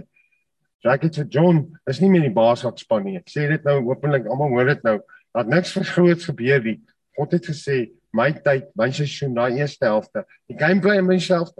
Ek 0.84 1.06
het 1.08 1.16
vir 1.18 1.30
John, 1.32 1.62
is 1.90 2.00
nie 2.02 2.10
meer 2.12 2.26
die 2.28 2.34
baas 2.34 2.62
wat 2.66 2.78
span 2.78 3.06
nie. 3.06 3.16
Ek 3.18 3.30
sê 3.32 3.48
dit 3.50 3.64
nou 3.66 3.80
openlik, 3.88 4.28
almal 4.30 4.52
hoor 4.54 4.68
dit 4.70 4.84
nou. 4.86 4.98
Dat 5.34 5.48
niks 5.50 5.72
vergroots 5.74 6.28
gebeur 6.28 6.60
nie. 6.62 6.76
God 7.16 7.32
het 7.34 7.48
gesê 7.48 7.78
my 8.16 8.28
tyd, 8.44 8.68
my 8.78 8.90
seisoen, 8.94 9.34
daai 9.34 9.58
eerste 9.58 9.88
helfte. 9.88 10.22
Die 10.46 10.58
gameplay 10.58 11.00
in 11.00 11.08
myself. 11.08 11.50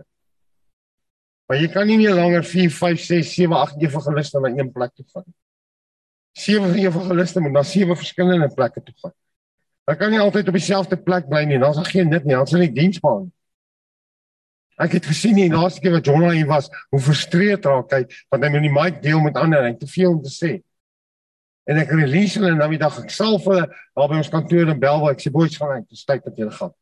Maar 1.49 1.59
jy 1.63 1.73
kan 1.73 1.89
nie 1.89 1.99
meer 1.99 2.15
langer 2.15 2.47
4, 2.47 2.71
5, 2.71 3.03
6, 3.09 3.35
7, 3.35 3.59
8 3.59 3.83
evangeliste 3.83 4.41
na 4.43 4.53
een 4.55 4.71
plek 4.75 4.95
toe 4.95 5.07
vat 5.13 5.27
nie 5.27 5.37
sewe 6.37 6.75
evangeliste 6.77 7.41
moet 7.41 7.53
na 7.53 7.63
sewe 7.65 7.97
verskillende 7.97 8.49
plekke 8.55 8.83
toe 8.83 8.95
gaan. 9.01 9.15
Hulle 9.87 9.99
kan 9.99 10.13
nie 10.13 10.21
altyd 10.21 10.51
op 10.51 10.59
dieselfde 10.59 10.99
plek 11.01 11.29
bly 11.31 11.45
nie. 11.49 11.59
Daar's 11.63 11.81
geen 11.89 12.11
nut 12.13 12.27
nie. 12.27 12.35
Hulle 12.37 12.49
sal 12.51 12.65
nie 12.65 12.73
diens 12.75 13.01
maak 13.05 13.23
nie. 13.25 13.33
Ek 14.77 14.93
het 14.99 15.07
gesien 15.09 15.39
die 15.39 15.49
laaste 15.49 15.81
keer 15.81 15.95
wat 15.97 16.09
Jonah 16.09 16.35
hier 16.37 16.49
was, 16.49 16.69
hoe 16.93 17.01
frustreerd 17.01 17.65
raak 17.65 17.93
hy 17.97 18.03
want 18.33 18.45
hy 18.45 18.51
moet 18.53 18.67
die 18.67 18.73
mic 18.73 19.03
deel 19.05 19.23
met 19.25 19.39
ander 19.41 19.65
en 19.65 19.79
te 19.79 19.89
veel 19.89 20.11
om 20.13 20.23
te 20.23 20.33
sê. 20.33 20.53
En 21.67 21.81
ek 21.83 21.95
release 21.97 22.39
hulle 22.39 22.55
nou 22.55 22.69
die 22.71 22.81
dag 22.83 22.99
ek 23.03 23.11
self 23.11 23.49
hulle 23.49 23.65
daar 23.67 24.11
by 24.11 24.21
ons 24.21 24.33
kantoor 24.33 24.75
in 24.75 24.83
Belwa 24.83 25.15
ek 25.15 25.25
sê 25.25 25.33
boys 25.33 25.57
gaan 25.59 25.79
uit, 25.79 25.89
dis 25.89 26.05
tyd 26.05 26.25
dat 26.25 26.37
julle 26.37 26.55
gaan. 26.55 26.75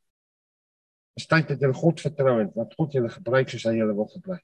Dis 1.15 1.31
tyd 1.31 1.53
dat 1.53 1.63
julle 1.63 1.79
God 1.79 2.03
vertrou 2.03 2.41
en 2.43 2.51
dat 2.57 2.75
God 2.75 2.99
julle 2.99 3.13
gebruik 3.13 3.53
soos 3.53 3.69
hy 3.71 3.79
julle 3.79 3.95
wil 3.95 4.11
gebruik. 4.11 4.43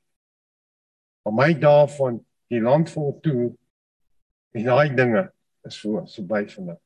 Op 1.26 1.34
my 1.36 1.50
dae 1.58 1.88
van 1.98 2.22
die 2.50 2.62
land 2.62 2.88
vol 2.94 3.18
toe 3.24 3.50
En 4.50 4.64
daai 4.66 4.94
dinge 4.94 5.30
is 5.68 5.78
so 5.78 6.04
so 6.06 6.26
by 6.26 6.42
van 6.50 6.72
dit. 6.72 6.78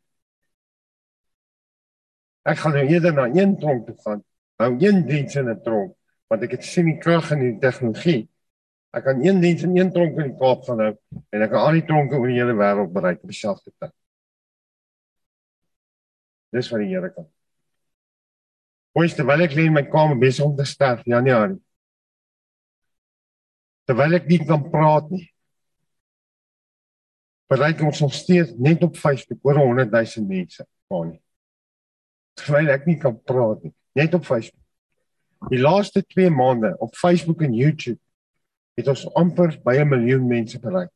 Ek 2.52 2.60
gaan 2.60 2.74
nou 2.76 2.84
eerder 2.84 3.14
na 3.16 3.28
een 3.32 3.54
tronk 3.60 3.86
toe 3.86 3.96
gaan. 4.04 4.24
Nou 4.60 4.70
een 4.76 5.04
diens 5.08 5.36
in 5.40 5.48
'n 5.48 5.62
tronk, 5.64 5.96
want 6.30 6.46
ek 6.46 6.56
het 6.56 6.64
sien 6.66 6.88
die 6.88 6.98
krag 7.02 7.30
in 7.34 7.42
die 7.42 7.58
tegnologie. 7.62 8.22
Ek 8.94 9.04
kan 9.08 9.20
een 9.24 9.40
diens 9.42 9.64
in 9.66 9.76
een 9.76 9.90
tronk 9.92 10.18
in 10.20 10.30
die 10.30 10.38
Kaap 10.38 10.64
gaan 10.68 10.82
hou 10.84 10.92
en 10.94 11.44
ek 11.44 11.52
kan 11.52 11.66
al 11.66 11.78
die 11.80 11.86
tronke 11.88 12.18
oor 12.18 12.30
die 12.30 12.38
hele 12.38 12.56
wêreld 12.58 12.94
bereik 12.94 13.22
op 13.22 13.32
dieselfde 13.32 13.72
tyd. 13.74 13.94
Dis 16.54 16.70
wat 16.70 16.84
die 16.84 16.92
Here 16.92 17.10
kan. 17.10 17.26
Hoes 18.94 19.16
terwyl 19.18 19.42
ek 19.42 19.56
lê 19.58 19.66
in 19.66 19.74
my 19.74 19.82
kamer 19.90 20.18
besig 20.20 20.46
om 20.46 20.54
te 20.56 20.66
sterf, 20.68 21.02
Januarie. 21.10 21.58
Terwyl 23.90 24.20
ek 24.20 24.28
nie 24.30 24.38
kan 24.46 24.62
praat 24.70 25.10
nie 25.10 25.26
bereik 27.54 27.82
ons 27.84 28.00
nog 28.00 28.14
steeds 28.14 28.54
net 28.56 28.82
op 28.82 28.96
Facebook 28.96 29.38
oor 29.42 29.54
100 29.54 29.90
000 29.90 30.26
mense. 30.26 30.66
Maar 30.86 31.06
nie. 31.06 31.20
Terwyl 32.34 32.72
ek 32.74 32.86
nie 32.86 32.98
kan 32.98 33.16
praat 33.22 33.62
nie, 33.62 33.74
net 33.94 34.14
op 34.14 34.24
Facebook. 34.26 34.63
Die 35.50 35.60
laaste 35.60 36.04
2 36.06 36.30
maande 36.30 36.74
op 36.78 36.96
Facebook 36.96 37.42
en 37.42 37.54
YouTube 37.54 38.00
het 38.74 38.88
ons 38.88 39.04
amper 39.14 39.58
by 39.62 39.76
'n 39.80 39.88
miljoen 39.88 40.26
mense 40.26 40.58
bereik. 40.60 40.92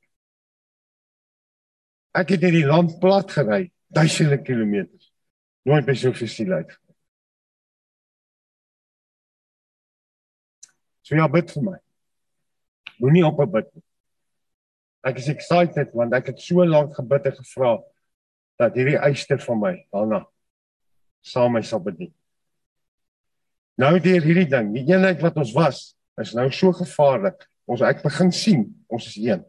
Ek 2.15 2.29
het 2.29 2.43
hierdie 2.43 2.67
land 2.67 2.99
plat 2.99 3.31
gery, 3.31 3.71
duisende 3.87 4.43
kilometers. 4.43 5.13
Nooit 5.63 5.87
by 5.87 5.95
so 5.95 6.13
veel 6.13 6.29
siel 6.29 6.53
uit. 6.53 6.79
So 11.03 11.17
ja, 11.17 11.29
bid 11.29 11.51
vir 11.51 11.63
my. 11.63 11.79
Moenie 12.99 13.27
op 13.27 13.39
bid 13.53 13.69
nie. 13.75 13.85
Ek 15.07 15.19
is 15.19 15.29
excited 15.29 15.93
want 15.95 16.13
ek 16.13 16.27
het 16.27 16.41
so 16.41 16.65
lank 16.67 16.95
gebid 16.99 17.31
en 17.31 17.37
gevra 17.37 17.79
dat 18.59 18.75
hierdie 18.75 18.99
eyster 18.99 19.39
van 19.39 19.61
my 19.61 19.75
daarna 19.95 20.25
saam 21.23 21.53
my 21.53 21.63
sal 21.63 21.81
bedien. 21.81 22.18
Nou 23.79 23.93
deur 24.03 24.25
hierdie 24.27 24.49
ding, 24.51 24.73
die 24.75 24.83
eenheid 24.91 25.21
wat 25.23 25.39
ons 25.39 25.53
was, 25.55 25.83
is 26.19 26.35
nou 26.35 26.49
so 26.55 26.75
gevaarlik. 26.75 27.47
Ons 27.69 27.85
ek 27.87 28.03
begin 28.03 28.33
sien, 28.35 28.65
ons 28.91 29.07
is 29.07 29.19
een. 29.23 29.45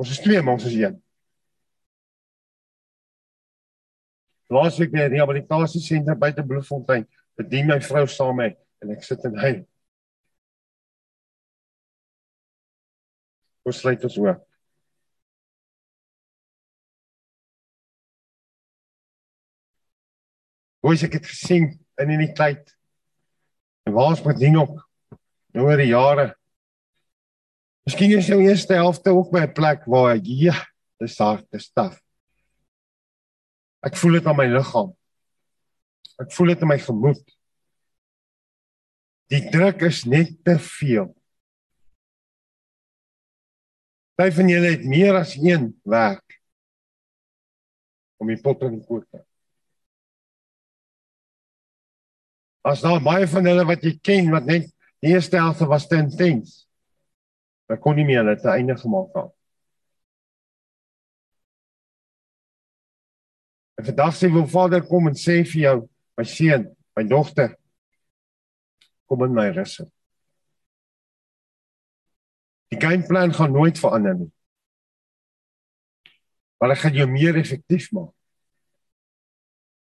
Ons 0.00 0.10
is 0.12 0.20
twee, 0.20 0.40
maar 0.42 0.58
ons 0.58 0.66
is 0.68 0.76
een. 0.76 0.98
Laasweek 4.52 4.92
by 4.92 5.06
die 5.06 5.14
rehabilitasie 5.16 5.80
sentrum 5.80 6.18
buite 6.20 6.44
Bloemfontein, 6.44 7.06
bedien 7.38 7.70
my 7.70 7.78
vrou 7.82 8.04
saam 8.10 8.36
met 8.42 8.58
en 8.84 8.92
ek 8.92 9.06
sit 9.06 9.24
in 9.24 9.38
hy 9.40 9.54
Ons 13.64 13.78
sluit 13.80 14.02
ons 14.04 14.16
oop. 14.20 14.42
Hoe 20.84 20.92
ek 21.06 21.14
het 21.16 21.30
gesien 21.30 21.70
in 22.02 22.10
in 22.10 22.22
die 22.24 22.32
tyd. 22.32 22.72
En 23.84 23.92
waar 23.92 24.14
ons 24.14 24.22
met 24.24 24.40
nou 25.54 25.66
oor 25.66 25.78
die 25.78 25.92
jare. 25.92 26.32
Miskien 27.84 28.16
is 28.16 28.26
jou 28.26 28.40
eerste 28.40 28.74
helfte 28.74 29.12
ook 29.12 29.30
by 29.30 29.44
'n 29.44 29.52
plek 29.52 29.84
waar 29.84 30.16
ja, 30.22 30.56
dis 30.98 31.18
hard, 31.18 31.46
dis 31.50 31.70
taaf. 31.72 32.00
Ek 33.84 33.96
voel 33.96 34.12
dit 34.12 34.26
aan 34.26 34.36
my 34.36 34.46
liggaam. 34.46 34.96
Ek 36.18 36.32
voel 36.32 36.54
dit 36.54 36.62
in 36.62 36.68
my 36.68 36.78
gemoed. 36.78 37.24
Die 39.28 39.50
druk 39.50 39.82
is 39.82 40.04
net 40.04 40.44
te 40.44 40.58
veel. 40.58 41.14
Party 44.14 44.36
van 44.36 44.48
julle 44.48 44.70
het 44.70 44.84
meer 44.86 45.16
as 45.18 45.34
een 45.36 45.72
werk 45.82 46.40
om 48.22 48.30
die 48.30 48.40
pot 48.40 48.62
in 48.62 48.78
die 48.78 48.86
kook 48.86 49.04
te. 49.10 49.24
As 52.64 52.80
daar 52.80 53.02
baie 53.04 53.26
van 53.28 53.44
hulle 53.44 53.64
wat 53.68 53.82
jy 53.84 53.98
ken 54.00 54.30
wat 54.32 54.46
net 54.48 54.70
die 55.04 55.12
eerste 55.12 55.36
helfte 55.36 55.68
was 55.68 55.84
te 55.88 55.98
intens. 56.00 56.62
Dan 57.68 57.80
kon 57.80 57.96
nie 57.98 58.06
meer 58.08 58.22
hulle 58.22 58.38
te 58.40 58.48
einde 58.52 58.76
gemaak 58.80 59.12
het. 59.18 59.32
En 63.74 63.88
vandag 63.90 64.14
sê 64.16 64.30
wil 64.32 64.46
Vader 64.48 64.84
kom 64.86 65.10
en 65.10 65.18
sê 65.18 65.42
vir 65.44 65.60
jou, 65.60 65.76
my 66.16 66.24
seun, 66.28 66.68
my 66.96 67.04
dogter, 67.10 67.52
kom 69.10 69.26
in 69.26 69.34
my 69.36 69.48
rus. 69.52 69.80
Die 72.72 72.80
gameplan 72.80 73.34
gaan 73.34 73.52
nooit 73.52 73.78
verander 73.78 74.16
nie. 74.22 74.30
Maar 76.58 76.72
dit 76.72 76.82
gaan 76.84 76.96
jou 76.96 77.08
meer 77.10 77.36
effektief 77.36 77.90
maak. 77.92 78.14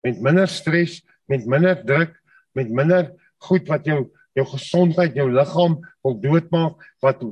Met 0.05 0.21
minder 0.23 0.47
stres, 0.47 1.01
met 1.27 1.43
minder 1.49 1.81
druk, 1.83 2.15
met 2.57 2.69
minder 2.69 3.11
goed 3.49 3.67
wat 3.69 3.85
jou 3.85 4.05
jou 4.37 4.45
gesondheid, 4.53 5.15
jou 5.17 5.27
liggaam 5.31 5.79
wil 6.05 6.15
doodmaak 6.21 6.83
wat 7.03 7.23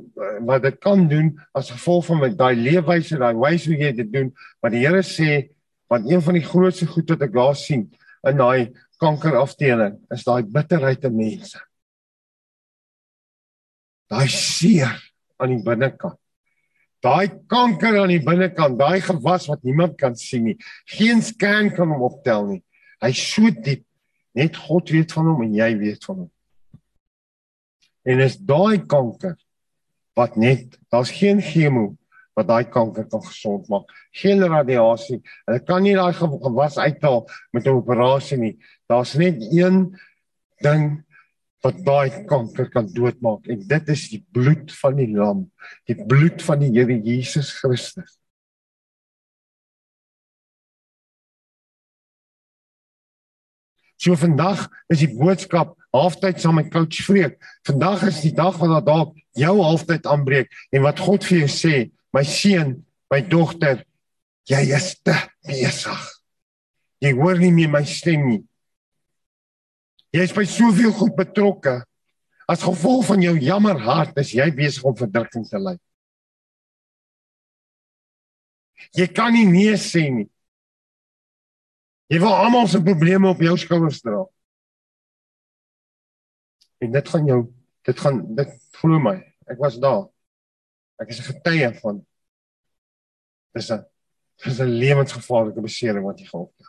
wat 0.44 0.64
dit 0.66 0.76
kan 0.82 1.06
doen 1.08 1.30
as 1.56 1.70
gevolg 1.72 2.08
van 2.10 2.24
daai 2.36 2.56
leefwyse, 2.58 3.18
daai 3.20 3.38
wyse 3.38 3.70
hoe 3.70 3.78
jy 3.78 3.92
dit 4.02 4.12
doen, 4.12 4.32
wat 4.64 4.74
die 4.74 4.82
Here 4.84 5.02
sê, 5.06 5.48
want 5.88 6.10
een 6.10 6.22
van 6.24 6.36
die 6.36 6.44
grootste 6.44 6.88
goed 6.90 7.08
wat 7.14 7.24
ek 7.28 7.34
daar 7.34 7.56
sien 7.56 7.88
in 8.26 8.40
daai 8.40 8.74
kankerafdeling 9.00 9.98
is 10.14 10.26
daai 10.26 10.42
bitterheid 10.42 11.04
in 11.08 11.16
mense. 11.16 11.60
Daai 14.08 14.28
seer 14.32 14.96
aan 15.38 15.52
die 15.54 15.62
binnekant. 15.64 16.18
Daai 17.04 17.28
kanker 17.46 18.00
aan 18.00 18.10
die 18.10 18.22
binnekant, 18.24 18.78
daai 18.80 18.98
gewas 19.04 19.46
wat 19.50 19.62
niemand 19.62 19.94
kan 20.00 20.16
sien 20.18 20.48
nie. 20.48 20.56
Geen 20.90 21.22
scan 21.22 21.70
kan 21.76 21.92
hom 21.92 22.02
optel 22.08 22.48
nie. 22.48 22.62
Hy's 23.04 23.20
so 23.22 23.52
diep. 23.54 23.84
Net 24.38 24.56
God 24.68 24.90
weet 24.94 25.12
van 25.16 25.30
hom 25.32 25.44
en 25.46 25.54
jy 25.56 25.70
weet 25.80 26.04
van 26.06 26.24
hom. 26.24 26.30
En 28.08 28.22
is 28.24 28.38
daai 28.38 28.84
kanker 28.86 29.36
wat 30.18 30.36
net 30.40 30.78
daar's 30.92 31.12
geen 31.14 31.42
chemo 31.44 31.92
wat 32.38 32.46
daai 32.46 32.70
kanker 32.70 33.06
kan 33.10 33.22
gesond 33.26 33.66
maak. 33.72 33.90
Geen 34.14 34.42
radiasie. 34.46 35.18
Hulle 35.46 35.62
kan 35.66 35.82
nie 35.82 35.96
daai 35.98 36.14
gewas 36.14 36.78
uithaal 36.78 37.26
met 37.52 37.66
'n 37.66 37.78
operasie 37.80 38.38
nie. 38.38 38.56
Daar's 38.86 39.14
net 39.14 39.42
een 39.50 39.98
ding 40.62 41.04
wat 41.64 41.84
daai 41.84 42.24
kanker 42.26 42.68
kan 42.70 42.86
doodmaak 42.86 43.46
en 43.50 43.66
dit 43.66 43.88
is 43.88 44.08
die 44.08 44.24
bloed 44.32 44.72
van 44.80 44.96
die 44.96 45.10
lam, 45.10 45.50
die 45.86 45.98
bloed 46.06 46.42
van 46.42 46.60
die 46.60 46.70
Here 46.70 47.00
Jesus 47.02 47.52
Christus. 47.58 48.17
So 53.98 54.14
vandag 54.14 54.68
is 54.92 55.02
die 55.02 55.10
boodskap 55.10 55.74
halftyd 55.94 56.38
saam 56.40 56.58
met 56.60 56.70
coach 56.70 57.02
Freek. 57.02 57.38
Vandag 57.66 58.04
is 58.08 58.22
die 58.22 58.34
dag 58.36 58.58
wat 58.62 58.86
dalk 58.86 59.16
jou 59.38 59.56
halftyd 59.58 60.06
aanbreek 60.06 60.52
en 60.70 60.84
wat 60.86 61.02
God 61.02 61.26
vir 61.26 61.42
jou 61.42 61.50
sê, 61.50 61.74
my 62.14 62.22
seun, 62.26 62.76
my 63.10 63.20
dogter, 63.26 63.82
jy 64.48 64.62
is 64.76 64.92
te 65.02 65.16
besig. 65.48 66.06
Jy 67.02 67.12
hoor 67.18 67.38
nie 67.42 67.52
meer 67.54 67.70
my 67.72 67.82
stem 67.86 68.24
nie. 68.26 68.40
Jy 70.14 70.24
is 70.24 70.34
by 70.34 70.46
soveel 70.48 70.94
goed 70.96 71.18
betrokke. 71.18 71.80
As 72.48 72.64
gevolg 72.64 73.04
van 73.10 73.22
jou 73.22 73.34
jammer 73.42 73.78
hart 73.82 74.16
is 74.22 74.32
jy 74.32 74.46
besig 74.56 74.86
om 74.88 74.96
verdrukking 74.96 75.44
te 75.46 75.60
ly. 75.60 75.76
Jy 78.96 79.08
kan 79.12 79.34
nie 79.34 79.46
nee 79.50 79.74
sê 79.76 80.06
nie. 80.14 80.28
Jy 82.08 82.20
wil 82.22 82.34
almal 82.34 82.66
se 82.68 82.80
probleme 82.82 83.28
op 83.28 83.40
jou 83.44 83.56
skouers 83.60 84.00
dra. 84.00 84.22
En 86.80 86.92
dit 86.92 87.08
gaan 87.08 87.26
jou 87.26 87.42
dit 87.88 88.00
gaan 88.00 88.22
dit 88.36 88.54
glo 88.80 89.00
my. 89.00 89.16
Ek 89.48 89.60
was 89.60 89.78
daar. 89.80 90.08
Ek 91.00 91.08
is 91.08 91.20
'n 91.20 91.32
getuie 91.32 91.70
van 91.80 92.06
dis 93.54 93.70
'n 93.70 93.84
dis 94.44 94.60
'n 94.60 94.78
lewensgevaarlike 94.82 95.60
besering 95.60 96.04
wat 96.04 96.18
jy 96.18 96.26
gehad 96.26 96.52
het. 96.56 96.68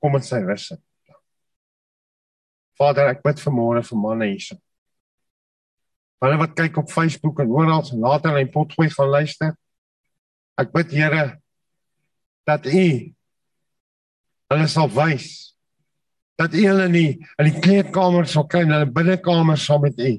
kom 0.00 0.16
in 0.18 0.24
sy 0.24 0.40
rus. 0.46 0.70
Vader, 2.78 3.10
ek 3.10 3.24
bid 3.26 3.42
vanmôre 3.42 3.82
vir 3.86 4.00
manne 4.00 4.30
hierso. 4.30 4.58
Hulle 6.22 6.38
wat 6.40 6.56
kyk 6.58 6.78
op 6.80 6.90
Facebook 6.90 7.42
en 7.42 7.52
oral 7.54 7.84
later 7.98 8.38
in 8.38 8.50
potgooi 8.54 8.88
gaan 8.90 9.10
luister. 9.10 9.54
Ek 10.58 10.72
bid 10.74 10.94
Here 10.94 11.38
dat 12.48 12.66
U 12.66 12.88
hulle 14.48 14.66
sal 14.72 14.88
wys 14.96 15.48
dat 16.38 16.54
U 16.54 16.62
hulle 16.62 16.86
nie 16.88 17.08
in 17.18 17.48
die 17.48 17.60
kleedkamer 17.60 18.28
sal 18.30 18.46
kry 18.50 18.62
en 18.64 18.76
hulle 18.76 18.90
binnekamer 18.94 19.58
saam 19.58 19.82
met 19.82 19.98
U. 19.98 20.12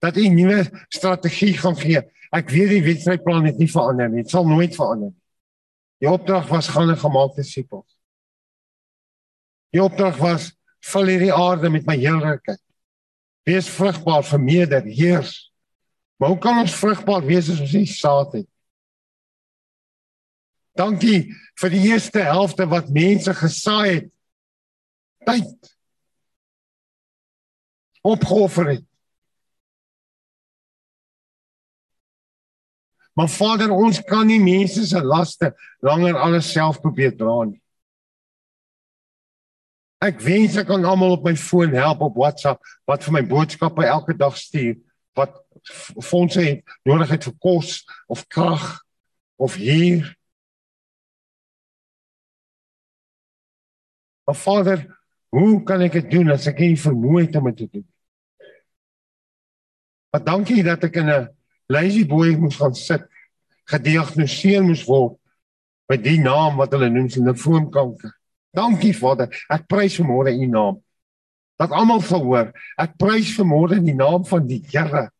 Dat 0.00 0.16
U 0.16 0.24
nuwe 0.32 0.62
strategie 0.92 1.52
gaan 1.60 1.76
gee. 1.76 2.00
Ek 2.34 2.48
weet 2.50 2.72
die 2.72 2.84
wedstrydplan 2.86 3.44
het 3.50 3.60
nie 3.60 3.68
verander 3.70 4.08
nie. 4.08 4.24
Dit 4.24 4.32
sal 4.32 4.48
nooit 4.48 4.72
verander 4.76 5.12
nie. 5.12 5.20
Die 6.02 6.10
opdrag 6.10 6.48
was 6.48 6.68
gaan 6.72 6.90
'n 6.90 6.96
gemaakte 6.96 7.42
disippels. 7.42 7.98
Die 9.72 9.82
opdrag 9.82 10.16
was 10.18 10.52
vul 10.80 11.06
hierdie 11.06 11.32
aarde 11.32 11.70
met 11.70 11.86
my 11.86 11.96
heerlikheid. 11.96 12.60
Wees 13.44 13.68
vrugbaar, 13.68 14.24
vermeerder, 14.24 14.82
heers. 14.82 15.52
Maar 16.16 16.28
hoe 16.28 16.38
kan 16.38 16.58
ons 16.58 16.74
vrugbaar 16.74 17.24
wees 17.24 17.50
as 17.50 17.60
ons 17.60 17.72
nie 17.72 17.86
saad 17.86 18.32
het? 18.32 18.48
Dankie 20.74 21.34
vir 21.60 21.70
die 21.70 21.84
eerste 21.92 22.24
helfte 22.26 22.66
wat 22.70 22.90
mense 22.90 23.34
gesaai 23.38 23.90
het. 23.90 24.10
Tyd. 25.24 25.70
Opgeoffer 28.04 28.74
het. 28.74 28.84
Maar 33.14 33.30
Vader, 33.30 33.70
ons 33.70 34.00
kan 34.02 34.26
nie 34.26 34.40
mense 34.42 34.82
se 34.86 35.00
laste 35.02 35.52
langer 35.86 36.18
alles 36.18 36.50
self 36.50 36.80
probeer 36.82 37.14
dra 37.16 37.44
nie. 37.46 37.60
Ek 40.04 40.18
wens 40.20 40.58
ek 40.60 40.66
kan 40.68 40.84
almal 40.84 41.14
op 41.14 41.24
my 41.24 41.36
foon 41.38 41.72
help 41.78 42.02
op 42.04 42.18
WhatsApp 42.18 42.60
wat 42.90 43.06
vir 43.06 43.14
my 43.14 43.22
boodskappe 43.30 43.86
elke 43.86 44.16
dag 44.18 44.34
stuur 44.36 44.74
wat 45.14 45.38
fondse 46.02 46.42
het 46.42 46.74
nodig 46.84 47.14
het 47.14 47.24
vir 47.30 47.36
kos 47.40 47.84
of 48.10 48.26
krag 48.26 48.82
of 49.38 49.54
hier. 49.62 50.10
Maar 54.24 54.36
Vader, 54.36 54.84
hoe 55.28 55.62
kan 55.62 55.82
ek 55.84 55.98
dit 56.00 56.10
doen 56.10 56.32
as 56.32 56.46
ek 56.50 56.62
nie 56.62 56.78
vermoë 56.80 57.26
het 57.26 57.36
om 57.40 57.48
dit 57.50 57.56
te 57.64 57.68
doen? 57.78 57.86
Maar 60.14 60.24
dankie 60.24 60.62
dat 60.62 60.84
ek 60.86 60.96
in 61.02 61.10
'n 61.10 61.28
lazy 61.66 62.06
boy 62.06 62.36
moes 62.38 62.56
gaan 62.56 62.74
sit, 62.74 63.02
gediagnoseer 63.66 64.62
moes 64.62 64.84
word 64.84 65.18
met 65.88 66.04
die 66.04 66.20
naam 66.20 66.56
wat 66.56 66.72
hulle 66.72 66.88
noem 66.90 67.08
se 67.10 67.20
foonkanker. 67.20 68.12
Dankie 68.54 68.94
Vader. 68.96 69.28
Ek 69.50 69.66
prys 69.66 69.98
vanmôre 69.98 70.32
U 70.32 70.46
naam. 70.46 70.78
Dat 71.58 71.70
almal 71.70 72.00
sal 72.00 72.22
hoor. 72.22 72.52
Ek 72.78 72.96
prys 72.96 73.34
vanmôre 73.36 73.80
die 73.82 73.94
naam 73.94 74.24
van 74.24 74.46
die 74.46 74.62
Here. 74.70 75.10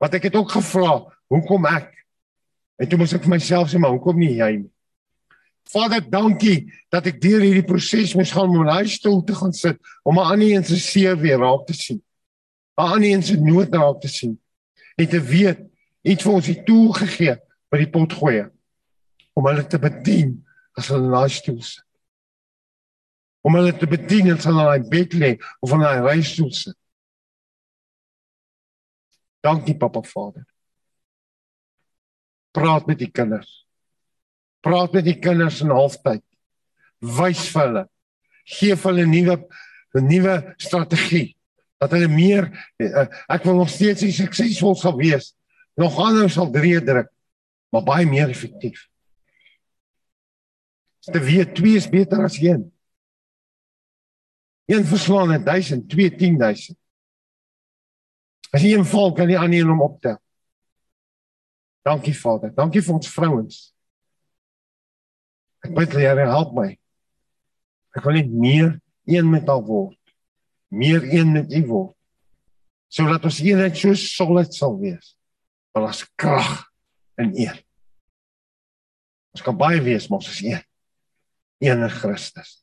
Wat 0.00 0.14
ek 0.14 0.22
het 0.22 0.36
ook 0.36 0.50
gevra, 0.50 1.06
hoekom 1.28 1.66
ek? 1.66 1.94
En 2.80 2.88
toe 2.88 2.98
moes 2.98 3.12
ek 3.14 3.22
vir 3.22 3.34
myself 3.36 3.70
sê, 3.70 3.78
maar 3.78 3.92
hoekom 3.94 4.18
nie 4.18 4.34
jy 4.38 4.50
nie? 4.56 4.70
Vader, 5.70 6.02
dankie 6.02 6.72
dat 6.90 7.06
ek 7.06 7.20
deur 7.22 7.44
hierdie 7.44 7.66
proses 7.66 8.14
moes 8.18 8.32
gaan 8.34 8.50
om 8.50 8.64
in 8.64 8.72
hy 8.72 8.86
stoel 8.90 9.20
te 9.26 9.34
gaan 9.38 9.52
sit 9.54 9.78
om 10.02 10.18
'n 10.18 10.30
ander 10.32 10.48
een 10.50 10.64
se 10.64 10.78
seer 10.78 11.16
weer 11.16 11.38
raak 11.38 11.66
te 11.66 11.74
sien. 11.74 12.02
'n 12.78 12.82
Ander 12.82 13.10
een 13.10 13.22
se 13.22 13.36
nood 13.36 13.74
raak 13.74 14.00
te 14.00 14.08
sien. 14.08 14.40
En 14.96 15.08
te 15.08 15.20
weet, 15.20 15.60
iets 16.02 16.22
vir 16.22 16.32
ons 16.32 16.46
het 16.46 16.66
toegegee 16.66 17.36
by 17.70 17.78
die 17.78 17.90
pot 17.90 18.12
gooi 18.12 18.50
om 19.34 19.46
hulle 19.46 19.66
te 19.66 19.78
bedien 19.78 20.44
as 20.74 20.88
hulle 20.88 21.06
in 21.06 21.22
hy 21.22 21.28
stoel 21.28 21.62
sit 21.62 21.84
om 23.40 23.56
hulle 23.56 23.72
te 23.76 23.88
bedien 23.88 24.28
in 24.32 24.40
hulle 24.40 24.66
daai 24.66 24.88
bed 24.92 25.16
lê 25.16 25.30
of 25.64 25.72
in 25.72 25.84
daai 25.84 26.04
reisstoel 26.04 26.52
sit. 26.52 26.76
Dankie 29.40 29.76
Papa 29.80 30.02
Vader. 30.04 30.44
Praat 32.52 32.86
met 32.86 32.98
die 33.00 33.08
kinders. 33.08 33.69
Praat 34.60 34.92
met 34.92 35.04
die 35.04 35.18
kinders 35.18 35.60
in 35.64 35.72
halftyd. 35.72 36.24
Wys 37.00 37.46
vir 37.52 37.66
hulle. 37.66 37.84
Gee 38.44 38.76
vir 38.76 38.90
hulle 38.92 39.06
'n 39.06 39.10
nuwe 39.10 39.36
'n 39.94 40.06
nuwe 40.06 40.54
strategie 40.58 41.36
dat 41.80 41.94
hulle 41.96 42.08
meer 42.08 42.50
uh, 42.76 43.06
ek 43.28 43.44
wil 43.44 43.56
nog 43.56 43.70
steeds 43.72 44.04
suksesvol 44.16 44.76
sal 44.76 44.96
wees. 44.98 45.32
Nog 45.80 45.96
aanhou 45.98 46.28
sal 46.28 46.50
drie 46.52 46.76
druk, 46.84 47.08
maar 47.72 47.84
baie 47.86 48.06
meer 48.06 48.28
effektief. 48.28 48.88
Te 51.00 51.20
weet 51.20 51.54
2 51.56 51.76
is 51.80 51.88
beter 51.88 52.20
as 52.24 52.36
1. 52.36 52.66
Een 54.70 54.84
verslaan 54.84 55.32
het 55.32 55.44
1000, 55.44 55.88
2 55.88 56.10
10000. 56.16 56.76
As 58.52 58.62
jy 58.62 58.76
'n 58.76 58.84
val 58.84 59.12
kan 59.12 59.30
jy 59.30 59.36
aan 59.36 59.52
een 59.52 59.68
hom 59.68 59.80
optel. 59.80 60.18
Dankie 61.82 62.14
Vader. 62.14 62.52
Dankie 62.54 62.82
vir 62.82 62.94
ons 62.94 63.08
vrouens. 63.08 63.72
Ek 65.64 65.72
bid 65.76 65.92
dat 65.92 66.00
Here 66.00 66.26
help 66.30 66.54
my. 66.56 66.70
Ek 67.96 68.04
wil 68.06 68.20
net 68.20 68.30
meer 68.30 68.70
een 69.10 69.30
met 69.30 69.48
haar 69.50 69.62
word. 69.66 69.98
Meer 70.70 71.04
een 71.04 71.32
met 71.34 71.52
U 71.52 71.62
word. 71.68 71.96
Sodat 72.90 73.26
ons 73.26 73.40
eenheid 73.42 73.76
so 73.78 73.94
solid 73.98 74.54
sal 74.54 74.78
wees. 74.80 75.14
Want 75.74 75.90
ons 75.90 76.04
krag 76.18 76.64
in 77.20 77.34
een. 77.36 77.58
Ons 79.34 79.44
kan 79.46 79.58
baie 79.58 79.82
wees, 79.84 80.08
maar 80.08 80.22
ons 80.22 80.30
is 80.32 80.42
een. 80.42 80.64
Een 81.62 81.84
in 81.84 81.92
Christus. 81.92 82.56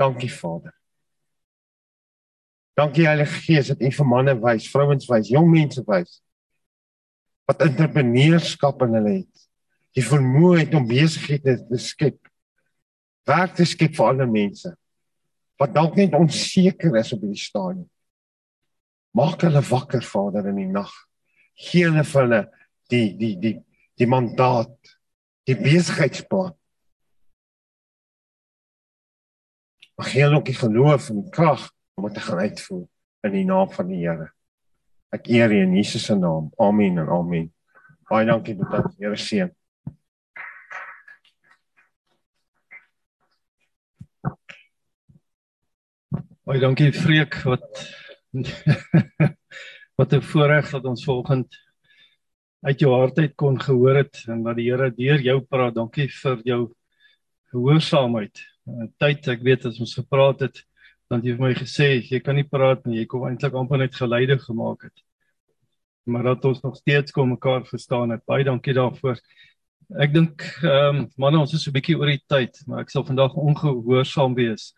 Dankie 0.00 0.32
Vader. 0.32 0.72
Dankie 2.78 3.04
Heilige 3.04 3.42
Gees 3.44 3.68
dat 3.68 3.82
U 3.84 3.90
vir 3.92 4.08
manne 4.08 4.32
wys, 4.40 4.68
vrouens 4.72 5.08
wys, 5.10 5.32
jong 5.32 5.50
mense 5.52 5.82
wys 5.88 6.20
wat 7.50 7.64
entrepreneurskap 7.66 8.84
in 8.86 8.94
hulle 8.96 9.14
het. 9.18 9.46
Die 9.92 10.04
vermoë 10.04 10.62
het 10.62 10.76
om 10.76 10.86
besighede 10.88 11.58
te 11.68 11.80
skep. 11.80 12.18
Werk 13.28 13.56
te 13.58 13.66
skep 13.68 13.94
vir 13.96 14.12
ander 14.12 14.30
mense 14.30 14.76
wat 15.60 15.76
dalk 15.76 15.94
net 15.94 16.14
onseker 16.18 16.96
is 16.98 17.12
op 17.14 17.20
die 17.22 17.38
stadium. 17.38 17.86
Maak 19.14 19.44
hulle 19.46 19.60
wakker 19.62 20.02
Vader 20.02 20.48
in 20.50 20.58
die 20.58 20.70
nag. 20.72 20.90
Gee 21.54 21.84
hulle 21.86 22.02
vir 22.08 22.22
hulle 22.24 22.40
die 22.90 23.04
die 23.20 23.36
die 23.38 23.52
die 24.00 24.08
mandaat, 24.08 24.72
die 25.46 25.54
besigheidsplan. 25.54 26.56
Mag 30.00 30.10
gee 30.10 30.24
hulle 30.24 30.40
ook 30.40 30.50
die 30.50 30.58
geloof 30.58 31.10
en 31.12 31.22
die 31.22 31.34
krag 31.36 31.68
om 31.94 32.08
dit 32.08 32.18
te 32.18 32.26
gaan 32.26 32.42
uitvoer 32.42 32.86
in 33.28 33.36
die 33.36 33.46
naam 33.46 33.70
van 33.70 33.92
die 33.92 34.00
Here. 34.02 34.32
Ek 35.14 35.28
eer 35.30 35.52
U 35.52 35.62
in 35.62 35.76
Jesus 35.76 36.08
se 36.08 36.16
naam. 36.18 36.50
Amen 36.58 36.98
en 36.98 37.12
amen. 37.12 37.50
Baie 38.10 38.26
dankie 38.26 38.56
dat 38.58 38.88
dit 38.88 39.04
Here 39.04 39.20
seën. 39.20 39.52
Baie 46.42 46.58
dankie 46.58 46.88
Freek 46.90 47.36
wat 47.46 47.62
wat 49.98 50.14
'n 50.14 50.22
voorreg 50.26 50.70
dat 50.74 50.84
ons 50.90 51.04
vanoggend 51.04 51.54
uit 52.66 52.80
jou 52.80 52.90
hart 52.90 53.18
uit 53.18 53.34
kon 53.38 53.60
gehoor 53.60 54.00
het 54.00 54.24
en 54.26 54.42
wat 54.42 54.56
die 54.58 54.66
Here 54.66 54.90
deur 54.90 55.20
jou 55.22 55.36
praat. 55.40 55.74
Dankie 55.74 56.08
vir 56.10 56.40
jou 56.42 56.74
gehoorsaamheid. 57.52 58.42
Tyd 58.98 59.28
ek 59.28 59.44
weet 59.46 59.68
as 59.70 59.78
ons 59.78 59.94
gepraat 59.94 60.42
het 60.42 60.64
dan 61.06 61.22
jy 61.22 61.36
vir 61.36 61.46
my 61.46 61.54
gesê 61.54 62.02
jy 62.10 62.18
kan 62.18 62.34
nie 62.34 62.48
praat 62.48 62.82
nie. 62.86 62.98
Jy 62.98 63.06
kom 63.06 63.28
eintlik 63.28 63.54
amper 63.54 63.78
net 63.78 63.94
geleide 63.94 64.38
gemaak 64.42 64.82
het. 64.90 64.98
Maar 66.10 66.34
dat 66.34 66.44
ons 66.44 66.62
nog 66.62 66.74
steeds 66.76 67.14
kom 67.14 67.28
mekaar 67.36 67.62
verstaan 67.70 68.10
het. 68.10 68.26
Baie 68.26 68.42
dankie 68.42 68.74
daarvoor. 68.74 69.14
Ek 69.94 70.10
dink 70.10 70.42
ehm 70.64 71.04
um, 71.04 71.06
manne 71.16 71.38
ons 71.38 71.54
is 71.54 71.62
so 71.62 71.70
'n 71.70 71.78
bietjie 71.78 71.94
oor 72.00 72.10
die 72.10 72.24
tyd 72.26 72.66
maar 72.66 72.82
ek 72.82 72.90
sal 72.90 73.06
vandag 73.06 73.38
ongehoorsaam 73.38 74.34
wees 74.34 74.72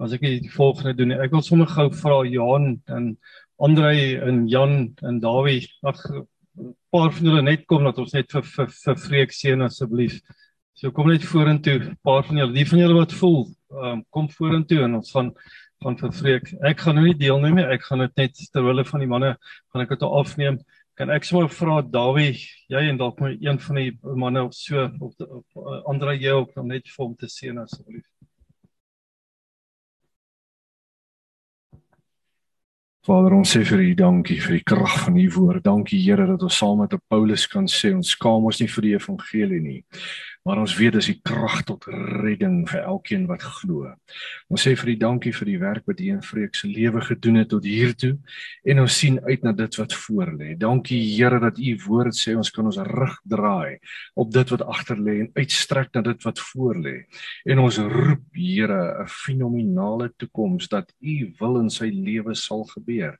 as 0.00 0.16
ek 0.16 0.26
die 0.26 0.52
volgende 0.52 0.96
doen 0.98 1.16
ek 1.16 1.32
wil 1.36 1.44
sommer 1.46 1.70
gou 1.70 1.88
vra 2.02 2.20
Johan 2.28 2.74
en 2.88 3.14
Andre 3.60 3.92
en 4.24 4.46
Jan 4.48 4.76
en 5.04 5.20
Dawie 5.20 5.66
ag 5.84 6.00
'n 6.10 6.74
paar 6.92 7.10
van 7.12 7.26
julle 7.26 7.42
net 7.42 7.66
kom 7.66 7.84
dat 7.84 7.98
ons 7.98 8.12
net 8.12 8.30
vir 8.32 8.42
vir, 8.42 8.68
vir 8.68 8.96
vreek 8.96 9.32
seën 9.32 9.62
asseblief 9.62 10.20
so 10.74 10.90
kom 10.90 11.08
net 11.08 11.24
vorentoe 11.24 11.96
paar 12.02 12.24
van 12.24 12.36
julle 12.36 12.56
die 12.56 12.66
van 12.66 12.78
julle 12.78 13.00
wat 13.00 13.12
voel 13.12 13.42
um, 13.70 14.04
kom 14.10 14.28
vorentoe 14.28 14.84
en 14.84 14.94
ons 15.00 15.12
gaan 15.12 15.34
van 15.80 15.96
vervreek. 15.96 16.52
Ek 16.66 16.82
gaan 16.84 16.98
nou 16.98 17.06
nie 17.06 17.16
deelneem 17.16 17.56
nie. 17.56 17.64
Ek 17.72 17.86
gaan 17.88 18.04
dit 18.04 18.20
net 18.20 18.44
terwyl 18.52 18.84
van 18.84 19.02
die 19.02 19.08
manne 19.08 19.32
gaan 19.72 19.84
ek 19.84 19.94
dit 19.94 20.06
afneem. 20.06 20.60
Kan 20.98 21.12
ek 21.14 21.24
sommer 21.24 21.48
vra 21.52 21.80
Dawie, 21.80 22.34
jy 22.68 22.82
en 22.90 22.98
dalk 23.00 23.20
maar 23.22 23.32
een 23.32 23.60
van 23.64 23.80
die 23.80 23.92
manne 24.20 24.44
of 24.44 24.56
so 24.56 24.84
of, 25.00 25.14
of, 25.24 25.44
of 25.56 25.86
ander 25.88 26.12
jy 26.12 26.34
ook 26.36 26.58
net 26.68 26.90
vir 26.90 27.04
hom 27.04 27.14
te 27.16 27.30
seën 27.32 27.62
asseblief. 27.62 28.04
Vader, 33.08 33.32
ons 33.32 33.48
sê 33.48 33.62
vir 33.64 33.80
U 33.80 33.92
dankie 33.96 34.36
vir 34.44 34.58
die 34.58 34.64
krag 34.68 34.96
van 35.06 35.14
U 35.16 35.28
woord. 35.32 35.64
Dankie 35.64 36.00
Here 36.02 36.26
dat 36.28 36.42
ons 36.44 36.58
saam 36.60 36.82
met 36.82 36.92
Paulus 37.08 37.46
kan 37.48 37.64
sê 37.64 37.94
ons 37.96 38.12
skaam 38.12 38.44
ons 38.44 38.60
nie 38.60 38.68
vir 38.68 38.86
die 38.86 38.96
evangelie 38.98 39.60
nie 39.64 39.80
maar 40.46 40.60
ons 40.62 40.72
weet 40.78 40.94
dis 40.96 41.10
die 41.10 41.18
krag 41.26 41.60
tot 41.68 41.84
redding 41.90 42.62
vir 42.70 42.80
elkeen 42.80 43.26
wat 43.28 43.42
glo. 43.44 43.90
Ons 44.48 44.64
sê 44.64 44.72
vir 44.78 44.94
die 44.94 45.00
dankie 45.02 45.32
vir 45.36 45.50
die 45.50 45.58
werk 45.60 45.90
wat 45.90 46.00
U 46.00 46.06
in 46.14 46.22
Vreek 46.24 46.56
se 46.56 46.70
lewe 46.70 47.02
gedoen 47.04 47.42
het 47.42 47.50
tot 47.52 47.66
hier 47.68 47.92
toe 47.98 48.14
en 48.64 48.80
ons 48.84 48.96
sien 49.02 49.18
uit 49.26 49.44
na 49.44 49.52
dit 49.56 49.78
wat 49.80 49.96
voor 50.04 50.32
lê. 50.38 50.54
Dankie 50.60 51.00
Here 51.10 51.40
dat 51.42 51.60
U 51.60 51.74
woord 51.84 52.16
sê 52.16 52.34
ons 52.38 52.52
kan 52.54 52.70
ons 52.70 52.80
rug 52.88 53.18
draai 53.28 53.78
op 54.16 54.32
dit 54.32 54.54
wat 54.54 54.64
agter 54.64 55.00
lê 55.00 55.18
en 55.26 55.30
uitstrek 55.36 55.92
na 55.94 56.04
dit 56.08 56.24
wat 56.24 56.42
voor 56.50 56.80
lê. 56.88 56.96
En 57.44 57.60
ons 57.66 57.78
roep 57.78 58.24
Here 58.32 58.80
'n 59.04 59.08
fenominale 59.08 60.10
toekoms 60.16 60.68
dat 60.68 60.92
U 61.00 61.32
wil 61.38 61.60
in 61.60 61.70
sy 61.70 61.92
lewe 61.92 62.34
sal 62.34 62.64
gebeur 62.64 63.18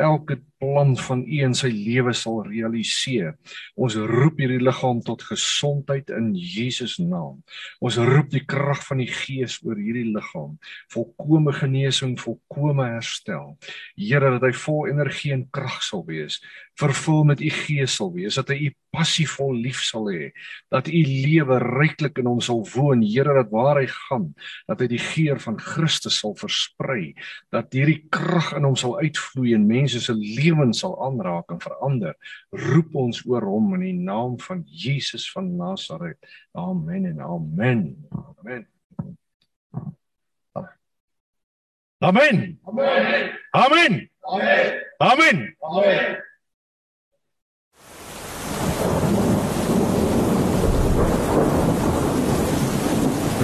elke 0.00 0.40
plan 0.60 0.92
van 0.96 1.22
U 1.24 1.38
in 1.46 1.54
sy 1.56 1.70
lewe 1.72 2.12
sal 2.16 2.42
realiseer. 2.46 3.34
Ons 3.80 3.96
roep 3.96 4.40
hierdie 4.42 4.60
liggaam 4.60 5.00
tot 5.04 5.24
gesondheid 5.28 6.12
in 6.16 6.32
Jesus 6.36 6.98
naam. 7.00 7.40
Ons 7.80 7.96
roep 8.10 8.28
die 8.32 8.44
krag 8.44 8.82
van 8.88 9.00
die 9.00 9.08
Gees 9.08 9.58
oor 9.64 9.80
hierdie 9.80 10.08
liggaam, 10.12 10.58
volkomme 10.92 11.54
genesing, 11.56 12.16
volkomme 12.20 12.90
herstel. 12.92 13.54
Here 13.96 14.34
dat 14.36 14.48
hy 14.48 14.52
vol 14.66 14.90
energie 14.92 15.32
en 15.36 15.46
krag 15.54 15.80
sal 15.86 16.04
wees, 16.08 16.40
vervul 16.80 17.24
met 17.28 17.42
U 17.44 17.50
Gees 17.52 17.94
sal 17.98 18.10
wees, 18.14 18.38
dat 18.40 18.50
hy 18.52 18.56
U 18.66 18.70
passievol 18.94 19.52
lief 19.62 19.82
sal 19.86 20.08
hê, 20.10 20.30
dat 20.72 20.88
U 20.90 21.00
lewe 21.06 21.58
ryklik 21.62 22.18
in 22.22 22.28
hom 22.30 22.40
sal 22.44 22.62
woon, 22.72 23.04
Here 23.04 23.34
dat 23.36 23.52
waar 23.52 23.80
hy 23.80 23.86
gaan, 23.90 24.30
dat 24.70 24.82
hy 24.82 24.88
die 24.90 25.02
geur 25.02 25.40
van 25.42 25.58
Christus 25.60 26.20
sal 26.22 26.34
versprei, 26.40 27.12
dat 27.54 27.74
hierdie 27.76 28.00
krag 28.12 28.52
in 28.58 28.66
hom 28.68 28.78
sal 28.78 28.96
uitvloei 29.00 29.54
en 29.56 29.68
mense 29.68 30.02
se 30.04 30.16
lewens 30.16 30.82
sal 30.84 30.96
aanraak 31.06 31.52
en 31.54 31.62
verander. 31.62 32.16
Roep 32.56 32.96
ons 33.04 33.22
oor 33.28 33.46
hom 33.48 33.74
in 33.78 33.86
die 33.86 33.96
naam 34.00 34.38
van 34.42 34.64
Jesus 34.66 35.28
van 35.32 35.52
Nasaret. 35.60 36.18
Amen 36.58 37.06
en 37.12 37.20
amen. 37.20 37.84
Amen. 38.10 38.66
Amen. 40.50 40.72
Amen. 42.00 42.58
Amen. 42.64 43.38
Amen. 43.52 44.10
Amen. 44.24 45.56
Amen. 45.60 46.28